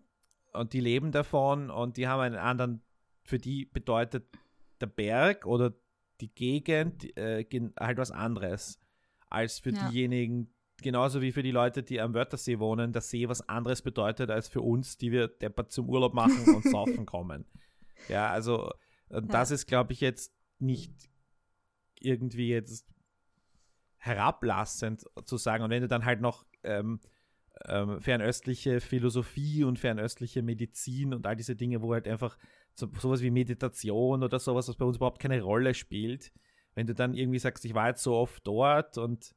und 0.54 0.74
die 0.74 0.80
leben 0.80 1.12
davon 1.12 1.70
und 1.70 1.98
die 1.98 2.08
haben 2.08 2.22
einen 2.22 2.36
anderen, 2.36 2.82
für 3.24 3.38
die 3.38 3.66
bedeutet 3.66 4.28
der 4.82 4.88
Berg 4.88 5.46
oder 5.46 5.74
die 6.22 6.34
Gegend 6.34 7.18
äh, 7.18 7.46
halt 7.80 7.98
was 7.98 8.12
anderes 8.12 8.80
als 9.30 9.60
für 9.60 9.72
diejenigen, 9.72 10.54
genauso 10.82 11.22
wie 11.22 11.32
für 11.32 11.44
die 11.44 11.52
Leute, 11.52 11.84
die 11.84 12.02
am 12.02 12.14
Wörthersee 12.14 12.60
wohnen, 12.60 12.92
der 12.94 13.02
See 13.02 13.28
was 13.28 13.48
anderes 13.48 13.82
bedeutet 13.82 14.30
als 14.30 14.48
für 14.48 14.62
uns, 14.62 14.98
die 14.98 15.12
wir 15.12 15.28
deppert 15.28 15.72
zum 15.72 15.90
Urlaub 15.90 16.14
machen 16.14 16.56
und 16.56 16.64
saufen 16.70 17.06
kommen. 17.06 17.46
Ja, 18.10 18.30
also 18.30 18.72
ja. 19.10 19.22
das 19.22 19.52
ist, 19.52 19.68
glaube 19.68 19.94
ich, 19.94 20.02
jetzt 20.02 20.34
nicht 20.60 20.94
irgendwie 22.00 22.50
jetzt 22.50 22.88
herablassend 23.98 25.06
zu 25.26 25.38
sagen. 25.38 25.64
Und 25.64 25.70
wenn 25.72 25.82
du 25.82 25.88
dann 25.88 26.06
halt 26.06 26.22
noch 26.22 26.46
ähm, 26.64 27.00
ähm, 27.68 28.02
fernöstliche 28.02 28.82
Philosophie 28.82 29.64
und 29.64 29.80
fernöstliche 29.80 30.42
Medizin 30.42 31.14
und 31.14 31.26
all 31.26 31.36
diese 31.36 31.56
Dinge, 31.56 31.82
wo 31.82 31.94
halt 31.94 32.08
einfach 32.08 32.38
so, 32.74 32.88
sowas 33.00 33.22
wie 33.22 33.32
Meditation 33.32 34.24
oder 34.24 34.40
sowas, 34.40 34.68
was 34.68 34.76
bei 34.76 34.86
uns 34.86 34.98
überhaupt 34.98 35.22
keine 35.22 35.42
Rolle 35.42 35.74
spielt, 35.74 36.32
wenn 36.76 36.88
du 36.88 36.94
dann 36.94 37.14
irgendwie 37.14 37.40
sagst, 37.40 37.66
ich 37.66 37.74
war 37.74 37.88
jetzt 37.88 38.04
so 38.04 38.16
oft 38.16 38.46
dort 38.46 38.98
und 38.98 39.34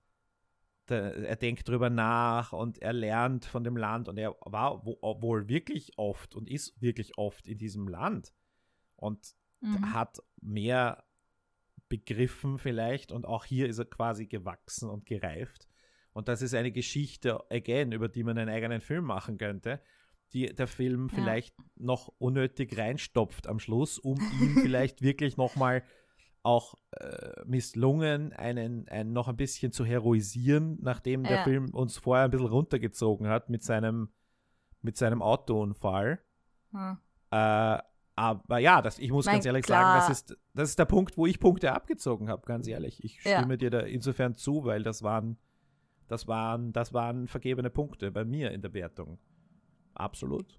er 0.95 1.37
denkt 1.37 1.69
drüber 1.69 1.91
nach 1.91 2.53
und 2.53 2.79
er 2.83 2.93
lernt 2.93 3.45
von 3.45 3.65
dem 3.65 3.77
Land 3.77 4.09
und 4.09 4.19
er 4.19 4.37
war 4.41 4.85
wohl 4.85 5.49
wirklich 5.49 5.93
oft 5.99 6.35
und 6.35 6.49
ist 6.51 6.81
wirklich 6.81 7.19
oft 7.19 7.47
in 7.49 7.59
diesem 7.59 7.89
Land. 7.89 8.33
und 8.97 9.35
Mhm. 9.61 9.93
hat 9.93 10.19
mehr 10.41 11.05
begriffen 11.89 12.59
vielleicht 12.59 13.13
und 13.13 13.27
auch 13.27 13.45
hier 13.45 13.69
ist 13.69 13.79
er 13.79 13.87
quasi 13.87 14.27
gewachsen 14.27 14.89
und 14.91 15.07
gereift. 15.07 15.67
Und 16.13 16.29
das 16.29 16.43
ist 16.43 16.55
eine 16.55 16.71
Geschichte, 16.73 17.41
again, 17.51 17.93
über 17.93 18.09
die 18.09 18.25
man 18.25 18.37
einen 18.39 18.51
eigenen 18.51 18.81
Film 18.81 19.05
machen 19.05 19.39
könnte, 19.39 19.81
die 20.33 20.47
der 20.55 20.67
Film 20.67 21.09
Ja. 21.09 21.15
vielleicht 21.15 21.55
noch 21.77 22.09
unnötig 22.19 22.77
reinstopft 22.77 23.47
am 23.47 23.59
Schluss, 23.59 23.99
um 23.99 24.19
ihn 24.41 24.59
vielleicht 24.63 25.01
wirklich 25.03 25.37
nochmal 25.37 25.83
auch 26.43 26.75
äh, 26.93 27.43
misslungen, 27.45 28.33
einen, 28.33 28.89
einen 28.89 29.13
noch 29.13 29.29
ein 29.29 29.37
bisschen 29.37 29.73
zu 29.73 29.85
heroisieren, 29.85 30.79
nachdem 30.81 31.25
der 31.25 31.39
Ja. 31.39 31.45
Film 31.45 31.71
uns 31.75 31.99
vorher 31.99 32.25
ein 32.25 32.31
bisschen 32.31 32.47
runtergezogen 32.47 33.27
hat 33.29 33.51
mit 33.51 33.63
seinem, 33.63 34.09
mit 34.81 34.97
seinem 34.97 35.21
Autounfall. 35.23 36.21
Ja. 36.73 36.99
Äh, 37.31 37.83
aber 38.15 38.59
ja, 38.59 38.83
das, 38.83 38.99
ich 38.99 39.13
muss 39.13 39.27
Mein, 39.27 39.37
ganz 39.37 39.47
ehrlich 39.47 39.65
klar. 39.65 39.83
sagen, 39.85 39.99
das 40.11 40.11
ist, 40.21 40.37
das 40.55 40.71
ist 40.71 40.79
der 40.79 40.87
Punkt, 40.87 41.17
wo 41.17 41.27
ich 41.27 41.39
Punkte 41.39 41.73
abgezogen 41.73 42.29
habe, 42.29 42.45
ganz 42.47 42.67
ehrlich. 42.67 43.05
Ich 43.05 43.23
Ja. 43.25 43.39
stimme 43.39 43.59
dir 43.59 43.71
da 43.71 43.81
insofern 43.81 44.35
zu, 44.35 44.65
weil 44.65 44.83
das 44.83 45.03
waren, 45.03 45.39
das 46.09 46.27
waren, 46.27 46.73
das 46.73 46.93
waren 46.93 47.29
vergebene 47.29 47.71
Punkte 47.71 48.11
bei 48.11 48.25
mir 48.25 48.51
in 48.51 48.61
der 48.63 48.73
Wertung. 48.75 49.19
Absolut. 49.95 50.59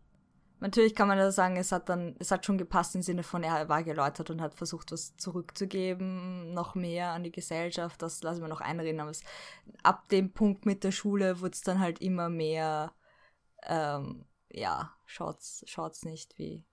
Natürlich 0.60 0.94
kann 0.96 1.08
man 1.08 1.18
da 1.18 1.32
sagen, 1.32 1.56
es 1.58 1.72
hat 1.72 1.88
dann, 1.90 2.16
es 2.20 2.32
hat 2.32 2.46
schon 2.46 2.58
gepasst 2.58 2.96
im 2.96 3.02
Sinne 3.02 3.24
von, 3.24 3.44
er 3.44 3.70
war 3.70 3.84
geläutert 3.84 4.30
und 4.30 4.42
hat 4.42 4.56
versucht, 4.56 4.92
was 4.92 5.16
zurückzugeben, 5.18 6.54
noch 6.54 6.76
mehr 6.76 7.12
an 7.12 7.24
die 7.24 7.32
Gesellschaft, 7.32 8.02
das 8.02 8.22
lassen 8.24 8.42
wir 8.42 8.50
noch 8.50 8.62
einreden, 8.62 9.00
aber 9.00 9.12
es, 9.12 9.24
ab 9.84 10.10
dem 10.10 10.34
Punkt 10.34 10.66
mit 10.66 10.84
der 10.84 10.92
Schule 10.92 11.40
wurde 11.42 11.54
es 11.54 11.62
dann 11.62 11.80
halt 11.80 12.00
immer 12.02 12.30
mehr, 12.30 12.94
ähm, 13.64 14.26
ja, 14.52 14.94
schaut's, 15.06 15.64
schaut's 15.68 16.04
nicht, 16.04 16.38
wie, 16.38 16.64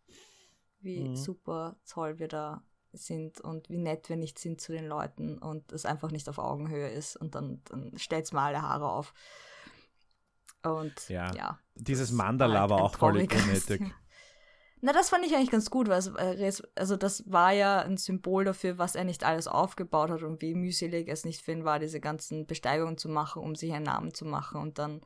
wie 0.81 1.09
Mhm. 1.09 1.17
super 1.17 1.77
toll 1.87 2.19
wir 2.19 2.29
da 2.29 2.63
sind 2.93 3.41
und 3.41 3.69
wie 3.69 3.79
nett 3.79 4.09
wir 4.09 4.17
nicht 4.17 4.39
sind 4.39 4.61
zu 4.61 4.73
den 4.73 4.87
Leuten 4.87 5.39
und 5.39 5.73
es 5.73 5.85
einfach 5.85 6.11
nicht 6.11 6.29
auf 6.29 6.39
Augenhöhe 6.39 6.89
ist 6.89 7.17
und 7.17 7.35
dann, 7.35 7.63
dann 7.65 7.93
stellt's 7.99 8.33
mal 8.33 8.47
alle 8.47 8.63
Haare 8.63 8.91
auf. 8.91 9.13
Und 10.73 11.09
Ja. 11.09 11.33
ja 11.35 11.59
Dieses 11.75 12.13
Mandala 12.13 12.61
halt 12.61 12.71
war 12.71 12.83
auch 12.83 12.97
trauriges 12.97 13.43
unnötig. 13.43 13.83
Na, 14.83 14.93
das 14.93 15.09
fand 15.09 15.25
ich 15.25 15.35
eigentlich 15.35 15.51
ganz 15.51 15.71
gut, 15.71 15.89
weil 15.89 15.99
es, 15.99 16.09
äh, 16.09 16.53
also 16.75 16.97
das 16.97 17.31
war 17.31 17.53
ja 17.53 17.81
ein 17.81 17.97
Symbol 17.97 18.45
dafür, 18.45 18.79
was 18.79 18.95
er 18.95 19.05
nicht 19.05 19.25
alles 19.25 19.49
aufgebaut 19.49 20.11
hat 20.11 20.23
und 20.23 20.43
wie 20.43 20.55
mühselig 20.55 21.09
es 21.09 21.25
nicht 21.25 21.43
für 21.43 21.53
ihn 21.53 21.65
war, 21.65 21.79
diese 21.79 21.99
ganzen 21.99 22.47
Besteigungen 22.47 22.99
zu 22.99 23.09
machen, 23.09 23.43
um 23.43 23.55
sich 23.55 23.73
einen 23.73 23.87
Namen 23.87 24.13
zu 24.13 24.27
machen. 24.27 24.61
Und 24.61 24.79
dann 24.79 25.01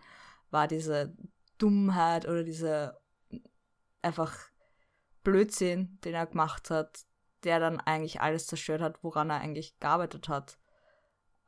war 0.51 0.67
diese 0.67 1.15
Dummheit 1.59 2.27
oder 2.27 2.43
diese 2.43 3.01
einfach 4.03 4.37
Blödsinn, 5.23 5.99
den 6.05 6.15
er 6.15 6.27
gemacht 6.27 6.71
hat, 6.71 7.05
der 7.45 7.61
dann 7.61 7.81
eigentlich 7.81 8.21
alles 8.21 8.47
zerstört 8.47 8.83
hat, 8.83 9.03
woran 9.03 9.31
er 9.31 9.41
eigentlich 9.41 9.79
gearbeitet 9.79 10.29
hat. 10.29 10.59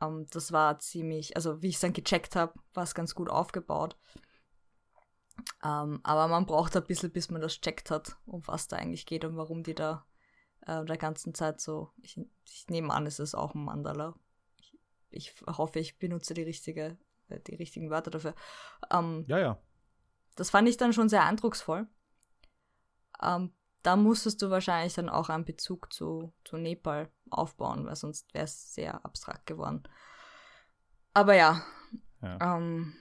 Ähm, 0.03 0.27
das 0.31 0.53
war 0.53 0.79
ziemlich, 0.79 1.37
also 1.37 1.63
wie 1.63 1.69
ich 1.69 1.77
es 1.77 1.81
dann 1.81 1.93
gecheckt 1.93 2.37
habe, 2.37 2.55
war 2.75 2.83
es 2.83 2.95
ganz 2.95 3.15
gut 3.15 3.29
aufgebaut. 3.29 3.97
Ähm, 5.65 6.01
aber 6.03 6.29
man 6.29 6.47
braucht 6.47 6.77
ein 6.77 6.85
bisschen, 6.85 7.11
bis 7.11 7.31
man 7.31 7.41
das 7.41 7.61
checkt 7.61 7.91
hat, 7.91 8.17
um 8.27 8.47
was 8.47 8.69
da 8.69 8.77
eigentlich 8.77 9.07
geht 9.07 9.25
und 9.25 9.37
warum 9.37 9.63
die 9.63 9.75
da 9.75 10.07
äh, 10.67 10.85
der 10.85 10.99
ganzen 10.99 11.35
Zeit 11.35 11.61
so. 11.61 11.91
Ich, 12.03 12.21
ich 12.45 12.69
nehme 12.69 12.93
an, 12.93 13.07
es 13.07 13.19
ist 13.19 13.35
auch 13.35 13.55
ein 13.55 13.65
Mandala. 13.65 14.15
Ich, 14.59 14.79
ich 15.11 15.35
hoffe, 15.47 15.79
ich 15.79 15.99
benutze 15.99 16.35
die 16.35 16.43
richtige, 16.43 16.99
äh, 17.29 17.41
die 17.41 17.55
richtigen 17.55 17.91
Wörter 17.91 18.11
dafür. 18.11 18.35
Ähm, 18.91 19.25
Ja, 19.27 19.39
ja. 19.39 19.59
das 20.37 20.51
fand 20.51 20.69
ich 20.69 20.77
dann 20.77 20.93
schon 20.93 21.09
sehr 21.09 21.25
eindrucksvoll. 21.25 21.89
Ähm, 23.21 23.53
da 23.83 23.97
musstest 23.97 24.41
du 24.43 24.51
wahrscheinlich 24.51 24.95
dann 24.95 25.09
auch 25.09 25.29
einen 25.29 25.45
Bezug 25.45 25.93
zu, 25.93 26.33
zu 26.45 26.57
Nepal 26.57 27.11
aufbauen, 27.31 27.87
weil 27.87 27.97
sonst 27.97 28.33
wäre 28.33 28.45
es 28.45 28.75
sehr 28.75 29.05
abstrakt 29.05 29.47
geworden. 29.47 29.83
Aber 31.15 31.35
ja, 31.35 31.63
ja. 32.23 32.57
ähm, 32.57 32.95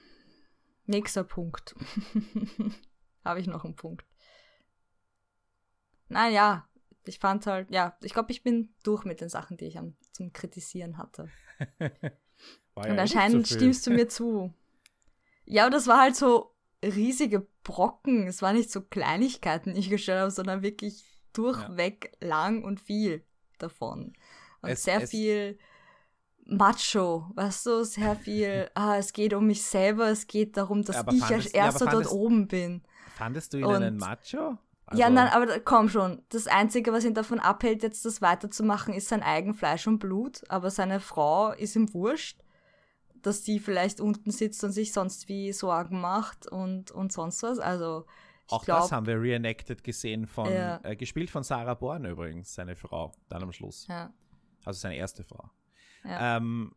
nächster 0.86 1.24
Punkt. 1.24 1.76
Habe 3.24 3.40
ich 3.40 3.48
noch 3.48 3.64
einen 3.64 3.76
Punkt? 3.76 4.06
Naja, 6.10 6.68
ich 7.06 7.20
fand 7.20 7.46
halt, 7.48 7.72
ja, 7.72 7.96
ich 8.02 8.14
glaube, 8.14 8.32
ich 8.32 8.44
bin 8.44 8.74
durch 8.84 9.06
mit 9.06 9.22
den 9.22 9.30
Sachen, 9.30 9.58
die 9.58 9.66
ich 9.66 9.78
am, 9.78 9.96
zum 10.12 10.34
Kritisieren 10.34 10.98
hatte. 10.98 11.30
Ja 12.74 12.84
Und 12.84 12.98
eh 12.98 13.00
anscheinend 13.02 13.48
so 13.48 13.56
stimmst 13.56 13.86
du 13.86 13.92
mir 13.92 14.08
zu. 14.08 14.54
Ja, 15.46 15.64
aber 15.64 15.72
das 15.72 15.88
war 15.88 16.00
halt 16.00 16.16
so 16.16 16.51
riesige 16.84 17.48
Brocken. 17.64 18.28
Es 18.28 18.42
waren 18.42 18.56
nicht 18.56 18.72
so 18.72 18.82
Kleinigkeiten, 18.82 19.74
die 19.74 19.80
ich 19.80 19.90
gestellt 19.90 20.20
habe, 20.22 20.32
sondern 20.32 20.62
wirklich 20.64 21.04
durchweg 21.34 22.12
lang 22.22 22.64
und 22.64 22.80
viel 22.82 23.24
davon. 23.58 24.14
Und 24.62 24.70
Es- 24.70 24.84
sehr 24.84 25.02
es- 25.04 25.10
viel 25.12 25.58
Macho, 26.46 27.30
weißt 27.36 27.66
du, 27.68 27.84
sehr 27.84 28.16
viel, 28.16 28.70
ah, 28.76 28.98
es 28.98 29.14
geht 29.14 29.34
um 29.34 29.48
mich 29.48 29.64
selber, 29.64 30.10
es 30.10 30.28
geht 30.28 30.58
darum, 30.58 30.84
dass 30.84 30.98
Aber 30.98 31.14
ich 31.14 31.20
fandest- 31.22 31.46
als 31.48 31.54
ja, 31.54 31.66
erster 31.66 31.86
dort 31.86 31.92
fandest- 32.06 32.12
oben 32.14 32.48
bin. 32.48 32.82
Fandest 33.16 33.54
du 33.54 33.58
ihn 33.58 33.66
Und- 33.66 33.76
einen 33.76 33.98
Macho? 33.98 34.58
ja, 34.94 35.06
Also- 35.06 35.14
nein, 35.14 35.28
aber 35.30 35.60
komm 35.60 35.88
schon. 35.90 36.24
Das 36.30 36.48
Einzige, 36.48 36.92
was 36.92 37.06
ihn 37.06 37.14
davon 37.14 37.40
abhält, 37.40 37.84
jetzt 37.84 38.04
das 38.06 38.22
weiterzumachen, 38.22 38.94
ist 38.94 39.08
sein 39.08 39.22
eigen 39.24 39.54
Fleisch 39.54 39.88
und 39.88 40.00
Blut. 40.00 40.42
Aber 40.50 40.70
seine 40.72 41.00
Frau 41.00 41.52
ist 41.52 41.76
ihm 41.76 41.94
wurscht, 41.94 42.40
dass 43.22 43.44
die 43.44 43.60
vielleicht 43.60 44.00
unten 44.02 44.32
sitzt 44.32 44.64
und 44.64 44.72
sich 44.72 44.94
sonst 44.94 45.28
wie 45.30 45.52
Sorgen 45.54 46.00
macht 46.02 46.48
und, 46.48 46.92
und 46.92 47.12
sonst 47.12 47.44
was. 47.44 47.60
Also, 47.60 48.06
ich 48.48 48.52
Auch 48.54 48.66
das 48.66 48.90
glaube. 48.90 48.96
haben 48.96 49.06
wir 49.08 49.22
reenacted 49.22 49.84
gesehen 49.84 50.28
von, 50.28 50.52
Ja. 50.52 50.80
äh, 50.84 50.96
gespielt 50.96 51.30
von 51.30 51.44
Sarah 51.44 51.74
Born 51.76 52.06
übrigens, 52.06 52.54
seine 52.54 52.76
Frau, 52.76 53.12
dann 53.30 53.44
am 53.44 53.52
Schluss. 53.52 53.88
Ja, 53.88 54.14
Also 54.66 54.80
seine 54.80 54.96
erste 54.98 55.24
Frau. 55.24 55.50
ja. 56.04 56.38
Ähm, 56.38 56.74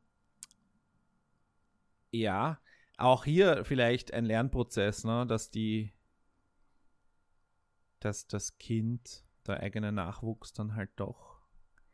ja, 2.13 2.61
auch 2.97 3.25
hier 3.25 3.65
vielleicht 3.65 4.13
ein 4.13 4.25
Lernprozess, 4.25 5.05
ne, 5.05 5.27
dass 5.27 5.51
die, 5.51 5.93
dass 8.01 8.27
das 8.29 8.57
Kind, 8.59 9.25
der 9.47 9.61
eigene 9.61 9.91
Nachwuchs 9.93 10.53
dann 10.53 10.77
halt 10.77 10.91
doch, 10.97 11.34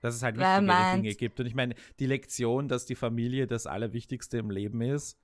dass 0.00 0.14
es 0.14 0.22
halt 0.22 0.36
wichtigere 0.36 0.62
meint- 0.62 1.04
Dinge 1.04 1.14
gibt. 1.14 1.40
Und 1.40 1.46
ich 1.46 1.54
meine, 1.54 1.74
die 1.98 2.06
Lektion, 2.06 2.68
dass 2.68 2.86
die 2.86 2.94
Familie 2.94 3.46
das 3.46 3.66
Allerwichtigste 3.66 4.38
im 4.38 4.50
Leben 4.50 4.80
ist, 4.80 5.18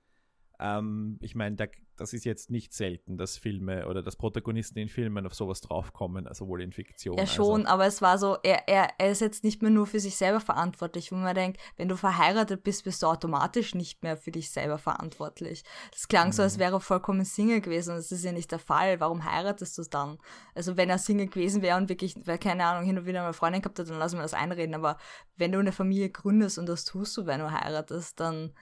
ähm, 0.59 1.17
ich 1.21 1.35
meine, 1.35 1.55
da, 1.55 1.65
das 1.97 2.13
ist 2.13 2.23
jetzt 2.25 2.49
nicht 2.49 2.73
selten, 2.73 3.17
dass 3.17 3.37
Filme 3.37 3.87
oder 3.87 4.01
dass 4.03 4.15
Protagonisten 4.15 4.79
in 4.79 4.87
Filmen 4.89 5.25
auf 5.25 5.33
sowas 5.33 5.61
draufkommen, 5.61 6.27
also 6.27 6.45
sowohl 6.45 6.61
in 6.61 6.71
Fiktion. 6.71 7.17
Ja, 7.17 7.25
schon, 7.27 7.65
auch- 7.65 7.71
aber 7.71 7.85
es 7.85 8.01
war 8.01 8.17
so, 8.17 8.37
er, 8.43 8.67
er, 8.67 8.89
er 8.97 9.11
ist 9.11 9.21
jetzt 9.21 9.43
nicht 9.43 9.61
mehr 9.61 9.71
nur 9.71 9.87
für 9.87 9.99
sich 9.99 10.15
selber 10.15 10.39
verantwortlich, 10.39 11.11
wo 11.11 11.15
man 11.15 11.33
denkt, 11.35 11.59
wenn 11.75 11.87
du 11.89 11.97
verheiratet 11.97 12.63
bist, 12.63 12.83
bist 12.83 13.01
du 13.03 13.07
automatisch 13.07 13.75
nicht 13.75 14.03
mehr 14.03 14.15
für 14.17 14.31
dich 14.31 14.51
selber 14.51 14.77
verantwortlich. 14.77 15.63
Das 15.91 16.07
klang 16.07 16.31
so, 16.31 16.41
Mhm. 16.41 16.45
als 16.45 16.59
wäre 16.59 16.73
er 16.75 16.79
vollkommen 16.79 17.25
Single 17.25 17.61
gewesen 17.61 17.91
und 17.91 17.97
das 17.97 18.11
ist 18.11 18.23
ja 18.23 18.31
nicht 18.31 18.51
der 18.51 18.59
Fall. 18.59 18.99
Warum 18.99 19.23
heiratest 19.25 19.77
du 19.77 19.83
dann? 19.89 20.17
Also 20.55 20.77
wenn 20.77 20.89
er 20.89 20.97
Single 20.99 21.27
gewesen 21.27 21.61
wäre 21.61 21.77
und 21.77 21.89
wirklich, 21.89 22.15
weil, 22.25 22.37
keine 22.37 22.65
Ahnung, 22.65 22.85
hin 22.85 22.97
und 22.97 23.05
wieder 23.05 23.23
eine 23.23 23.33
Freundin 23.33 23.61
gehabt 23.61 23.79
hat, 23.79 23.89
dann 23.89 23.97
lassen 23.99 24.17
wir 24.17 24.21
das 24.23 24.33
einreden, 24.33 24.75
aber 24.75 24.97
wenn 25.35 25.51
du 25.51 25.59
eine 25.59 25.71
Familie 25.71 26.09
gründest 26.09 26.57
und 26.59 26.67
das 26.67 26.85
tust 26.85 27.15
du, 27.17 27.25
wenn 27.25 27.39
du 27.39 27.51
heiratest, 27.51 28.19
dann 28.19 28.53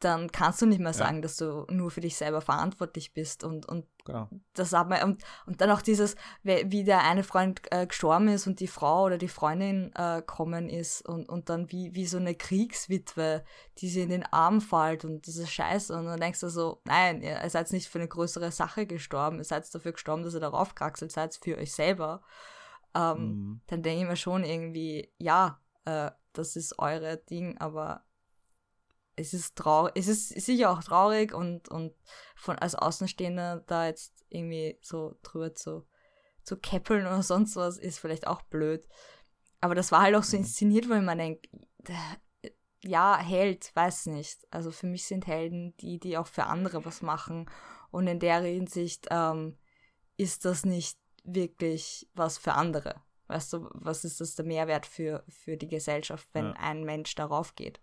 dann 0.00 0.30
kannst 0.30 0.60
du 0.60 0.66
nicht 0.66 0.80
mehr 0.80 0.92
sagen, 0.92 1.22
dass 1.22 1.36
du 1.36 1.66
nur 1.70 1.90
für 1.90 2.00
dich 2.02 2.16
selber 2.16 2.40
verantwortlich 2.40 3.14
bist 3.14 3.44
und, 3.44 3.66
und 3.66 3.86
Genau. 4.06 4.28
das 4.52 4.74
hat 4.74 4.90
man, 4.90 5.02
und, 5.02 5.22
und 5.46 5.62
dann 5.62 5.70
auch 5.70 5.80
dieses, 5.80 6.14
wie 6.42 6.84
der 6.84 7.04
eine 7.04 7.22
Freund 7.22 7.62
äh, 7.70 7.86
gestorben 7.86 8.28
ist 8.28 8.46
und 8.46 8.60
die 8.60 8.66
Frau 8.68 9.04
oder 9.04 9.16
die 9.16 9.28
Freundin 9.28 9.92
äh, 9.94 10.20
kommen 10.20 10.68
ist 10.68 11.08
und, 11.08 11.26
und 11.30 11.48
dann 11.48 11.72
wie, 11.72 11.94
wie 11.94 12.04
so 12.06 12.18
eine 12.18 12.34
Kriegswitwe, 12.34 13.44
die 13.78 13.88
sie 13.88 14.02
in 14.02 14.10
den 14.10 14.26
Arm 14.26 14.60
fällt 14.60 15.06
und 15.06 15.26
das 15.26 15.36
ist 15.36 15.50
scheiße. 15.52 15.96
Und 15.96 16.04
dann 16.04 16.20
denkst 16.20 16.40
du 16.40 16.50
so, 16.50 16.82
nein, 16.84 17.22
ihr 17.22 17.42
ihr 17.42 17.48
seid 17.48 17.72
nicht 17.72 17.88
für 17.88 17.98
eine 17.98 18.08
größere 18.08 18.52
Sache 18.52 18.86
gestorben, 18.86 19.38
ihr 19.38 19.44
seid 19.44 19.74
dafür 19.74 19.92
gestorben, 19.92 20.22
dass 20.22 20.34
ihr 20.34 20.40
darauf 20.40 20.74
kraxelt 20.74 21.10
seid, 21.10 21.34
für 21.42 21.56
euch 21.56 21.72
selber. 21.72 22.20
Ähm, 22.94 23.16
Mhm. 23.16 23.60
Dann 23.68 23.82
denke 23.82 24.02
ich 24.02 24.08
mir 24.10 24.16
schon 24.16 24.44
irgendwie, 24.44 25.10
ja, 25.16 25.60
äh, 25.86 26.10
das 26.34 26.56
ist 26.56 26.78
eure 26.78 27.16
Ding, 27.16 27.56
aber 27.56 28.04
es 29.16 29.34
ist 29.34 29.56
traurig, 29.56 29.92
es 29.96 30.08
ist 30.08 30.28
sicher 30.44 30.70
auch 30.70 30.82
traurig 30.82 31.32
und, 31.34 31.68
und 31.68 31.94
von 32.36 32.58
als 32.58 32.74
Außenstehender 32.74 33.62
da 33.66 33.86
jetzt 33.86 34.24
irgendwie 34.28 34.78
so 34.82 35.16
drüber 35.22 35.54
zu, 35.54 35.86
zu 36.42 36.56
käppeln 36.56 37.06
oder 37.06 37.22
sonst 37.22 37.56
was 37.56 37.78
ist 37.78 37.98
vielleicht 37.98 38.26
auch 38.26 38.42
blöd. 38.42 38.86
Aber 39.60 39.74
das 39.74 39.92
war 39.92 40.02
halt 40.02 40.14
auch 40.16 40.24
so 40.24 40.36
Mhm. 40.36 40.42
inszeniert, 40.42 40.88
wo 40.88 40.94
ich 40.94 41.02
mir 41.02 41.16
denke, 41.16 41.48
ja, 42.82 43.16
Held, 43.18 43.74
weiß 43.74 44.06
nicht. 44.06 44.46
Also 44.50 44.70
für 44.70 44.86
mich 44.86 45.06
sind 45.06 45.26
Helden 45.26 45.74
die, 45.78 45.98
die 45.98 46.18
auch 46.18 46.26
für 46.26 46.44
andere 46.44 46.84
was 46.84 47.00
machen. 47.00 47.50
Und 47.90 48.06
in 48.06 48.20
der 48.20 48.40
Hinsicht 48.42 49.06
ähm, 49.10 49.56
ist 50.16 50.44
das 50.44 50.64
nicht 50.66 50.98
wirklich 51.22 52.08
was 52.14 52.36
für 52.36 52.52
andere. 52.52 53.02
Weißt 53.28 53.54
du, 53.54 53.70
was 53.72 54.04
ist 54.04 54.20
das 54.20 54.34
der 54.34 54.44
Mehrwert 54.44 54.84
für, 54.84 55.24
für 55.28 55.56
die 55.56 55.68
Gesellschaft, 55.68 56.26
wenn 56.34 56.46
Ja. 56.46 56.52
ein 56.52 56.84
Mensch 56.84 57.14
darauf 57.14 57.54
geht? 57.54 57.80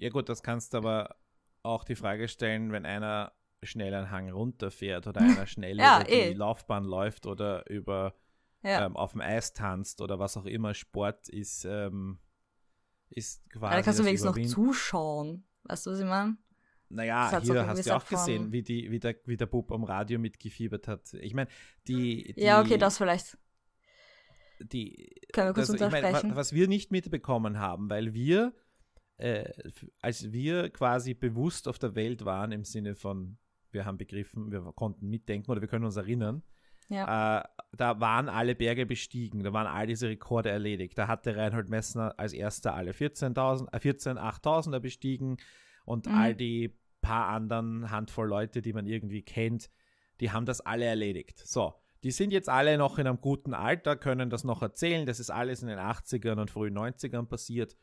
Ja 0.00 0.08
gut, 0.08 0.28
das 0.28 0.42
kannst 0.42 0.72
du 0.72 0.78
aber 0.78 1.16
auch 1.62 1.84
die 1.84 1.94
Frage 1.94 2.26
stellen, 2.28 2.72
wenn 2.72 2.86
einer 2.86 3.32
schnell 3.62 3.92
einen 3.92 4.10
Hang 4.10 4.30
runterfährt 4.30 5.06
oder 5.06 5.20
einer 5.20 5.46
schnell 5.46 5.78
Ja, 5.78 6.00
über 6.00 6.04
die 6.04 6.12
eh. 6.12 6.32
Laufbahn 6.32 6.84
läuft 6.84 7.26
oder 7.26 7.68
über 7.68 8.14
Ja. 8.62 8.86
ähm, 8.86 8.96
auf 8.96 9.12
dem 9.12 9.20
Eis 9.20 9.52
tanzt 9.52 10.00
oder 10.00 10.18
was 10.18 10.38
auch 10.38 10.46
immer 10.46 10.72
Sport 10.72 11.28
ist, 11.28 11.66
ähm, 11.66 12.18
ist 13.10 13.48
quasi. 13.50 13.76
Da 13.76 13.82
kannst 13.82 13.98
du 13.98 14.04
wenigstens 14.04 14.36
noch 14.36 14.46
zuschauen. 14.46 15.44
Weißt 15.64 15.86
du, 15.86 15.90
was 15.90 16.00
ich 16.00 16.06
meine? 16.06 16.38
Naja, 16.88 17.40
so 17.42 17.52
hier 17.52 17.66
hast 17.66 17.86
du 17.86 17.94
auch 17.94 18.06
gesehen, 18.06 18.52
wie, 18.52 18.62
die, 18.62 18.90
wie, 18.90 18.98
der, 18.98 19.14
wie 19.24 19.36
der 19.36 19.46
Bub 19.46 19.70
am 19.70 19.84
Radio 19.84 20.18
mitgefiebert 20.18 20.88
hat. 20.88 21.12
Ich 21.14 21.34
meine, 21.34 21.48
die, 21.86 22.32
die. 22.32 22.42
Ja, 22.42 22.60
okay, 22.60 22.78
das 22.78 22.96
vielleicht. 22.96 23.38
Die, 24.60 25.14
Können 25.32 25.48
wir 25.48 25.54
kurz 25.54 25.68
das, 25.68 25.80
ich 25.80 26.02
mein, 26.02 26.36
was 26.36 26.52
wir 26.52 26.68
nicht 26.68 26.90
mitbekommen 26.90 27.58
haben, 27.58 27.88
weil 27.88 28.12
wir, 28.12 28.52
äh, 29.20 29.52
als 30.00 30.32
wir 30.32 30.70
quasi 30.70 31.14
bewusst 31.14 31.68
auf 31.68 31.78
der 31.78 31.94
Welt 31.94 32.24
waren, 32.24 32.52
im 32.52 32.64
Sinne 32.64 32.94
von, 32.94 33.36
wir 33.72 33.84
haben 33.84 33.98
begriffen, 33.98 34.50
wir 34.50 34.60
konnten 34.74 35.08
mitdenken 35.08 35.50
oder 35.50 35.60
wir 35.60 35.68
können 35.68 35.84
uns 35.84 35.96
erinnern, 35.96 36.42
Ja. 36.88 37.40
äh, 37.40 37.44
da 37.76 38.00
waren 38.00 38.28
alle 38.28 38.54
Berge 38.54 38.84
bestiegen, 38.86 39.42
da 39.44 39.52
waren 39.52 39.66
all 39.66 39.86
diese 39.86 40.08
Rekorde 40.08 40.50
erledigt. 40.50 40.98
Da 40.98 41.06
hatte 41.06 41.36
Reinhold 41.36 41.68
Messner 41.68 42.14
als 42.18 42.32
erster 42.32 42.74
alle 42.74 42.92
14.000, 42.92 43.68
äh, 43.72 43.78
14 43.78 44.18
8000er 44.18 44.80
bestiegen 44.80 45.36
und 45.84 46.06
Mhm. 46.06 46.14
all 46.14 46.34
die 46.34 46.76
paar 47.00 47.28
anderen 47.28 47.90
Handvoll 47.90 48.28
Leute, 48.28 48.60
die 48.60 48.72
man 48.72 48.86
irgendwie 48.86 49.22
kennt, 49.22 49.70
die 50.20 50.30
haben 50.32 50.44
das 50.46 50.60
alle 50.60 50.84
erledigt. 50.84 51.38
So, 51.46 51.74
die 52.02 52.10
sind 52.10 52.32
jetzt 52.32 52.48
alle 52.48 52.76
noch 52.76 52.98
in 52.98 53.06
einem 53.06 53.20
guten 53.20 53.54
Alter, 53.54 53.96
können 53.96 54.28
das 54.30 54.44
noch 54.44 54.60
erzählen. 54.62 55.06
Das 55.06 55.20
ist 55.20 55.30
alles 55.30 55.62
in 55.62 55.68
den 55.68 55.78
80ern 55.78 56.38
und 56.40 56.50
frühen 56.50 56.74
90ern 56.76 57.26
passiert. 57.26 57.76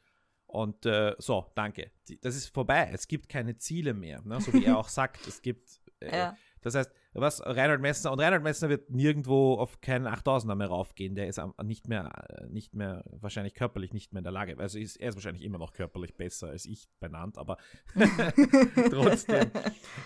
Und 0.48 0.86
äh, 0.86 1.14
so, 1.20 1.52
danke. 1.56 1.92
Die- 2.08 2.20
Das 2.20 2.36
ist 2.36 2.48
vorbei. 2.54 2.90
Es 2.94 3.08
gibt 3.08 3.30
keine 3.30 3.58
Ziele 3.58 3.94
mehr. 3.94 4.22
Ne? 4.24 4.40
So 4.42 4.54
wie 4.54 4.66
er 4.66 4.78
auch 4.80 4.88
sagt, 4.90 5.28
es 5.28 5.42
gibt. 5.42 5.70
Äh, 6.00 6.18
Ja. 6.18 6.38
Das 6.62 6.74
heißt, 6.76 6.92
was 7.14 7.42
Reinhold 7.44 7.82
Messner 7.82 8.12
und 8.12 8.20
Reinhold 8.20 8.44
Messner 8.44 8.70
wird 8.70 8.90
nirgendwo 8.90 9.56
auf 9.56 9.82
keinen 9.82 10.08
8000er 10.08 10.56
mehr 10.56 10.68
raufgehen. 10.68 11.16
Der 11.16 11.28
ist 11.28 11.42
nicht 11.64 11.88
mehr, 11.88 12.12
äh, 12.30 12.48
nicht 12.48 12.76
mehr, 12.76 13.04
wahrscheinlich 13.12 13.54
körperlich 13.54 13.94
nicht 13.94 14.14
mehr 14.14 14.20
in 14.20 14.24
der 14.24 14.34
Lage. 14.34 14.58
Also 14.60 14.78
ist, 14.78 14.98
er 14.98 15.10
ist 15.10 15.16
wahrscheinlich 15.16 15.44
immer 15.44 15.58
noch 15.58 15.74
körperlich 15.74 16.16
besser 16.16 16.50
als 16.50 16.66
ich 16.66 16.88
benannt, 17.00 17.38
aber 17.38 17.58
trotzdem, 18.92 19.52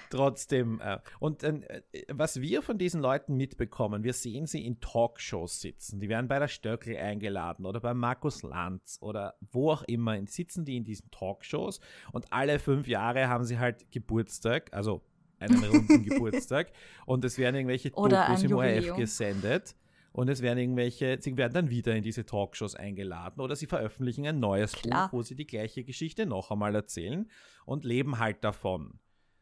trotzdem. 0.10 0.80
Äh, 0.82 1.00
und 1.20 1.44
äh, 1.44 1.84
was 2.10 2.40
wir 2.40 2.62
von 2.62 2.78
diesen 2.78 3.02
Leuten 3.02 3.36
mitbekommen, 3.36 4.04
wir 4.04 4.14
sehen 4.14 4.46
sie 4.46 4.66
in 4.66 4.80
Talkshows 4.80 5.60
sitzen. 5.62 6.00
Die 6.00 6.10
werden 6.10 6.28
bei 6.28 6.40
der 6.40 6.48
Stöckel 6.48 6.98
eingeladen 6.98 7.66
oder 7.66 7.80
bei 7.80 7.94
Markus 7.94 8.44
Lanz 8.44 8.98
oder 9.02 9.36
wo 9.52 9.72
auch 9.72 9.84
immer. 9.84 10.12
Sitzen 10.28 10.66
die 10.66 10.78
in 10.78 10.84
diesen 10.84 11.10
Talkshows 11.12 11.80
und 12.12 12.32
alle 12.32 12.60
fünf 12.60 12.88
Jahre 12.88 13.28
haben 13.28 13.44
sie 13.44 13.60
halt 13.60 13.92
Geburtstag, 13.92 14.72
also 14.74 15.02
einen 15.42 15.64
runden 15.64 16.04
Geburtstag 16.04 16.72
und 17.06 17.26
es 17.26 17.38
werden 17.38 17.56
irgendwelche 17.56 17.92
Oder 17.96 18.28
Dokus 18.28 18.44
im 18.44 18.54
ORF 18.54 18.96
gesendet. 18.96 19.76
Und 20.14 20.30
es 20.30 20.42
werden 20.42 20.60
irgendwelche, 20.60 21.20
sie 21.22 21.38
werden 21.38 21.54
dann 21.54 21.70
wieder 21.70 21.96
in 21.96 22.04
diese 22.04 22.26
Talkshows 22.26 22.76
eingeladen 22.76 23.40
oder 23.40 23.56
sie 23.56 23.66
veröffentlichen 23.66 24.28
ein 24.28 24.42
neues 24.42 24.74
Klar. 24.74 25.08
Buch, 25.08 25.20
wo 25.20 25.22
sie 25.22 25.36
die 25.36 25.48
gleiche 25.48 25.86
Geschichte 25.86 26.26
noch 26.26 26.52
einmal 26.52 26.76
erzählen 26.76 27.30
und 27.66 27.86
leben 27.86 28.20
halt 28.20 28.44
davon. 28.44 29.00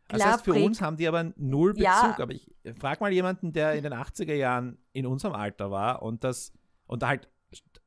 Das 0.10 0.22
Klar, 0.22 0.34
heißt, 0.34 0.46
für 0.46 0.54
uns 0.54 0.80
haben 0.82 0.98
die 0.98 1.08
aber 1.08 1.34
null 1.38 1.74
Bezug. 1.74 1.86
Ja. 1.86 2.16
Aber 2.20 2.32
ich 2.32 2.52
frag 2.80 3.02
mal 3.02 3.12
jemanden, 3.12 3.52
der 3.52 3.74
in 3.74 3.84
den 3.84 3.94
80er 3.94 4.34
Jahren 4.34 4.78
in 4.92 5.08
unserem 5.08 5.34
Alter 5.34 5.72
war 5.72 6.04
und 6.04 6.24
das 6.24 6.54
und 6.86 7.02
da 7.02 7.10
halt 7.10 7.30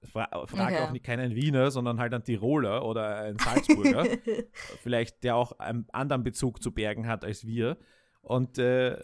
fra 0.04 0.28
frag 0.46 0.72
Okay. 0.72 0.78
auch 0.78 0.90
nicht 0.90 1.04
keinen 1.04 1.34
Wiener, 1.34 1.70
sondern 1.70 1.98
halt 1.98 2.12
einen 2.14 2.24
Tiroler 2.24 2.84
oder 2.84 3.16
einen 3.18 3.38
Salzburger, 3.38 4.06
vielleicht 4.82 5.22
der 5.24 5.36
auch 5.36 5.58
einen 5.58 5.86
anderen 5.92 6.22
Bezug 6.22 6.62
zu 6.62 6.72
Bergen 6.72 7.06
hat 7.06 7.24
als 7.24 7.46
wir. 7.46 7.76
Und 8.22 8.58
äh, 8.58 8.98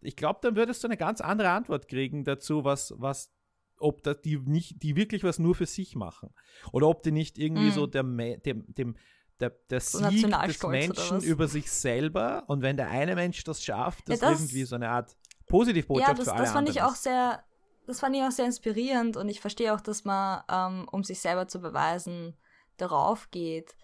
ich 0.00 0.16
glaube, 0.16 0.38
dann 0.42 0.56
würdest 0.56 0.82
du 0.84 0.88
eine 0.88 0.96
ganz 0.96 1.20
andere 1.20 1.50
Antwort 1.50 1.88
kriegen 1.88 2.24
dazu, 2.24 2.64
was, 2.64 2.94
was, 2.96 3.32
ob 3.78 4.02
das 4.02 4.20
die 4.20 4.36
nicht, 4.38 4.82
die 4.82 4.94
wirklich 4.96 5.24
was 5.24 5.38
nur 5.38 5.54
für 5.54 5.66
sich 5.66 5.96
machen. 5.96 6.32
Oder 6.72 6.88
ob 6.88 7.02
die 7.02 7.10
nicht 7.12 7.38
irgendwie 7.38 7.68
Mhm. 7.68 7.72
so 7.72 7.86
der, 7.86 8.02
Me- 8.02 8.38
dem, 8.38 8.64
dem, 8.74 8.96
der, 9.40 9.50
der 9.70 9.80
So 9.80 9.98
Sieg 9.98 10.30
des 10.30 10.62
Menschen 10.66 11.22
über 11.22 11.48
sich 11.48 11.70
selber 11.70 12.44
und 12.48 12.62
wenn 12.62 12.76
der 12.76 12.90
eine 12.90 13.14
Mensch 13.14 13.42
das 13.44 13.62
schafft, 13.62 14.08
Ja, 14.08 14.16
das, 14.16 14.20
das- 14.20 14.40
irgendwie 14.40 14.64
so 14.64 14.74
eine 14.76 14.88
Art 14.90 15.16
Positivbotschaft 15.46 16.08
ja, 16.10 16.14
das, 16.14 16.26
für 16.26 16.32
alle 16.34 16.42
das 16.44 16.52
fand 16.52 16.68
ich 16.68 16.82
auch 16.82 16.92
ist. 16.92 17.02
sehr, 17.04 17.42
das 17.86 18.00
fand 18.00 18.14
ich 18.16 18.22
auch 18.22 18.30
sehr 18.30 18.44
inspirierend 18.46 19.16
und 19.16 19.28
ich 19.28 19.40
verstehe 19.40 19.74
auch, 19.74 19.80
dass 19.80 20.04
man, 20.04 20.42
ähm, 20.50 20.88
um 20.92 21.02
sich 21.04 21.20
selber 21.20 21.48
zu 21.48 21.60
beweisen, 21.60 22.36
darauf 22.76 23.30
geht 23.30 23.74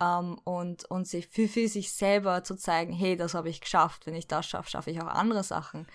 ähm, 0.00 0.38
und, 0.44 0.84
und 0.86 1.06
sich 1.06 1.28
für, 1.28 1.48
für 1.48 1.68
sich 1.68 1.92
selber 1.92 2.42
zu 2.44 2.56
zeigen, 2.56 2.92
hey, 2.92 3.16
das 3.16 3.34
habe 3.34 3.48
ich 3.48 3.60
geschafft. 3.60 4.06
Wenn 4.06 4.14
ich 4.14 4.26
das 4.26 4.46
schaffe, 4.46 4.70
schaffe 4.70 4.90
ich 4.90 5.00
auch 5.00 5.06
andere 5.06 5.42
Sachen. 5.44 5.86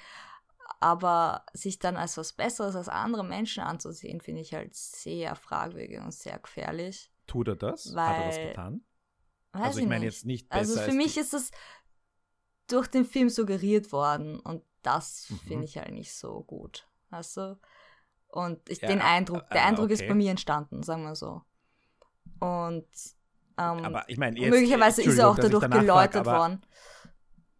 Aber 0.79 1.45
sich 1.53 1.79
dann 1.79 1.97
als 1.97 2.15
was 2.17 2.31
Besseres 2.33 2.75
als 2.75 2.87
andere 2.89 3.23
Menschen 3.25 3.63
anzusehen, 3.63 4.21
finde 4.21 4.41
ich 4.41 4.53
halt 4.53 4.75
sehr 4.75 5.35
fragwürdig 5.35 5.99
und 5.99 6.13
sehr 6.13 6.39
gefährlich. 6.39 7.11
Tut 7.27 7.47
er 7.49 7.55
das? 7.55 7.93
Hat 7.95 8.17
er 8.17 8.25
das 8.27 8.35
Weil- 8.37 8.47
getan? 8.49 8.85
Weiß 9.51 9.63
also 9.63 9.79
ich 9.79 9.87
meine 9.87 10.05
jetzt 10.05 10.25
nicht 10.25 10.47
besser 10.47 10.59
Also 10.59 10.91
für 10.91 10.95
mich 10.95 11.17
ist 11.17 11.33
es 11.33 11.49
durch 12.67 12.87
den 12.87 13.03
Film 13.03 13.29
suggeriert 13.29 13.91
worden 13.91 14.39
und 14.39 14.63
das 14.83 15.25
Mhm. 15.29 15.37
finde 15.39 15.65
ich 15.65 15.77
halt 15.77 15.91
nicht 15.91 16.13
so 16.13 16.43
gut. 16.43 16.87
Weißt 17.09 17.37
du? 17.37 17.59
Und 18.27 18.69
ich, 18.69 18.79
Ja, 18.81 18.89
den 18.89 19.01
Eindruck, 19.01 19.49
der 19.49 19.61
äh, 19.61 19.65
Eindruck 19.65 19.89
ist 19.89 20.01
okay. 20.01 20.09
bei 20.09 20.13
mir 20.15 20.29
entstanden, 20.29 20.83
sagen 20.83 21.01
wir 21.03 21.15
so. 21.15 21.41
Und 22.39 22.85
ähm, 23.59 23.85
aber 23.85 24.05
ich 24.07 24.17
meine 24.17 24.39
möglicherweise 24.39 25.01
ist 25.03 25.17
er 25.17 25.29
auch 25.29 25.35
dass 25.35 25.45
ich 25.45 25.51
dadurch 25.51 25.69
frag, 25.71 25.81
geläutert 25.81 26.27
aber 26.27 26.37
worden. 26.39 26.61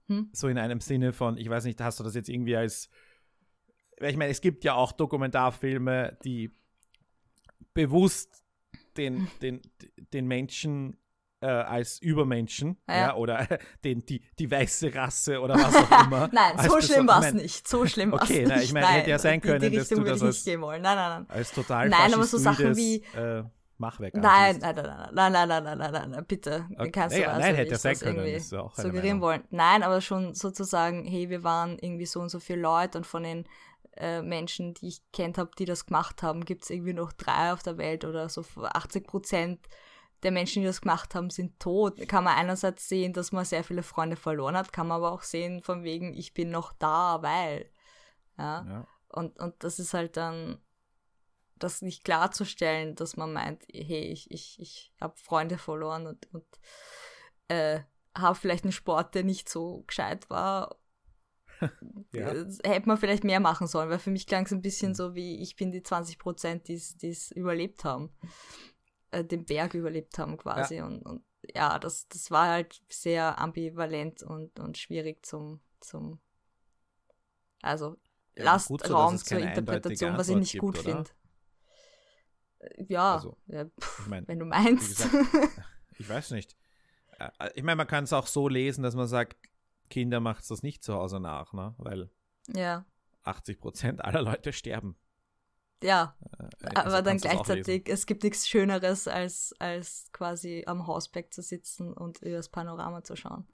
Hm? 0.08 0.30
so 0.34 0.48
in 0.48 0.58
einem 0.58 0.80
Sinne 0.80 1.14
von, 1.14 1.38
ich 1.38 1.50
weiß 1.50 1.66
nicht, 1.66 1.80
hast 1.82 2.00
du 2.00 2.04
das 2.04 2.16
jetzt 2.16 2.30
irgendwie 2.30 2.56
als, 2.56 2.90
ich 4.02 4.18
meine, 4.18 4.32
es 4.32 4.42
gibt 4.42 4.64
ja 4.64 4.74
auch 4.74 4.92
Dokumentarfilme, 4.92 6.18
die 6.24 6.52
bewusst 7.74 8.44
den, 8.98 9.28
den, 9.42 9.62
den 10.14 10.26
Menschen 10.28 10.98
äh, 11.42 11.46
als 11.48 12.02
Übermenschen 12.02 12.78
Ja. 12.90 12.96
ja. 12.98 13.16
oder 13.16 13.48
den, 13.84 14.06
die, 14.06 14.22
die 14.40 14.50
weiße 14.52 14.94
Rasse 14.94 15.40
oder 15.40 15.56
was 15.56 15.76
auch 15.76 16.04
immer. 16.06 16.30
Nein, 16.34 16.58
als 16.58 16.68
so 16.68 16.78
beso- 16.78 16.82
schlimm 16.94 17.08
war 17.08 17.20
ich 17.22 17.26
es 17.28 17.34
mein, 17.34 17.42
nicht. 17.44 17.68
So 17.68 17.86
schlimm 17.86 18.12
war 18.12 18.24
es 18.24 18.30
Okay, 18.30 18.40
nicht. 18.40 18.50
na, 18.50 18.62
ich 18.62 18.74
meine, 18.74 18.88
hätte 18.88 19.10
ja 19.12 19.20
sein 19.20 19.36
in 19.36 19.42
können, 19.42 19.62
die 19.62 19.78
dass 19.78 19.84
Richtung 19.92 20.00
du 20.00 20.04
würde 20.06 20.16
ich 20.16 20.20
das 20.22 20.28
nicht 20.30 20.38
als- 20.38 20.46
gehen 20.46 20.62
wollen. 20.62 20.82
Nein, 20.82 20.96
nein, 20.98 21.24
nein. 21.28 21.30
Als 21.38 21.52
total 21.54 21.88
Nein, 21.90 22.14
aber 22.14 22.24
so 22.26 22.38
Sachen 22.38 22.74
faschistoides, 22.76 23.14
äh, 23.46 23.50
Machwerk 23.80 24.14
Nein, 24.14 24.56
ansiehst. 24.56 24.62
nein, 24.62 24.76
nein, 24.76 24.86
nein, 24.86 25.32
nein, 25.32 25.48
nein, 25.48 25.64
nein, 25.64 25.78
nein, 25.78 25.92
nein, 25.92 26.12
nein, 26.12 26.26
bitte. 26.26 26.68
Okay. 26.74 26.92
Kannst 26.92 27.16
Naja, 27.16 27.30
also 27.30 27.40
nein, 27.42 27.56
hätte 27.56 27.72
nicht 27.72 27.82
sein 27.82 28.00
können, 28.00 28.26
ist 28.26 28.54
auch 28.54 28.76
suggerieren 28.76 29.22
wollen. 29.22 29.44
Nein, 29.50 29.84
aber 29.84 30.02
schon 30.02 30.34
sozusagen, 30.34 31.06
hey, 31.06 31.30
wir 31.30 31.44
waren 31.44 31.78
irgendwie 31.80 32.06
so 32.06 32.20
und 32.20 32.30
so 32.30 32.40
viele 32.40 32.62
Leute 32.62 32.98
und 32.98 33.08
von 33.08 33.24
den 33.24 33.46
äh, 33.98 34.22
Menschen, 34.22 34.74
die 34.74 34.90
ich 34.90 35.02
kennt 35.12 35.38
habe, 35.38 35.52
die 35.58 35.66
das 35.66 35.86
gemacht 35.86 36.24
haben, 36.24 36.46
gibt 36.46 36.64
es 36.64 36.70
irgendwie 36.70 36.94
noch 36.94 37.14
drei 37.14 37.54
auf 37.54 37.64
der 37.64 37.78
Welt 37.78 38.06
oder 38.06 38.30
so 38.30 38.44
80 38.58 39.08
Prozent 39.08 39.68
der 40.24 40.32
Menschen, 40.32 40.62
die 40.62 40.68
das 40.68 40.82
gemacht 40.82 41.16
haben, 41.16 41.30
sind 41.30 41.60
tot. 41.60 42.06
Kann 42.08 42.24
man 42.24 42.36
einerseits 42.36 42.90
sehen, 42.90 43.14
dass 43.14 43.32
man 43.32 43.46
sehr 43.46 43.64
viele 43.64 43.84
Freunde 43.84 44.16
verloren 44.18 44.58
hat, 44.58 44.74
kann 44.74 44.88
man 44.88 44.98
aber 44.98 45.12
auch 45.12 45.24
sehen, 45.24 45.62
von 45.62 45.84
wegen, 45.84 46.14
ich 46.14 46.34
bin 46.34 46.50
noch 46.50 46.74
da, 46.74 47.22
weil. 47.22 47.70
Ja. 48.38 48.66
Ja. 48.68 48.88
Und, 49.12 49.40
und 49.40 49.56
das 49.64 49.80
ist 49.80 49.94
halt 49.94 50.18
dann, 50.18 50.60
das 51.60 51.82
nicht 51.82 52.04
klarzustellen, 52.04 52.96
dass 52.96 53.18
man 53.18 53.34
meint, 53.34 53.64
hey, 53.72 54.12
ich, 54.12 54.32
ich, 54.32 54.60
ich 54.60 54.94
habe 55.00 55.18
Freunde 55.18 55.58
verloren 55.58 56.08
und, 56.08 56.34
und 56.34 56.46
äh, 57.48 57.82
habe 58.16 58.36
vielleicht 58.36 58.64
einen 58.64 58.72
Sport, 58.72 59.16
der 59.16 59.24
nicht 59.24 59.50
so 59.50 59.84
gescheit 59.88 60.30
war. 60.30 60.78
Ja. 62.12 62.30
Hätte 62.64 62.88
man 62.88 62.98
vielleicht 62.98 63.26
mehr 63.26 63.42
machen 63.42 63.68
sollen, 63.68 63.90
weil 63.90 64.00
für 64.00 64.10
mich 64.10 64.26
klang 64.26 64.46
es 64.46 64.52
ein 64.52 64.62
bisschen 64.62 64.96
so 64.96 65.14
wie, 65.14 65.42
ich 65.42 65.58
bin 65.58 65.72
die 65.72 65.84
20 65.84 66.18
Prozent, 66.18 66.70
die 66.70 66.74
es 66.74 67.32
überlebt 67.32 67.84
haben, 67.84 68.12
äh, 69.12 69.24
den 69.26 69.46
Berg 69.46 69.74
überlebt 69.74 70.18
haben 70.18 70.38
quasi. 70.38 70.82
Und, 70.82 71.02
und 71.02 71.24
ja, 71.54 71.78
das, 71.78 72.08
das 72.08 72.32
war 72.32 72.48
halt 72.48 72.82
sehr 72.88 73.38
ambivalent 73.40 74.24
und, 74.24 74.58
und 74.60 74.78
schwierig 74.78 75.26
zum, 75.26 75.60
zum 75.82 76.20
also 77.62 77.98
Ja, 78.36 78.46
lasst 78.46 78.70
so, 78.70 78.76
Raum 78.94 79.18
zur 79.18 79.40
Interpretation, 79.40 80.18
was 80.18 80.30
ich 80.30 80.36
nicht 80.38 80.58
gut 80.58 80.78
finde. 80.78 81.10
Ja, 82.88 83.16
Also, 83.16 83.38
ja 83.48 83.66
pff, 83.66 84.00
Ich 84.04 84.08
meine, 84.08 84.28
wenn 84.28 84.40
du 84.40 84.46
meinst. 84.46 84.98
gesagt, 84.98 85.14
ich 85.98 86.10
weiß 86.10 86.32
nicht. 86.32 86.56
Äh, 87.20 87.50
Ich 87.56 87.64
meine, 87.64 87.78
man 87.78 87.88
kann 87.88 88.04
es 88.04 88.14
auch 88.14 88.28
so 88.28 88.48
lesen, 88.48 88.84
dass 88.84 88.96
man 88.96 89.08
sagt, 89.08 89.38
Kinder 89.90 90.20
macht 90.20 90.50
das 90.50 90.62
nicht 90.64 90.84
zu 90.84 90.94
Hause 90.94 91.20
nach, 91.20 91.54
ne? 91.54 91.74
weil 91.78 92.10
ja, 92.54 92.86
80 93.24 93.60
Prozent 93.60 94.04
aller 94.06 94.22
Leute 94.22 94.54
sterben. 94.54 94.96
ja, 95.82 96.16
Äh, 96.40 96.68
aber 96.76 96.76
also 96.76 97.02
dann 97.02 97.18
auch 97.18 97.22
lesen. 97.22 97.22
gleichzeitig, 97.22 97.90
es 97.90 98.06
gibt 98.06 98.24
nichts 98.24 98.48
Schöneres, 98.48 99.08
als, 99.08 99.54
als 99.60 100.10
quasi 100.12 100.64
am 100.68 100.86
Hausberg 100.88 101.34
zu 101.34 101.42
sitzen 101.42 101.94
und 101.94 102.22
übers 102.22 102.50
Panorama 102.50 103.04
zu 103.04 103.16
schauen. 103.16 103.48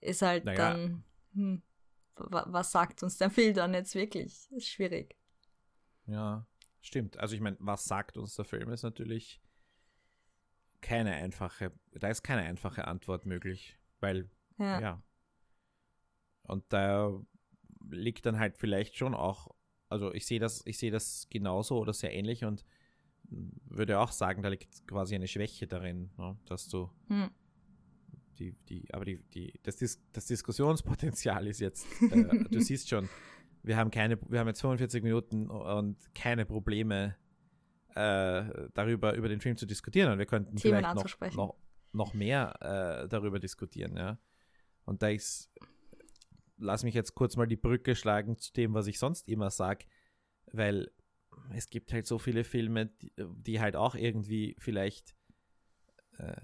Ist 0.00 0.22
halt 0.22 0.44
Naja. 0.44 0.58
dann, 0.72 1.04
hm, 1.34 1.62
wa- 2.16 2.46
was 2.48 2.70
sagt 2.70 3.02
uns 3.02 3.16
der 3.18 3.30
Film 3.30 3.54
dann 3.54 3.74
jetzt 3.74 3.94
wirklich? 3.94 4.50
Ist 4.52 4.68
schwierig. 4.68 5.16
Ja, 6.06 6.46
stimmt. 6.86 7.18
Also 7.18 7.34
ich 7.34 7.40
meine, 7.40 7.56
was 7.60 7.84
sagt 7.84 8.16
uns 8.16 8.34
der 8.34 8.44
Film, 8.44 8.70
ist 8.70 8.82
natürlich 8.82 9.40
keine 10.80 11.12
einfache, 11.12 11.72
da 11.92 12.08
ist 12.08 12.22
keine 12.22 12.42
einfache 12.42 12.86
Antwort 12.86 13.26
möglich, 13.26 13.78
weil, 14.00 14.30
Ja. 14.58 14.80
ja. 14.80 15.02
Und 16.42 16.64
da 16.68 17.12
liegt 17.90 18.24
dann 18.24 18.38
halt 18.38 18.56
vielleicht 18.56 18.96
schon 18.96 19.14
auch 19.14 19.56
also 19.88 20.12
ich 20.12 20.26
sehe 20.26 20.40
das, 20.40 20.62
ich 20.66 20.78
sehe 20.78 20.90
das 20.90 21.26
genauso 21.30 21.78
oder 21.78 21.92
sehr 21.92 22.12
ähnlich 22.12 22.44
und 22.44 22.64
würde 23.28 23.98
auch 23.98 24.12
sagen, 24.12 24.42
da 24.42 24.48
liegt 24.48 24.86
quasi 24.86 25.14
eine 25.14 25.28
Schwäche 25.28 25.66
darin, 25.66 26.10
ne? 26.16 26.36
dass 26.46 26.68
du 26.68 26.90
hm. 27.08 27.30
die, 28.38 28.52
die, 28.68 28.92
aber 28.92 29.04
die, 29.04 29.18
die, 29.34 29.52
das, 29.62 29.76
Dis 29.76 30.00
das 30.12 30.26
Diskussionspotenzial 30.26 31.46
ist 31.46 31.60
jetzt, 31.60 31.86
äh, 32.02 32.44
du 32.50 32.60
siehst 32.60 32.88
schon, 32.88 33.08
wir 33.66 33.76
haben 33.76 33.90
keine, 33.90 34.18
wir 34.28 34.38
haben 34.38 34.46
jetzt 34.46 34.60
45 34.60 35.02
Minuten 35.02 35.50
und 35.50 35.96
keine 36.14 36.46
Probleme 36.46 37.16
äh, 37.96 38.68
darüber, 38.74 39.14
über 39.14 39.28
den 39.28 39.40
Film 39.40 39.56
zu 39.56 39.66
diskutieren 39.66 40.12
und 40.12 40.18
wir 40.18 40.26
könnten 40.26 40.56
Themen 40.56 40.78
vielleicht 40.78 40.94
noch, 40.94 41.34
noch, 41.34 41.56
noch 41.92 42.14
mehr 42.14 42.54
äh, 42.60 43.08
darüber 43.08 43.40
diskutieren, 43.40 43.96
ja. 43.96 44.18
Und 44.84 45.02
da 45.02 45.08
ist, 45.08 45.50
lass 46.58 46.84
mich 46.84 46.94
jetzt 46.94 47.16
kurz 47.16 47.36
mal 47.36 47.46
die 47.46 47.56
Brücke 47.56 47.96
schlagen 47.96 48.38
zu 48.38 48.52
dem, 48.52 48.72
was 48.72 48.86
ich 48.86 49.00
sonst 49.00 49.28
immer 49.28 49.50
sage, 49.50 49.86
weil 50.52 50.92
es 51.52 51.68
gibt 51.68 51.92
halt 51.92 52.06
so 52.06 52.20
viele 52.20 52.44
Filme, 52.44 52.86
die, 52.86 53.12
die 53.16 53.60
halt 53.60 53.74
auch 53.74 53.96
irgendwie 53.96 54.54
vielleicht 54.60 55.16
äh, 56.18 56.36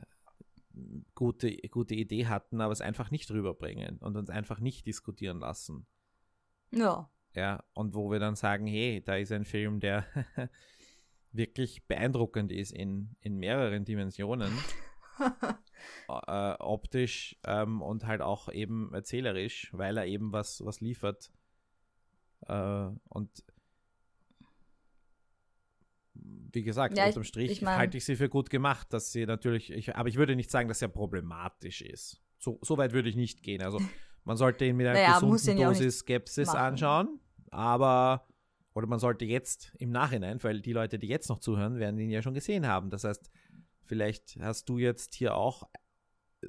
gute, 1.15 1.57
gute 1.69 1.95
Idee 1.95 2.27
hatten, 2.27 2.61
aber 2.61 2.73
es 2.73 2.81
einfach 2.81 3.13
nicht 3.13 3.31
rüberbringen 3.31 3.99
und 3.99 4.17
uns 4.17 4.29
einfach 4.29 4.59
nicht 4.59 4.87
diskutieren 4.89 5.39
lassen. 5.39 5.87
Ja. 6.73 7.09
Ja, 7.35 7.65
und 7.73 7.95
wo 7.95 8.11
wir 8.11 8.19
dann 8.19 8.37
sagen, 8.37 8.67
hey, 8.67 9.03
da 9.03 9.17
ist 9.17 9.33
ein 9.33 9.45
Film, 9.45 9.81
der 9.81 10.07
wirklich 11.33 11.87
beeindruckend 11.87 12.53
ist 12.53 12.73
in, 12.73 13.17
in 13.21 13.39
mehreren 13.39 13.85
Dimensionen. 13.85 14.53
äh, 16.09 16.55
optisch 16.59 17.39
ähm, 17.45 17.81
und 17.81 18.07
halt 18.07 18.21
auch 18.21 18.51
eben 18.51 18.93
erzählerisch, 18.93 19.71
weil 19.73 19.97
er 19.97 20.07
eben 20.07 20.33
was, 20.33 20.65
was 20.65 20.81
liefert. 20.81 21.31
Äh, 22.49 22.89
und 23.09 23.45
wie 26.15 26.63
gesagt, 26.63 26.97
ja, 26.97 27.07
unterm 27.07 27.25
Strich 27.25 27.51
ich 27.51 27.63
mein, 27.63 27.79
halte 27.79 27.97
ich 27.97 28.05
sie 28.05 28.17
für 28.17 28.29
gut 28.29 28.51
gemacht, 28.51 28.93
dass 28.93 29.13
sie 29.13 29.25
natürlich, 29.27 29.71
ich, 29.71 29.97
aber 29.97 30.09
ich 30.09 30.17
würde 30.17 30.37
nicht 30.37 30.51
sagen, 30.51 30.69
dass 30.69 30.83
er 30.83 30.89
problematisch 30.89 31.81
ist. 31.81 32.23
So, 32.39 32.59
so 32.63 32.77
weit 32.77 32.93
würde 32.93 33.09
ich 33.09 33.17
nicht 33.17 33.43
gehen. 33.43 33.63
Also 33.63 33.81
man 34.25 34.37
sollte 34.37 34.65
ihn 34.65 34.77
mit 34.77 34.87
einer 34.87 34.99
naja, 34.99 35.21
gesunden 35.21 35.57
Dosis 35.57 35.99
Skepsis 36.01 36.49
machen. 36.49 36.59
anschauen, 36.59 37.21
aber 37.51 38.27
oder 38.75 38.87
man 38.87 38.99
sollte 38.99 39.25
jetzt 39.25 39.73
im 39.79 39.91
Nachhinein, 39.91 40.43
weil 40.43 40.61
die 40.61 40.73
Leute, 40.73 40.99
die 40.99 41.09
jetzt 41.09 41.29
noch 41.29 41.41
zuhören, 41.41 41.79
werden 41.79 41.99
ihn 41.99 42.11
ja 42.11 42.23
schon 42.23 42.35
gesehen 42.35 42.67
haben. 42.67 42.89
Das 42.89 43.05
heißt, 43.05 43.31
vielleicht 43.85 44.39
hast 44.41 44.69
du 44.69 44.79
jetzt 44.79 45.15
hier 45.15 45.35
auch, 45.35 45.69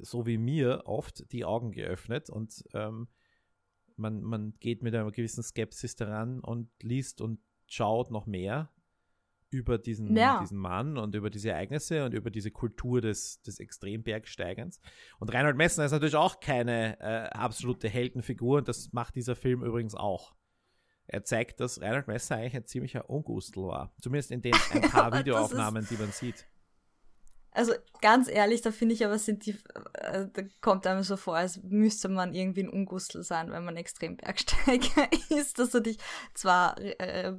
so 0.00 0.26
wie 0.26 0.38
mir, 0.38 0.82
oft 0.86 1.30
die 1.32 1.44
Augen 1.44 1.72
geöffnet 1.72 2.30
und 2.30 2.64
ähm, 2.72 3.08
man, 3.96 4.22
man 4.22 4.54
geht 4.58 4.82
mit 4.82 4.94
einer 4.94 5.10
gewissen 5.10 5.42
Skepsis 5.42 5.96
daran 5.96 6.40
und 6.40 6.70
liest 6.82 7.20
und 7.20 7.40
schaut 7.66 8.10
noch 8.10 8.26
mehr 8.26 8.70
über 9.54 9.78
diesen, 9.78 10.16
ja. 10.16 10.40
diesen 10.40 10.58
Mann 10.58 10.98
und 10.98 11.14
über 11.14 11.30
diese 11.30 11.50
Ereignisse 11.50 12.04
und 12.04 12.12
über 12.12 12.30
diese 12.30 12.50
Kultur 12.50 13.00
des, 13.00 13.40
des 13.42 13.60
Extrembergsteigens. 13.60 14.80
Und 15.20 15.32
Reinhold 15.32 15.56
Messner 15.56 15.84
ist 15.84 15.92
natürlich 15.92 16.16
auch 16.16 16.40
keine 16.40 16.98
äh, 17.00 17.28
absolute 17.28 17.88
Heldenfigur 17.88 18.58
und 18.58 18.68
das 18.68 18.92
macht 18.92 19.14
dieser 19.14 19.36
Film 19.36 19.62
übrigens 19.62 19.94
auch. 19.94 20.34
Er 21.06 21.22
zeigt, 21.22 21.60
dass 21.60 21.80
Reinhold 21.80 22.08
Messner 22.08 22.38
eigentlich 22.38 22.56
ein 22.56 22.66
ziemlicher 22.66 23.08
Ungustel 23.08 23.62
war. 23.62 23.94
Zumindest 24.00 24.32
in 24.32 24.42
den 24.42 24.54
ein 24.72 24.82
paar 24.82 25.16
Videoaufnahmen, 25.16 25.86
die 25.88 25.96
man 25.96 26.10
sieht. 26.10 26.46
Also 27.54 27.72
ganz 28.00 28.28
ehrlich, 28.28 28.62
da 28.62 28.72
finde 28.72 28.94
ich 28.94 29.04
aber 29.04 29.16
sind 29.16 29.46
die, 29.46 29.56
äh, 29.94 30.26
da 30.32 30.42
kommt 30.60 30.88
einem 30.88 31.04
so 31.04 31.16
vor, 31.16 31.36
als 31.36 31.62
müsste 31.62 32.08
man 32.08 32.34
irgendwie 32.34 32.64
ein 32.64 32.68
Ungustel 32.68 33.22
sein, 33.22 33.52
wenn 33.52 33.64
man 33.64 33.76
extrem 33.76 34.16
Bergsteiger 34.16 35.08
ist, 35.30 35.60
dass 35.60 35.70
du 35.70 35.80
dich 35.80 35.98
zwar 36.34 36.76
äh, 36.80 37.34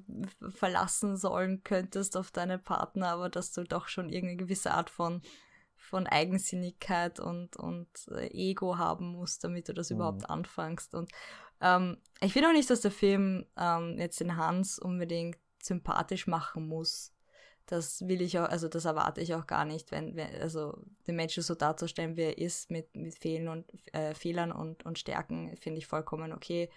verlassen 0.51 1.17
sollen 1.17 1.63
könntest 1.65 2.15
auf 2.15 2.31
deine 2.31 2.57
Partner, 2.57 3.09
aber 3.09 3.29
dass 3.29 3.51
du 3.51 3.63
doch 3.63 3.89
schon 3.89 4.09
irgendeine 4.09 4.37
gewisse 4.37 4.71
Art 4.71 4.89
von 4.89 5.21
von 5.77 6.07
Eigensinnigkeit 6.07 7.19
und, 7.19 7.57
und 7.57 7.87
äh, 8.09 8.27
Ego 8.31 8.77
haben 8.77 9.11
musst, 9.11 9.43
damit 9.43 9.69
du 9.69 9.73
das 9.73 9.91
mhm. 9.91 9.97
überhaupt 9.97 10.29
anfängst. 10.29 10.95
Und 10.95 11.11
ähm, 11.61 11.97
ich 12.21 12.33
finde 12.33 12.49
auch 12.49 12.53
nicht, 12.53 12.69
dass 12.71 12.81
der 12.81 12.89
Film 12.89 13.45
ähm, 13.55 13.97
jetzt 13.99 14.19
den 14.19 14.35
Hans 14.35 14.79
unbedingt 14.79 15.37
sympathisch 15.61 16.25
machen 16.25 16.67
muss 16.67 17.14
das 17.65 18.07
will 18.07 18.21
ich 18.21 18.37
auch, 18.39 18.47
also 18.47 18.67
das 18.67 18.85
erwarte 18.85 19.21
ich 19.21 19.33
auch 19.33 19.47
gar 19.47 19.65
nicht, 19.65 19.91
wenn, 19.91 20.15
wenn 20.15 20.35
also 20.41 20.77
den 21.07 21.15
Menschen 21.15 21.43
so 21.43 21.55
darzustellen, 21.55 22.15
wie 22.15 22.21
er 22.21 22.37
ist, 22.37 22.69
mit, 22.69 22.95
mit 22.95 23.17
Fehlen 23.17 23.47
und 23.47 23.65
äh, 23.93 24.13
Fehlern 24.13 24.51
und, 24.51 24.85
und 24.85 24.99
Stärken, 24.99 25.55
finde 25.57 25.79
ich 25.79 25.87
vollkommen 25.87 26.31
okay 26.31 26.69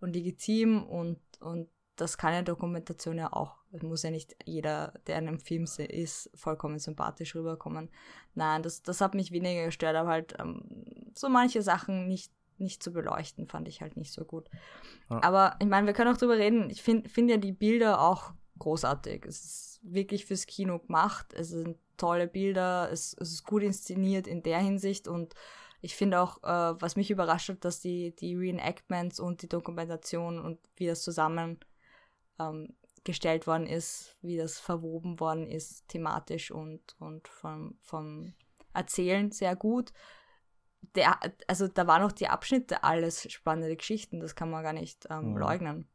und 0.00 0.14
legitim 0.14 0.82
und, 0.84 1.18
und 1.40 1.68
das 1.96 2.16
kann 2.16 2.32
ja 2.32 2.42
Dokumentation 2.42 3.18
ja 3.18 3.32
auch. 3.32 3.56
Es 3.72 3.82
muss 3.82 4.02
ja 4.02 4.10
nicht 4.10 4.34
jeder, 4.44 4.94
der 5.06 5.18
in 5.18 5.28
einem 5.28 5.38
Film 5.38 5.64
ist, 5.64 6.30
vollkommen 6.34 6.78
sympathisch 6.78 7.34
rüberkommen. 7.34 7.90
Nein, 8.34 8.62
das, 8.62 8.82
das 8.82 9.00
hat 9.00 9.14
mich 9.14 9.30
weniger 9.30 9.66
gestört, 9.66 9.96
aber 9.96 10.10
halt 10.10 10.34
ähm, 10.38 11.12
so 11.14 11.28
manche 11.28 11.62
Sachen 11.62 12.08
nicht, 12.08 12.32
nicht 12.58 12.82
zu 12.82 12.92
beleuchten, 12.92 13.46
fand 13.46 13.68
ich 13.68 13.82
halt 13.82 13.96
nicht 13.96 14.12
so 14.12 14.24
gut. 14.24 14.48
Ja. 15.10 15.22
Aber 15.22 15.56
ich 15.60 15.66
meine, 15.66 15.86
wir 15.86 15.94
können 15.94 16.12
auch 16.12 16.18
drüber 16.18 16.38
reden. 16.38 16.70
Ich 16.70 16.82
finde 16.82 17.08
find 17.08 17.30
ja 17.30 17.36
die 17.36 17.52
Bilder 17.52 18.00
auch 18.00 18.32
großartig. 18.62 19.24
Es 19.26 19.44
ist 19.44 19.80
wirklich 19.82 20.24
fürs 20.24 20.46
Kino 20.46 20.78
gemacht. 20.78 21.32
Es 21.34 21.48
sind 21.48 21.76
tolle 21.96 22.28
Bilder, 22.28 22.88
es, 22.90 23.14
es 23.20 23.32
ist 23.32 23.44
gut 23.44 23.62
inszeniert 23.62 24.26
in 24.26 24.42
der 24.42 24.58
Hinsicht 24.58 25.08
und 25.08 25.34
ich 25.80 25.96
finde 25.96 26.20
auch, 26.20 26.42
äh, 26.44 26.80
was 26.80 26.94
mich 26.94 27.10
überrascht 27.10 27.48
hat, 27.48 27.64
dass 27.64 27.80
die, 27.80 28.14
die 28.14 28.36
Reenactments 28.36 29.18
und 29.18 29.42
die 29.42 29.48
Dokumentation 29.48 30.38
und 30.38 30.60
wie 30.76 30.86
das 30.86 31.02
zusammen 31.02 31.58
ähm, 32.38 32.76
gestellt 33.02 33.48
worden 33.48 33.66
ist, 33.66 34.16
wie 34.22 34.36
das 34.36 34.60
verwoben 34.60 35.18
worden 35.18 35.48
ist, 35.48 35.88
thematisch 35.88 36.52
und, 36.52 36.94
und 37.00 37.26
vom, 37.26 37.76
vom 37.80 38.32
Erzählen 38.72 39.32
sehr 39.32 39.56
gut. 39.56 39.92
Der, 40.94 41.18
also 41.48 41.66
da 41.66 41.88
waren 41.88 42.02
auch 42.02 42.12
die 42.12 42.28
Abschnitte 42.28 42.84
alles 42.84 43.30
spannende 43.32 43.76
Geschichten, 43.76 44.20
das 44.20 44.36
kann 44.36 44.50
man 44.50 44.62
gar 44.62 44.72
nicht 44.72 45.08
ähm, 45.10 45.32
mhm. 45.32 45.36
leugnen. 45.36 45.88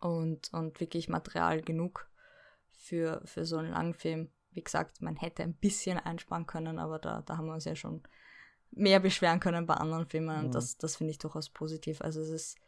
Und, 0.00 0.52
und 0.52 0.80
wirklich 0.80 1.08
Material 1.08 1.62
genug 1.62 2.10
für, 2.70 3.22
für 3.24 3.44
so 3.44 3.56
einen 3.56 3.70
langen 3.70 3.94
Film. 3.94 4.30
Wie 4.50 4.62
gesagt, 4.62 5.02
man 5.02 5.16
hätte 5.16 5.42
ein 5.42 5.54
bisschen 5.54 5.98
einsparen 5.98 6.46
können, 6.46 6.78
aber 6.78 6.98
da, 6.98 7.22
da 7.22 7.36
haben 7.36 7.46
wir 7.46 7.54
uns 7.54 7.64
ja 7.64 7.76
schon 7.76 8.02
mehr 8.70 9.00
beschweren 9.00 9.40
können 9.40 9.66
bei 9.66 9.74
anderen 9.74 10.06
Filmen 10.06 10.38
und 10.38 10.46
mhm. 10.48 10.52
das, 10.52 10.76
das 10.76 10.96
finde 10.96 11.10
ich 11.10 11.18
durchaus 11.18 11.50
positiv. 11.50 12.00
Also 12.00 12.20
es 12.20 12.30
ist 12.30 12.58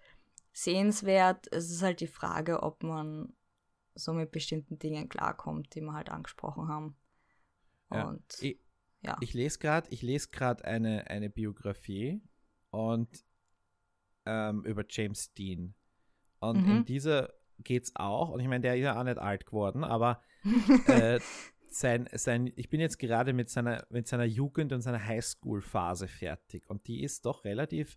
sehenswert. 0.52 1.46
Es 1.52 1.70
ist 1.70 1.82
halt 1.82 2.00
die 2.00 2.06
Frage, 2.06 2.62
ob 2.62 2.82
man 2.82 3.34
so 3.94 4.12
mit 4.12 4.30
bestimmten 4.30 4.78
Dingen 4.78 5.08
klarkommt, 5.08 5.74
die 5.74 5.80
wir 5.80 5.92
halt 5.92 6.10
angesprochen 6.10 6.68
haben. 6.68 6.96
Ja. 7.90 8.08
Und 8.08 8.24
ich, 8.40 8.60
ja. 9.00 9.16
Ich 9.20 9.34
lese 9.34 9.58
gerade, 9.58 9.88
ich 9.90 10.02
lese 10.02 10.28
gerade 10.30 10.64
eine, 10.64 11.08
eine 11.08 11.30
Biografie 11.30 12.20
und 12.70 13.24
ähm, 14.26 14.64
über 14.64 14.84
James 14.88 15.32
Dean. 15.34 15.74
Und 16.40 16.66
mhm. 16.66 16.76
in 16.78 16.84
dieser 16.84 17.32
geht 17.64 17.84
es 17.84 17.96
auch. 17.96 18.30
Und 18.30 18.40
ich 18.40 18.48
meine, 18.48 18.62
der 18.62 18.76
ist 18.76 18.82
ja 18.82 18.98
auch 18.98 19.04
nicht 19.04 19.18
alt 19.18 19.46
geworden, 19.46 19.84
aber 19.84 20.20
äh, 20.86 21.20
sein, 21.68 22.08
sein, 22.12 22.52
ich 22.56 22.70
bin 22.70 22.80
jetzt 22.80 22.98
gerade 22.98 23.32
mit 23.32 23.50
seiner, 23.50 23.86
mit 23.90 24.06
seiner 24.06 24.24
Jugend- 24.24 24.72
und 24.72 24.80
seiner 24.80 25.04
Highschool-Phase 25.04 26.08
fertig. 26.08 26.68
Und 26.68 26.86
die 26.86 27.02
ist 27.02 27.26
doch 27.26 27.44
relativ 27.44 27.96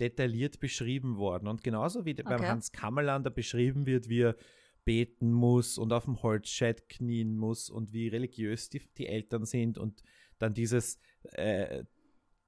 detailliert 0.00 0.60
beschrieben 0.60 1.16
worden. 1.16 1.48
Und 1.48 1.62
genauso 1.62 2.04
wie 2.04 2.12
okay. 2.12 2.22
beim 2.24 2.42
Hans 2.42 2.72
Kammerlander 2.72 3.30
beschrieben 3.30 3.86
wird, 3.86 4.08
wie 4.08 4.22
er 4.22 4.36
beten 4.84 5.32
muss 5.32 5.78
und 5.78 5.92
auf 5.92 6.04
dem 6.04 6.22
Holzscheit 6.22 6.88
knien 6.88 7.36
muss 7.36 7.70
und 7.70 7.92
wie 7.92 8.08
religiös 8.08 8.68
die, 8.68 8.82
die 8.98 9.06
Eltern 9.06 9.44
sind 9.44 9.78
und 9.78 10.02
dann 10.38 10.54
dieses 10.54 10.98
äh, 11.32 11.84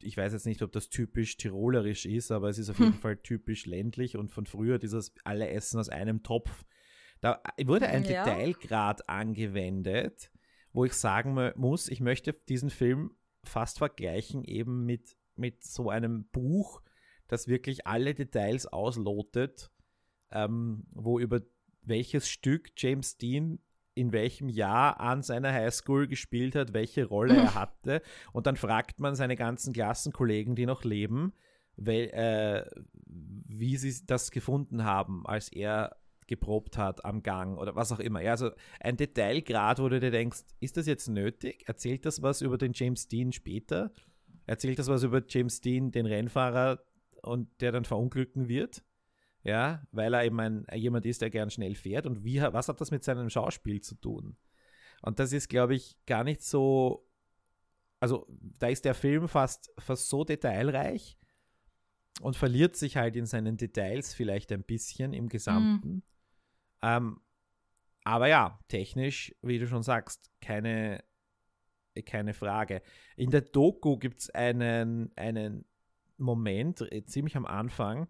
ich 0.05 0.17
weiß 0.17 0.33
jetzt 0.33 0.47
nicht, 0.47 0.63
ob 0.63 0.73
das 0.73 0.89
typisch 0.89 1.37
tirolerisch 1.37 2.07
ist, 2.07 2.31
aber 2.31 2.49
es 2.49 2.59
ist 2.59 2.71
auf 2.71 2.79
jeden 2.79 2.93
hm. 2.93 3.01
Fall 3.01 3.17
typisch 3.17 3.67
ländlich 3.67 4.17
und 4.17 4.31
von 4.31 4.47
früher 4.47 4.79
dieses 4.79 5.15
alle 5.25 5.49
Essen 5.49 5.81
aus 5.81 5.89
einem 5.89 6.23
Topf. 6.23 6.65
Da 7.21 7.43
wurde 7.65 7.89
ein 7.89 8.05
ja. 8.05 8.25
Detailgrad 8.25 9.09
angewendet, 9.09 10.31
wo 10.73 10.85
ich 10.85 10.93
sagen 10.93 11.53
muss, 11.57 11.89
ich 11.89 12.01
möchte 12.01 12.33
diesen 12.49 12.71
Film 12.71 13.15
fast 13.43 13.79
vergleichen 13.79 14.45
eben 14.45 14.85
mit, 14.85 15.17
mit 15.37 15.65
so 15.65 15.91
einem 15.91 16.27
Buch, 16.27 16.83
das 17.29 17.49
wirklich 17.49 17.87
alle 17.87 18.15
Details 18.15 18.67
auslotet, 18.67 19.71
ähm, 20.31 20.87
wo 20.91 21.19
über 21.19 21.41
welches 21.83 22.29
Stück 22.29 22.73
James 22.77 23.17
Dean 23.17 23.59
in 23.95 24.13
welchem 24.13 24.49
Jahr 24.49 25.01
an 25.01 25.23
seiner 25.23 25.53
Highschool 25.53 26.07
gespielt 26.07 26.55
hat, 26.55 26.73
welche 26.73 27.05
Rolle 27.07 27.37
er 27.37 27.55
hatte. 27.55 28.03
Und 28.33 28.47
dann 28.47 28.57
fragt 28.57 28.99
man 28.99 29.15
seine 29.15 29.37
ganzen 29.37 29.73
Klassenkollegen, 29.73 30.55
die 30.55 30.67
noch 30.67 30.85
leben, 30.85 31.33
weil, 31.77 32.11
äh, 32.11 32.65
wie 33.07 33.77
sie 33.77 34.07
das 34.07 34.31
gefunden 34.31 34.85
haben, 34.85 35.27
als 35.27 35.49
er 35.49 35.97
geprobt 36.27 36.79
hat 36.79 37.05
am 37.05 37.23
Gang 37.23 37.59
oder 37.59 37.77
was 37.77 37.93
auch 37.93 38.01
immer. 38.01 38.21
Ja, 38.23 38.33
also 38.33 38.51
ein 38.81 38.97
Detailgrad, 38.97 39.79
wo 39.79 39.89
du 39.89 40.01
dir 40.01 40.11
denkst, 40.11 40.41
ist 40.61 40.77
das 40.77 40.87
jetzt 40.87 41.09
nötig? 41.09 41.65
Erzählt 41.67 42.07
das 42.07 42.23
was 42.23 42.41
über 42.41 42.59
den 42.59 42.73
James 42.75 43.09
Dean 43.09 43.33
später? 43.33 43.93
Erzählt 44.47 44.79
das 44.79 44.89
was 44.89 45.03
über 45.03 45.23
James 45.27 45.61
Dean, 45.61 45.91
den 45.91 46.07
Rennfahrer, 46.07 46.81
und 47.23 47.49
der 47.61 47.73
dann 47.73 47.85
verunglücken 47.85 48.49
wird? 48.49 48.83
Ja, 49.45 49.87
weil 49.93 50.15
er 50.15 50.25
eben 50.25 50.41
ein, 50.41 50.67
jemand 50.75 51.05
ist, 51.07 51.21
der 51.21 51.31
gern 51.31 51.51
schnell 51.51 51.75
fährt. 51.75 52.07
Und 52.07 52.25
wie, 52.25 52.41
was 52.41 52.69
hat 52.69 52.81
das 52.81 52.91
mit 52.91 53.05
seinem 53.05 53.29
Schauspiel 53.29 53.81
zu 53.83 53.95
tun? 53.95 54.37
Und 55.03 55.19
das 55.19 55.33
ist, 55.33 55.49
glaube 55.49 55.75
ich, 55.75 55.99
gar 56.07 56.25
nicht 56.25 56.43
so. 56.43 57.07
Also, 58.01 58.27
da 58.59 58.69
ist 58.69 58.85
der 58.85 58.95
Film 58.95 59.29
fast, 59.29 59.71
fast 59.79 60.09
so 60.09 60.25
detailreich 60.25 61.19
und 62.21 62.37
verliert 62.37 62.77
sich 62.77 62.97
halt 62.97 63.17
in 63.17 63.27
seinen 63.27 63.57
Details 63.57 64.15
vielleicht 64.15 64.51
ein 64.51 64.63
bisschen 64.63 65.13
im 65.13 65.29
Gesamten. 65.29 65.89
Mhm. 65.89 66.03
Ähm, 66.83 67.21
aber 68.05 68.29
ja, 68.29 68.59
technisch, 68.69 69.35
wie 69.43 69.59
du 69.59 69.67
schon 69.67 69.83
sagst, 69.83 70.31
keine, 70.41 71.03
keine 72.07 72.35
Frage. 72.35 72.83
In 73.17 73.31
der 73.31 73.41
Doku 73.41 73.99
gibt 73.99 74.21
es 74.21 74.31
einen, 74.31 75.11
einen 75.17 75.65
Moment, 76.19 76.81
äh, 76.93 77.05
ziemlich 77.05 77.37
am 77.37 77.47
Anfang, 77.47 78.09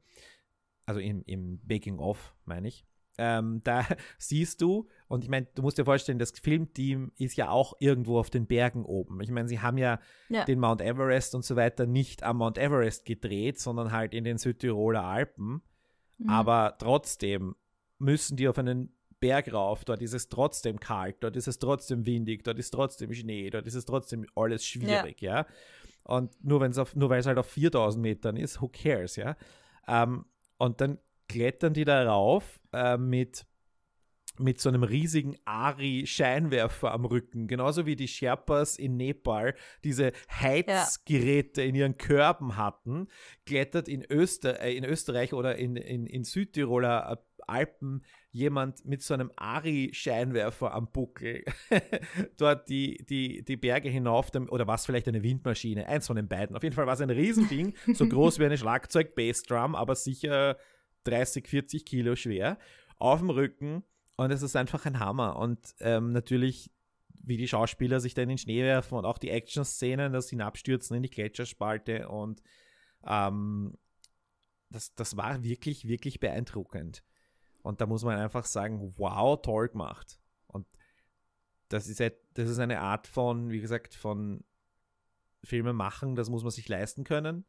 also 0.86 1.00
im, 1.00 1.22
im 1.26 1.60
Making-of, 1.68 2.34
meine 2.44 2.68
ich, 2.68 2.84
ähm, 3.16 3.60
da 3.64 3.86
siehst 4.18 4.60
du, 4.60 4.88
und 5.08 5.24
ich 5.24 5.30
meine, 5.30 5.46
du 5.54 5.62
musst 5.62 5.78
dir 5.78 5.84
vorstellen, 5.84 6.18
das 6.18 6.32
Filmteam 6.32 7.12
ist 7.16 7.36
ja 7.36 7.50
auch 7.50 7.74
irgendwo 7.78 8.18
auf 8.18 8.30
den 8.30 8.46
Bergen 8.46 8.84
oben. 8.84 9.20
Ich 9.20 9.30
meine, 9.30 9.48
sie 9.48 9.60
haben 9.60 9.78
ja, 9.78 10.00
ja, 10.28 10.44
den 10.44 10.58
Mount 10.58 10.80
Everest 10.80 11.34
und 11.34 11.44
so 11.44 11.56
weiter 11.56 11.86
nicht 11.86 12.22
am 12.22 12.38
Mount 12.38 12.58
Everest 12.58 13.04
gedreht, 13.04 13.60
sondern 13.60 13.92
halt 13.92 14.14
in 14.14 14.24
den 14.24 14.38
Südtiroler 14.38 15.04
Alpen. 15.04 15.62
Mhm. 16.18 16.28
Aber 16.28 16.76
trotzdem 16.78 17.54
müssen 17.98 18.36
die 18.36 18.48
auf 18.48 18.58
einen 18.58 18.92
Berg 19.20 19.52
rauf, 19.52 19.84
dort 19.84 20.02
ist 20.02 20.12
es 20.12 20.28
trotzdem 20.28 20.78
kalt, 20.80 21.16
dort 21.20 21.36
ist 21.36 21.48
es 21.48 21.58
trotzdem 21.58 22.04
windig, 22.04 22.44
dort 22.44 22.58
ist 22.58 22.70
trotzdem 22.70 23.12
Schnee, 23.14 23.48
dort 23.48 23.66
ist 23.66 23.74
es 23.74 23.86
trotzdem 23.86 24.26
alles 24.34 24.66
schwierig, 24.66 25.22
ja. 25.22 25.40
ja? 25.40 25.46
Und 26.02 26.44
nur, 26.44 26.60
wenn's 26.60 26.76
auf, 26.76 26.94
nur 26.94 27.08
weil 27.08 27.20
es 27.20 27.26
halt 27.26 27.38
auf 27.38 27.46
4000 27.46 28.02
Metern 28.02 28.36
ist, 28.36 28.60
who 28.60 28.68
cares, 28.68 29.16
ja. 29.16 29.36
Ähm, 29.88 30.26
und 30.58 30.80
dann 30.80 30.98
klettern 31.28 31.74
die 31.74 31.84
da 31.84 32.04
rauf 32.04 32.60
äh, 32.72 32.96
mit, 32.96 33.46
mit 34.38 34.60
so 34.60 34.68
einem 34.68 34.82
riesigen 34.82 35.36
Ari-Scheinwerfer 35.44 36.92
am 36.92 37.04
Rücken, 37.04 37.46
genauso 37.46 37.86
wie 37.86 37.96
die 37.96 38.08
Sherpas 38.08 38.76
in 38.76 38.96
Nepal 38.96 39.54
diese 39.84 40.12
Heizgeräte 40.30 41.62
ja. 41.62 41.68
in 41.68 41.74
ihren 41.74 41.98
Körben 41.98 42.56
hatten, 42.56 43.08
klettert 43.46 43.88
in, 43.88 44.04
Öster 44.04 44.60
äh, 44.60 44.76
in 44.76 44.84
Österreich 44.84 45.32
oder 45.32 45.56
in, 45.56 45.76
in, 45.76 46.06
in 46.06 46.24
Südtiroler 46.24 47.24
Alpen 47.46 48.04
jemand 48.34 48.84
mit 48.84 49.00
so 49.00 49.14
einem 49.14 49.30
Ari-Scheinwerfer 49.36 50.74
am 50.74 50.90
Buckel 50.90 51.44
dort 52.36 52.68
die, 52.68 52.96
die, 53.08 53.44
die 53.44 53.56
Berge 53.56 53.88
hinauf, 53.88 54.34
oder 54.34 54.66
was 54.66 54.86
vielleicht 54.86 55.06
eine 55.06 55.22
Windmaschine, 55.22 55.86
eins 55.86 56.08
von 56.08 56.16
den 56.16 56.26
beiden. 56.26 56.56
Auf 56.56 56.64
jeden 56.64 56.74
Fall 56.74 56.86
war 56.86 56.94
es 56.94 57.00
ein 57.00 57.10
Riesending, 57.10 57.74
so 57.94 58.08
groß 58.08 58.40
wie 58.40 58.46
eine 58.46 58.58
Schlagzeug-Bassdrum, 58.58 59.76
aber 59.76 59.94
sicher 59.94 60.58
30, 61.04 61.46
40 61.46 61.84
Kilo 61.84 62.16
schwer, 62.16 62.58
auf 62.98 63.20
dem 63.20 63.30
Rücken 63.30 63.84
und 64.16 64.32
es 64.32 64.42
ist 64.42 64.56
einfach 64.56 64.84
ein 64.84 64.98
Hammer. 64.98 65.36
Und 65.36 65.72
ähm, 65.78 66.10
natürlich, 66.10 66.72
wie 67.22 67.36
die 67.36 67.46
Schauspieler 67.46 68.00
sich 68.00 68.14
da 68.14 68.22
in 68.22 68.30
den 68.30 68.38
Schnee 68.38 68.64
werfen 68.64 68.98
und 68.98 69.04
auch 69.04 69.18
die 69.18 69.30
Action-Szenen, 69.30 70.12
das 70.12 70.28
Hinabstürzen 70.28 70.96
in 70.96 71.04
die 71.04 71.10
Gletscherspalte 71.10 72.08
und 72.08 72.42
ähm, 73.06 73.74
das, 74.70 74.92
das 74.96 75.16
war 75.16 75.44
wirklich, 75.44 75.86
wirklich 75.86 76.18
beeindruckend. 76.18 77.04
Und 77.64 77.80
da 77.80 77.86
muss 77.86 78.04
man 78.04 78.18
einfach 78.18 78.44
sagen, 78.44 78.92
wow, 78.98 79.40
toll 79.40 79.68
gemacht. 79.68 80.20
Und 80.46 80.66
das 81.70 81.88
ist, 81.88 81.98
das 82.34 82.50
ist 82.50 82.58
eine 82.58 82.80
Art 82.80 83.06
von, 83.06 83.50
wie 83.50 83.62
gesagt, 83.62 83.94
von 83.94 84.44
Filme 85.42 85.72
machen, 85.72 86.14
das 86.14 86.28
muss 86.28 86.42
man 86.42 86.52
sich 86.52 86.68
leisten 86.68 87.04
können. 87.04 87.46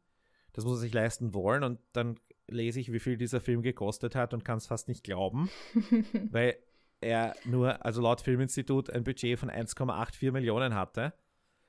Das 0.54 0.64
muss 0.64 0.72
man 0.74 0.80
sich 0.80 0.94
leisten 0.94 1.34
wollen. 1.34 1.62
Und 1.62 1.80
dann 1.92 2.18
lese 2.48 2.80
ich, 2.80 2.90
wie 2.92 2.98
viel 2.98 3.18
dieser 3.18 3.42
Film 3.42 3.60
gekostet 3.60 4.14
hat 4.14 4.32
und 4.32 4.42
kann 4.42 4.56
es 4.56 4.66
fast 4.66 4.88
nicht 4.88 5.04
glauben, 5.04 5.50
weil 6.30 6.56
er 7.02 7.36
nur, 7.44 7.84
also 7.84 8.00
laut 8.00 8.22
Filminstitut, 8.22 8.88
ein 8.88 9.04
Budget 9.04 9.38
von 9.38 9.50
1,84 9.50 10.32
Millionen 10.32 10.74
hatte. 10.74 11.12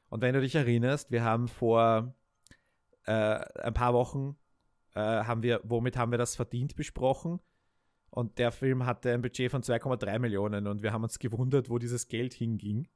Und 0.08 0.22
wenn 0.22 0.34
du 0.34 0.40
dich 0.40 0.56
erinnerst, 0.56 1.12
wir 1.12 1.26
haben 1.26 1.50
vor 1.50 2.16
äh, 3.08 3.12
ein 3.12 3.74
paar 3.74 3.94
Wochen, 3.94 4.38
äh, 4.96 5.02
haben 5.02 5.44
wir, 5.44 5.60
womit 5.66 5.98
haben 5.98 6.12
wir 6.12 6.18
das 6.18 6.38
verdient 6.38 6.78
besprochen? 6.78 7.42
Und 8.10 8.40
der 8.40 8.52
Film 8.52 8.86
hatte 8.86 9.14
ein 9.14 9.22
Budget 9.22 9.52
von 9.52 9.62
2,3 9.62 10.20
Millionen 10.20 10.68
und 10.68 10.82
wir 10.82 10.92
haben 10.92 11.04
uns 11.04 11.20
gewundert, 11.20 11.70
wo 11.70 11.78
dieses 11.78 12.08
Geld 12.08 12.34
hinging. 12.34 12.88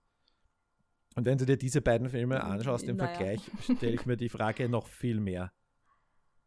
Und 1.16 1.26
wenn 1.26 1.38
du 1.38 1.46
dir 1.46 1.58
diese 1.58 1.82
beiden 1.82 2.10
Filme 2.10 2.44
anschaust 2.44 2.86
im 2.86 2.98
naja. 2.98 3.16
Vergleich, 3.16 3.52
stelle 3.64 3.94
ich 3.94 4.06
mir 4.06 4.18
die 4.18 4.30
Frage 4.30 4.70
noch 4.70 4.88
viel 4.88 5.20
mehr. 5.20 5.52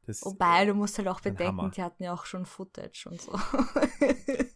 Das, 0.06 0.24
Wobei, 0.24 0.66
du 0.66 0.74
musst 0.74 0.98
halt 0.98 1.08
auch 1.08 1.20
bedenken, 1.20 1.70
die 1.70 1.82
hatten 1.82 2.02
ja 2.02 2.12
auch 2.12 2.26
schon 2.26 2.44
Footage 2.44 3.08
und 3.10 3.20
so. 3.20 3.32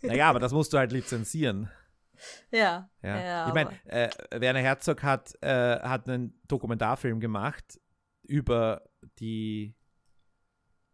Naja, 0.03 0.31
aber 0.31 0.39
das 0.39 0.53
musst 0.53 0.73
du 0.73 0.79
halt 0.79 0.93
lizenzieren. 0.93 1.69
Ja. 2.51 2.89
ja. 3.03 3.21
ja 3.21 3.49
ich 3.49 3.55
meine, 3.55 3.71
äh, 3.85 4.11
Werner 4.31 4.61
Herzog 4.61 5.03
hat, 5.03 5.35
äh, 5.43 5.81
hat 5.81 6.09
einen 6.09 6.41
Dokumentarfilm 6.49 7.21
gemacht 7.21 7.81
über 8.23 8.83
die. 9.19 9.75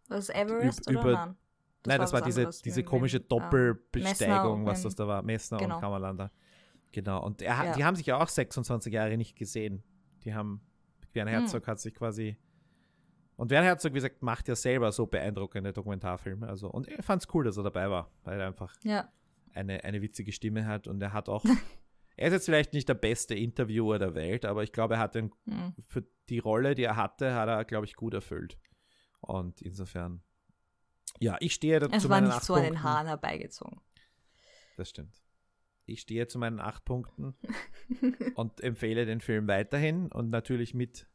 Was 0.09 0.31
Everest 0.31 0.91
über, 0.91 1.01
oder 1.01 1.13
nein? 1.13 1.37
Das 1.85 1.91
nein, 1.91 2.01
das 2.01 2.13
war, 2.15 2.21
war 2.21 2.27
diese, 2.27 2.49
diese 2.65 2.83
komische 2.83 3.21
Doppelbesteigung, 3.21 4.65
was 4.65 4.83
das 4.83 4.95
da 4.95 5.07
war. 5.07 5.23
Messner 5.23 5.59
genau. 5.59 5.75
und 5.75 5.81
Kammerlander. 5.83 6.33
Genau. 6.93 7.23
Und 7.23 7.43
er, 7.43 7.63
ja. 7.63 7.73
die 7.75 7.85
haben 7.85 7.95
sich 7.95 8.07
ja 8.07 8.17
auch 8.17 8.29
26 8.29 8.91
Jahre 8.91 9.19
nicht 9.19 9.37
gesehen. 9.37 9.83
Die 10.25 10.33
haben, 10.33 10.63
Werner 11.13 11.33
hm. 11.33 11.41
Herzog 11.41 11.67
hm. 11.67 11.71
hat 11.71 11.81
sich 11.81 11.93
quasi. 11.95 12.39
Und 13.37 13.51
Werner 13.51 13.67
Herzog, 13.67 13.93
wie 13.93 13.97
gesagt, 13.97 14.23
macht 14.23 14.49
ja 14.49 14.57
selber 14.57 14.93
so 14.93 15.05
beeindruckende 15.07 15.75
Dokumentarfilme. 15.75 16.49
Also, 16.49 16.71
und 16.71 16.89
er 16.89 17.03
fand 17.03 17.23
es 17.23 17.35
cool, 17.35 17.45
dass 17.45 17.59
er 17.59 17.65
dabei 17.65 17.91
war, 17.91 18.11
weil 18.23 18.41
er 18.41 18.47
einfach 18.47 18.75
ja. 18.83 19.13
eine, 19.53 19.85
eine 19.85 20.01
witzige 20.01 20.33
Stimme 20.33 20.67
hat 20.67 20.89
und 20.89 21.03
er 21.03 21.13
hat 21.13 21.29
auch. 21.29 21.45
er 22.17 22.29
ist 22.29 22.33
jetzt 22.33 22.47
vielleicht 22.47 22.73
nicht 22.73 22.89
der 22.89 22.95
beste 22.95 23.35
Interviewer 23.35 23.99
der 23.99 24.15
Welt, 24.15 24.47
aber 24.47 24.63
ich 24.63 24.73
glaube, 24.73 24.95
er 24.95 25.01
hat 25.01 25.17
den, 25.17 25.33
hm. 25.47 25.75
für 25.87 26.03
die 26.31 26.39
Rolle, 26.39 26.75
die 26.75 26.85
er 26.85 26.97
hatte, 26.97 27.35
hat 27.35 27.51
er, 27.51 27.63
glaube 27.67 27.85
ich, 27.85 27.95
gut 27.95 28.15
erfüllt. 28.15 28.57
Und 29.21 29.61
insofern 29.61 30.23
ja, 31.21 31.37
ich 31.41 31.55
stehe 31.55 31.81
da 31.81 31.87
es 31.87 32.03
zu 32.03 32.09
meinen 32.09 32.31
acht 32.31 32.33
Punkten. 32.33 32.43
Es 32.43 32.49
war 32.49 32.57
nicht 32.57 32.69
so 32.69 32.69
an 32.69 32.75
den 32.75 32.83
Haaren 32.83 33.07
herbeigezogen. 33.07 33.81
Das 34.77 34.91
stimmt. 34.91 35.23
Ich 35.87 36.01
stehe 36.01 36.27
zu 36.27 36.39
meinen 36.39 36.61
acht 36.61 36.85
Punkten 36.85 37.37
und 38.35 38.61
empfehle 38.61 39.07
den 39.07 39.21
Film 39.21 39.47
weiterhin 39.49 40.11
und 40.11 40.31
natürlich 40.31 40.75
mit, 40.75 41.09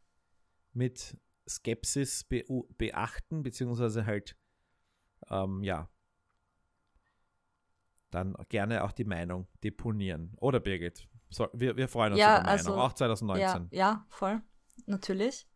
mit 0.74 1.18
Skepsis 1.48 2.24
be 2.24 2.44
beachten, 2.78 3.42
beziehungsweise 3.42 4.06
halt, 4.06 4.38
ähm, 5.30 5.64
ja, 5.64 5.90
dann 8.12 8.36
gerne 8.50 8.84
auch 8.84 8.92
die 8.92 9.06
Meinung 9.06 9.48
deponieren. 9.64 10.34
Oder 10.38 10.60
Birgit? 10.60 11.08
So, 11.30 11.48
wir, 11.54 11.78
wir 11.78 11.88
freuen 11.88 12.14
uns 12.14 12.20
ja, 12.20 12.40
über 12.40 12.50
also, 12.50 12.70
Meinung, 12.72 12.86
auch 12.86 12.94
2019. 12.94 13.68
Ja, 13.72 13.80
ja, 13.80 14.06
voll. 14.10 14.42
Natürlich. 14.86 15.48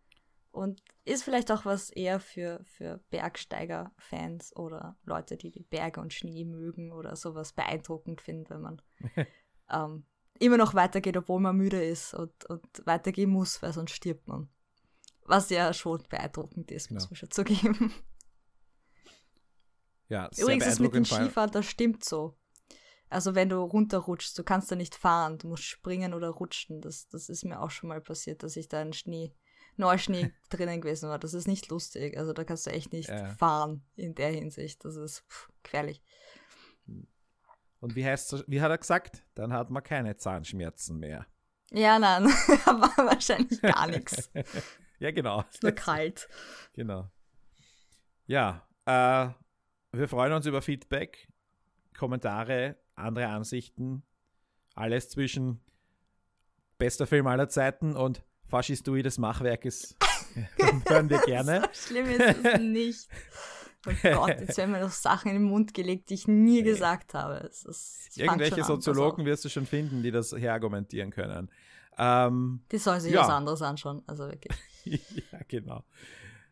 Und 0.53 0.83
ist 1.03 1.23
vielleicht 1.23 1.51
auch 1.51 1.65
was 1.65 1.89
eher 1.89 2.19
für, 2.19 2.63
für 2.63 2.99
Bergsteiger-Fans 3.09 4.55
oder 4.55 4.95
Leute, 5.03 5.35
die 5.35 5.49
die 5.49 5.63
Berge 5.63 5.99
und 5.99 6.13
Schnee 6.13 6.45
mögen 6.45 6.91
oder 6.91 7.15
sowas 7.15 7.53
beeindruckend 7.53 8.21
finden, 8.21 8.51
wenn 8.51 8.61
man 8.61 8.81
ähm, 9.71 10.05
immer 10.37 10.57
noch 10.57 10.75
weitergeht, 10.75 11.17
obwohl 11.17 11.39
man 11.39 11.57
müde 11.57 11.83
ist 11.83 12.13
und, 12.13 12.45
und 12.45 12.63
weitergehen 12.85 13.31
muss, 13.31 13.63
weil 13.63 13.73
sonst 13.73 13.95
stirbt 13.95 14.27
man. 14.27 14.47
Was 15.25 15.49
ja 15.49 15.73
schon 15.73 16.03
beeindruckend 16.07 16.69
ist, 16.69 16.91
muss 16.91 17.09
genau. 17.09 17.09
man 17.09 17.15
schon 17.15 17.31
zugeben. 17.31 17.91
Ja, 20.09 20.29
Übrigens 20.37 20.67
ist 20.67 20.79
mit 20.79 20.93
dem 20.93 21.05
Skifahren, 21.05 21.49
das 21.49 21.65
stimmt 21.65 22.05
so. 22.05 22.37
Also 23.09 23.33
wenn 23.33 23.49
du 23.49 23.57
runterrutschst, 23.57 24.37
du 24.37 24.43
kannst 24.43 24.71
da 24.71 24.75
nicht 24.75 24.93
fahren, 24.93 25.39
du 25.39 25.47
musst 25.47 25.63
springen 25.63 26.13
oder 26.13 26.29
rutschen. 26.29 26.79
Das, 26.79 27.07
das 27.07 27.27
ist 27.29 27.43
mir 27.43 27.59
auch 27.59 27.71
schon 27.71 27.89
mal 27.89 28.01
passiert, 28.01 28.43
dass 28.43 28.55
ich 28.55 28.67
da 28.67 28.83
in 28.83 28.93
Schnee 28.93 29.33
Neuschnee 29.77 30.31
drinnen 30.49 30.81
gewesen 30.81 31.09
war. 31.09 31.19
Das 31.19 31.33
ist 31.33 31.47
nicht 31.47 31.69
lustig. 31.69 32.17
Also 32.17 32.33
da 32.33 32.43
kannst 32.43 32.65
du 32.67 32.71
echt 32.71 32.93
nicht 32.93 33.09
ja. 33.09 33.33
fahren 33.35 33.83
in 33.95 34.15
der 34.15 34.29
Hinsicht. 34.29 34.83
Das 34.85 34.95
ist 34.95 35.23
pff, 35.29 35.49
gefährlich. 35.63 36.01
Und 37.79 37.95
wie, 37.95 38.05
heißt, 38.05 38.45
wie 38.47 38.61
hat 38.61 38.71
er 38.71 38.77
gesagt? 38.77 39.23
Dann 39.35 39.51
hat 39.51 39.69
man 39.69 39.83
keine 39.83 40.15
Zahnschmerzen 40.15 40.99
mehr. 40.99 41.25
Ja, 41.71 41.99
nein, 41.99 42.23
war 42.65 43.05
wahrscheinlich 43.05 43.61
gar 43.61 43.87
nichts. 43.87 44.31
ja, 44.99 45.11
genau. 45.11 45.43
Ist 45.51 45.63
nur 45.63 45.71
kalt. 45.73 46.29
Genau. 46.73 47.09
Ja, 48.25 48.65
äh, 48.85 49.29
wir 49.91 50.07
freuen 50.07 50.33
uns 50.33 50.45
über 50.45 50.61
Feedback, 50.61 51.27
Kommentare, 51.97 52.77
andere 52.95 53.27
Ansichten, 53.27 54.03
alles 54.75 55.09
zwischen 55.09 55.59
bester 56.77 57.07
Film 57.07 57.27
aller 57.27 57.49
Zeiten 57.49 57.95
und 57.95 58.23
faschistoides 58.53 59.17
Machwerk 59.17 59.65
ist, 59.65 59.95
hören 60.87 61.09
wir 61.09 61.19
gerne. 61.21 61.67
so 61.71 61.87
schlimm 61.87 62.05
ist 62.05 62.37
es 62.43 62.59
nicht. 62.59 63.07
Oh 63.85 63.91
Gott, 64.01 64.39
jetzt 64.39 64.57
werden 64.57 64.71
mir 64.71 64.79
noch 64.79 64.91
Sachen 64.91 65.29
in 65.29 65.37
den 65.37 65.43
Mund 65.43 65.73
gelegt, 65.73 66.09
die 66.09 66.13
ich 66.13 66.27
nie 66.27 66.61
gesagt 66.63 67.13
habe. 67.15 67.35
Es 67.49 67.65
ist, 67.65 68.15
Irgendwelche 68.17 68.63
Soziologen 68.63 69.25
wirst 69.25 69.43
du 69.43 69.49
schon 69.49 69.65
finden, 69.65 70.03
die 70.03 70.11
das 70.11 70.31
herargumentieren 70.31 71.11
können. 71.11 71.51
Ähm, 71.97 72.61
die 72.71 72.77
sollen 72.77 73.01
sich 73.01 73.11
ja. 73.11 73.21
was 73.21 73.29
anderes 73.29 73.61
anschauen, 73.61 74.01
also 74.07 74.27
wirklich. 74.27 74.57
ja, 74.85 75.39
genau. 75.47 75.83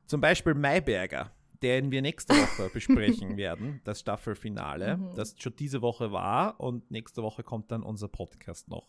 Zum 0.08 0.20
Beispiel 0.20 0.56
Mayberger 0.56 1.32
den 1.62 1.92
wir 1.92 2.02
nächste 2.02 2.34
Woche 2.34 2.70
besprechen 2.74 3.38
werden, 3.38 3.82
das 3.84 4.00
Staffelfinale, 4.00 4.98
Mhm. 4.98 5.16
das 5.16 5.36
schon 5.38 5.56
diese 5.56 5.82
Woche 5.82 6.12
war 6.12 6.60
und 6.60 6.90
nächste 6.90 7.22
Woche 7.22 7.44
kommt 7.44 7.72
dann 7.72 7.84
unser 7.84 8.08
Podcast 8.08 8.68
noch. 8.68 8.88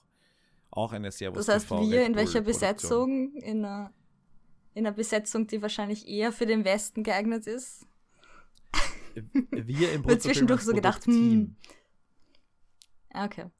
Auch 0.73 0.93
eine 0.93 1.13
Servus 1.13 1.47
Das 1.47 1.55
heißt, 1.55 1.69
TV 1.69 1.91
wir 1.91 2.05
in 2.07 2.17
welcher. 2.17 2.41
Besetzung? 2.41 3.35
In 3.35 3.65
einer, 3.65 3.93
in 4.73 4.87
einer 4.87 4.97
Besetzung, 4.97 5.47
die 5.47 5.61
wahrscheinlich 5.61 6.09
eher 6.09 6.33
für 6.33 6.47
den 6.47 6.65
Westen 6.65 7.03
geeignet 7.03 7.47
ist. 7.47 7.87
Wir 9.51 9.93
im 9.93 10.05
Wird 10.09 10.23
zwischendurch 10.23 10.63
so 10.63 10.73
gedacht. 10.73 11.07
Ah, 13.13 13.25
Okay. 13.27 13.51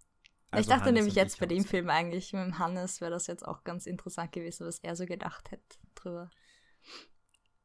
Also 0.51 0.63
ich 0.63 0.67
dachte 0.69 0.87
Hannes 0.87 0.95
nämlich 1.01 1.15
jetzt 1.15 1.39
bei 1.39 1.47
dem 1.47 1.65
Film 1.65 1.89
eigentlich, 1.89 2.33
mit 2.33 2.43
dem 2.43 2.59
Hannes 2.59 3.01
wäre 3.01 3.11
das 3.11 3.27
jetzt 3.27 3.47
auch 3.47 3.65
ganz 3.65 3.87
interessant 3.87 4.33
gewesen, 4.33 4.67
was 4.67 4.79
er 4.81 4.97
so 4.97 5.07
gedacht 5.07 5.51
hätte 5.51 5.79
drüber. 5.95 6.31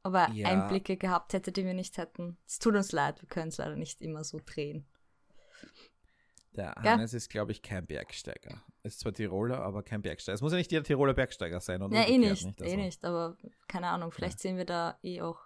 Aber 0.04 0.30
Ja. 0.32 0.48
Einblicke 0.48 0.96
gehabt 0.96 1.34
hätte, 1.34 1.52
die 1.52 1.66
wir 1.66 1.74
nicht 1.74 1.98
hätten. 1.98 2.38
Es 2.46 2.60
tut 2.60 2.76
uns 2.76 2.94
leid, 2.94 3.22
wir 3.22 3.28
können 3.28 3.50
es 3.50 3.58
leider 3.58 3.76
nicht 3.76 4.02
immer 4.02 4.24
so 4.24 4.40
drehen. 4.46 4.86
Der 6.58 6.74
Ja. 6.84 6.92
Hannes 6.94 7.14
ist, 7.14 7.30
glaube 7.30 7.52
ich, 7.52 7.62
kein 7.62 7.86
Bergsteiger. 7.86 8.62
Ist 8.84 9.00
zwar 9.00 9.14
Tiroler, 9.14 9.60
aber 9.62 9.84
kein 9.84 10.02
Bergsteiger. 10.02 10.34
Es 10.34 10.42
muss 10.42 10.52
ja 10.52 10.58
nicht 10.58 10.72
jeder 10.72 10.84
Tiroler 10.84 11.14
Bergsteiger 11.14 11.60
sein, 11.62 11.82
oder? 11.84 11.96
Ja, 11.96 12.08
eh 12.08 12.16
umgekehrt 12.16 12.44
nicht, 12.46 12.62
eh 12.62 12.64
Also, 12.64 12.76
nicht, 12.78 13.06
aber 13.06 13.38
keine 13.68 13.88
Ahnung, 13.90 14.12
vielleicht 14.12 14.40
sind 14.40 14.58
wir 14.58 14.66
da 14.66 14.98
eh 15.04 15.22
auch 15.22 15.40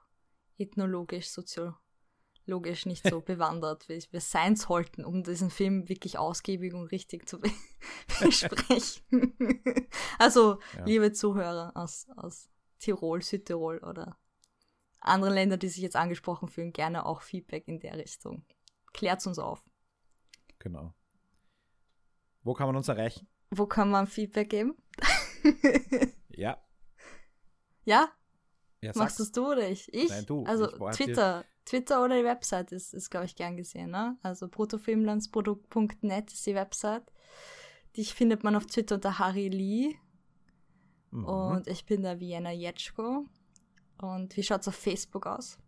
ethnologisch, 0.57 1.27
soziologisch 1.29 2.85
nicht 2.85 3.05
so 3.07 3.19
bewandert, 3.21 3.89
wie 3.89 4.01
wir 4.11 4.21
sein 4.21 4.55
sollten, 4.55 5.03
um 5.03 5.23
diesen 5.23 5.49
Film 5.49 5.89
wirklich 5.89 6.17
ausgiebig 6.17 6.73
und 6.73 6.87
richtig 6.87 7.27
zu 7.27 7.39
be 7.41 7.49
besprechen. 8.21 9.35
also, 10.19 10.59
Ja. 10.77 10.85
liebe 10.85 11.11
Zuhörer 11.11 11.71
aus, 11.75 12.07
aus 12.15 12.49
Tirol, 12.79 13.21
Südtirol 13.21 13.79
oder 13.79 14.17
anderen 15.01 15.33
Ländern, 15.33 15.59
die 15.59 15.67
sich 15.67 15.81
jetzt 15.83 15.95
angesprochen 15.95 16.47
fühlen, 16.47 16.71
gerne 16.73 17.05
auch 17.05 17.21
Feedback 17.21 17.67
in 17.67 17.79
der 17.79 17.97
Richtung. 17.97 18.45
Klärt 18.93 19.25
uns 19.27 19.39
auf. 19.39 19.63
Genau. 20.59 20.93
Wo 22.43 22.53
kann 22.53 22.67
man 22.67 22.75
uns 22.75 22.87
erreichen? 22.87 23.27
Wo 23.49 23.65
kann 23.65 23.89
man 23.89 24.07
Feedback 24.07 24.49
geben? 24.49 24.75
Ja. 26.29 26.57
ja? 27.83 28.09
ja 28.81 28.91
Machst 28.95 29.17
sag's. 29.17 29.19
es 29.19 29.31
du 29.31 29.51
oder 29.51 29.69
ich? 29.69 29.93
Ich? 29.93 30.09
Nein, 30.09 30.25
du. 30.25 30.43
Also 30.45 30.71
Ich 30.89 30.95
Twitter. 30.95 31.45
Twitter 31.65 32.03
oder 32.03 32.17
die 32.17 32.23
Website 32.23 32.71
ist, 32.71 32.93
ist 32.93 33.11
glaube 33.11 33.27
ich, 33.27 33.35
gern 33.35 33.55
gesehen. 33.55 33.91
Ne? 33.91 34.17
Also 34.23 34.47
bruttofilmlandsprodukt.net 34.47 36.31
ist 36.31 36.45
die 36.45 36.55
Website. 36.55 37.11
Die 37.95 38.05
findet 38.05 38.43
man 38.43 38.55
auf 38.55 38.65
Twitter 38.65 38.95
unter 38.95 39.19
Harry 39.19 39.49
Lee. 39.49 39.95
Mhm. 41.11 41.25
Und 41.25 41.67
ich 41.67 41.85
bin 41.85 42.01
der 42.01 42.19
Vienna 42.19 42.51
Jetschko. 42.51 43.25
Und 44.01 44.35
wie 44.35 44.43
schaut's 44.43 44.67
auf 44.67 44.75
Facebook 44.75 45.27
aus? 45.27 45.59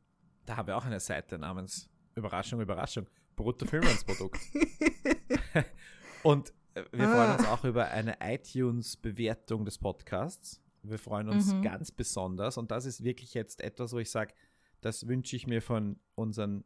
Da 0.45 0.57
haben 0.57 0.67
wir 0.67 0.77
auch 0.77 0.85
eine 0.85 0.99
Seite 0.99 1.37
namens 1.37 1.89
Überraschung, 2.15 2.61
Überraschung. 2.61 3.07
Bruttofilmlandsprodukt. 3.35 4.39
Und 6.23 6.53
wir 6.73 6.83
freuen 7.07 7.29
Ah. 7.29 7.35
uns 7.35 7.45
auch 7.47 7.63
über 7.65 7.87
eine 7.89 8.17
iTunes-Bewertung 8.21 9.65
des 9.65 9.77
Podcasts. 9.77 10.61
Wir 10.81 10.99
freuen 10.99 11.29
uns 11.29 11.53
Mhm. 11.53 11.61
ganz 11.61 11.91
besonders. 11.91 12.57
Und 12.57 12.71
das 12.71 12.85
ist 12.85 13.03
wirklich 13.03 13.33
jetzt 13.33 13.61
etwas, 13.61 13.93
wo 13.93 13.99
ich 13.99 14.09
sage, 14.11 14.33
das 14.81 15.07
wünsche 15.07 15.35
ich 15.35 15.47
mir 15.47 15.61
von 15.61 15.99
unseren 16.15 16.63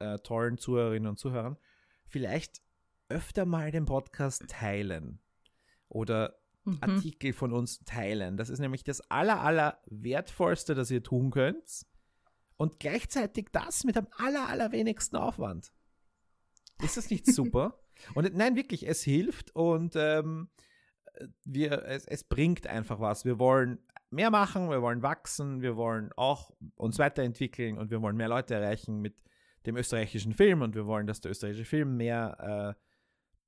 äh, 0.00 0.18
tollen 0.20 0.58
Zuhörerinnen 0.58 1.08
und 1.08 1.18
Zuhörern. 1.18 1.56
Vielleicht 2.06 2.62
öfter 3.08 3.46
mal 3.46 3.72
den 3.72 3.84
Podcast 3.84 4.44
teilen. 4.48 5.18
Oder 5.88 6.38
Mhm. 6.64 6.78
Artikel 6.82 7.32
von 7.32 7.52
uns 7.52 7.80
teilen. 7.84 8.36
Das 8.36 8.48
ist 8.50 8.58
nämlich 8.60 8.84
das 8.84 9.00
aller, 9.10 9.40
aller 9.40 9.80
wertvollste, 9.86 10.74
das 10.76 10.90
ihr 10.92 11.02
tun 11.02 11.30
könnt. 11.32 11.84
Und 12.58 12.78
gleichzeitig 12.78 13.48
das 13.52 13.82
mit 13.84 13.96
am 13.96 14.06
aller, 14.18 14.48
allerwenigsten 14.48 15.16
Aufwand. 15.16 15.72
Ist 16.82 16.96
das 16.96 17.10
nicht 17.10 17.26
super? 17.34 17.80
Und 18.14 18.34
nein, 18.34 18.56
wirklich, 18.56 18.86
es 18.86 19.02
hilft 19.02 19.54
und 19.54 19.94
ähm, 19.96 20.48
wir, 21.44 21.84
es, 21.84 22.06
es 22.06 22.24
bringt 22.24 22.66
einfach 22.66 23.00
was. 23.00 23.24
Wir 23.24 23.38
wollen 23.38 23.78
mehr 24.10 24.30
machen, 24.30 24.70
wir 24.70 24.82
wollen 24.82 25.02
wachsen, 25.02 25.60
wir 25.62 25.76
wollen 25.76 26.10
auch 26.16 26.52
uns 26.76 26.98
weiterentwickeln 26.98 27.78
und 27.78 27.90
wir 27.90 28.00
wollen 28.02 28.16
mehr 28.16 28.28
Leute 28.28 28.54
erreichen 28.54 29.00
mit 29.00 29.22
dem 29.66 29.76
österreichischen 29.76 30.32
Film 30.32 30.62
und 30.62 30.74
wir 30.74 30.86
wollen, 30.86 31.06
dass 31.06 31.20
der 31.20 31.30
österreichische 31.30 31.64
Film 31.64 31.96
mehr 31.96 32.76
äh, 32.76 32.82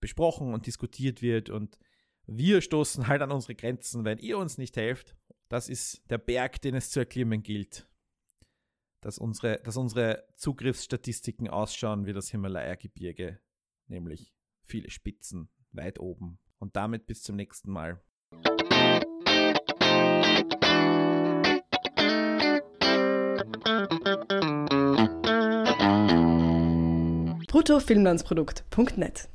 besprochen 0.01 0.53
und 0.55 0.67
diskutiert 0.67 1.23
wird 1.23 1.51
und 1.51 1.79
wir 2.27 2.61
stoßen 2.61 3.09
halt 3.09 3.23
an 3.23 3.33
unsere 3.33 3.55
Grenzen, 3.55 4.05
wenn 4.05 4.19
ihr 4.19 4.39
uns 4.39 4.59
nicht 4.59 4.77
helft. 4.77 5.17
Das 5.49 5.69
ist 5.69 6.09
der 6.11 6.19
Berg, 6.19 6.61
den 6.61 6.75
es 6.77 6.91
zu 6.91 7.01
erklimmen 7.01 7.43
gilt. 7.43 7.89
Dass 9.01 9.19
unsere, 9.19 9.61
dass 9.65 9.77
unsere 9.77 10.29
Zugriffsstatistiken 10.37 11.49
ausschauen 11.49 12.07
wie 12.07 12.13
das 12.13 12.31
Himalaya-Gebirge, 12.31 13.41
nämlich 13.89 14.35
viele 14.71 14.91
Spitzen 14.91 15.49
weit 15.73 16.01
oben. 16.01 16.39
Und 16.59 16.77
damit 16.77 17.07
bis 17.07 17.23
zum 17.23 17.37
nächsten 17.37 17.71
Mal. 17.71 18.01
bruttofilmlandsprodukt.net 27.49 29.31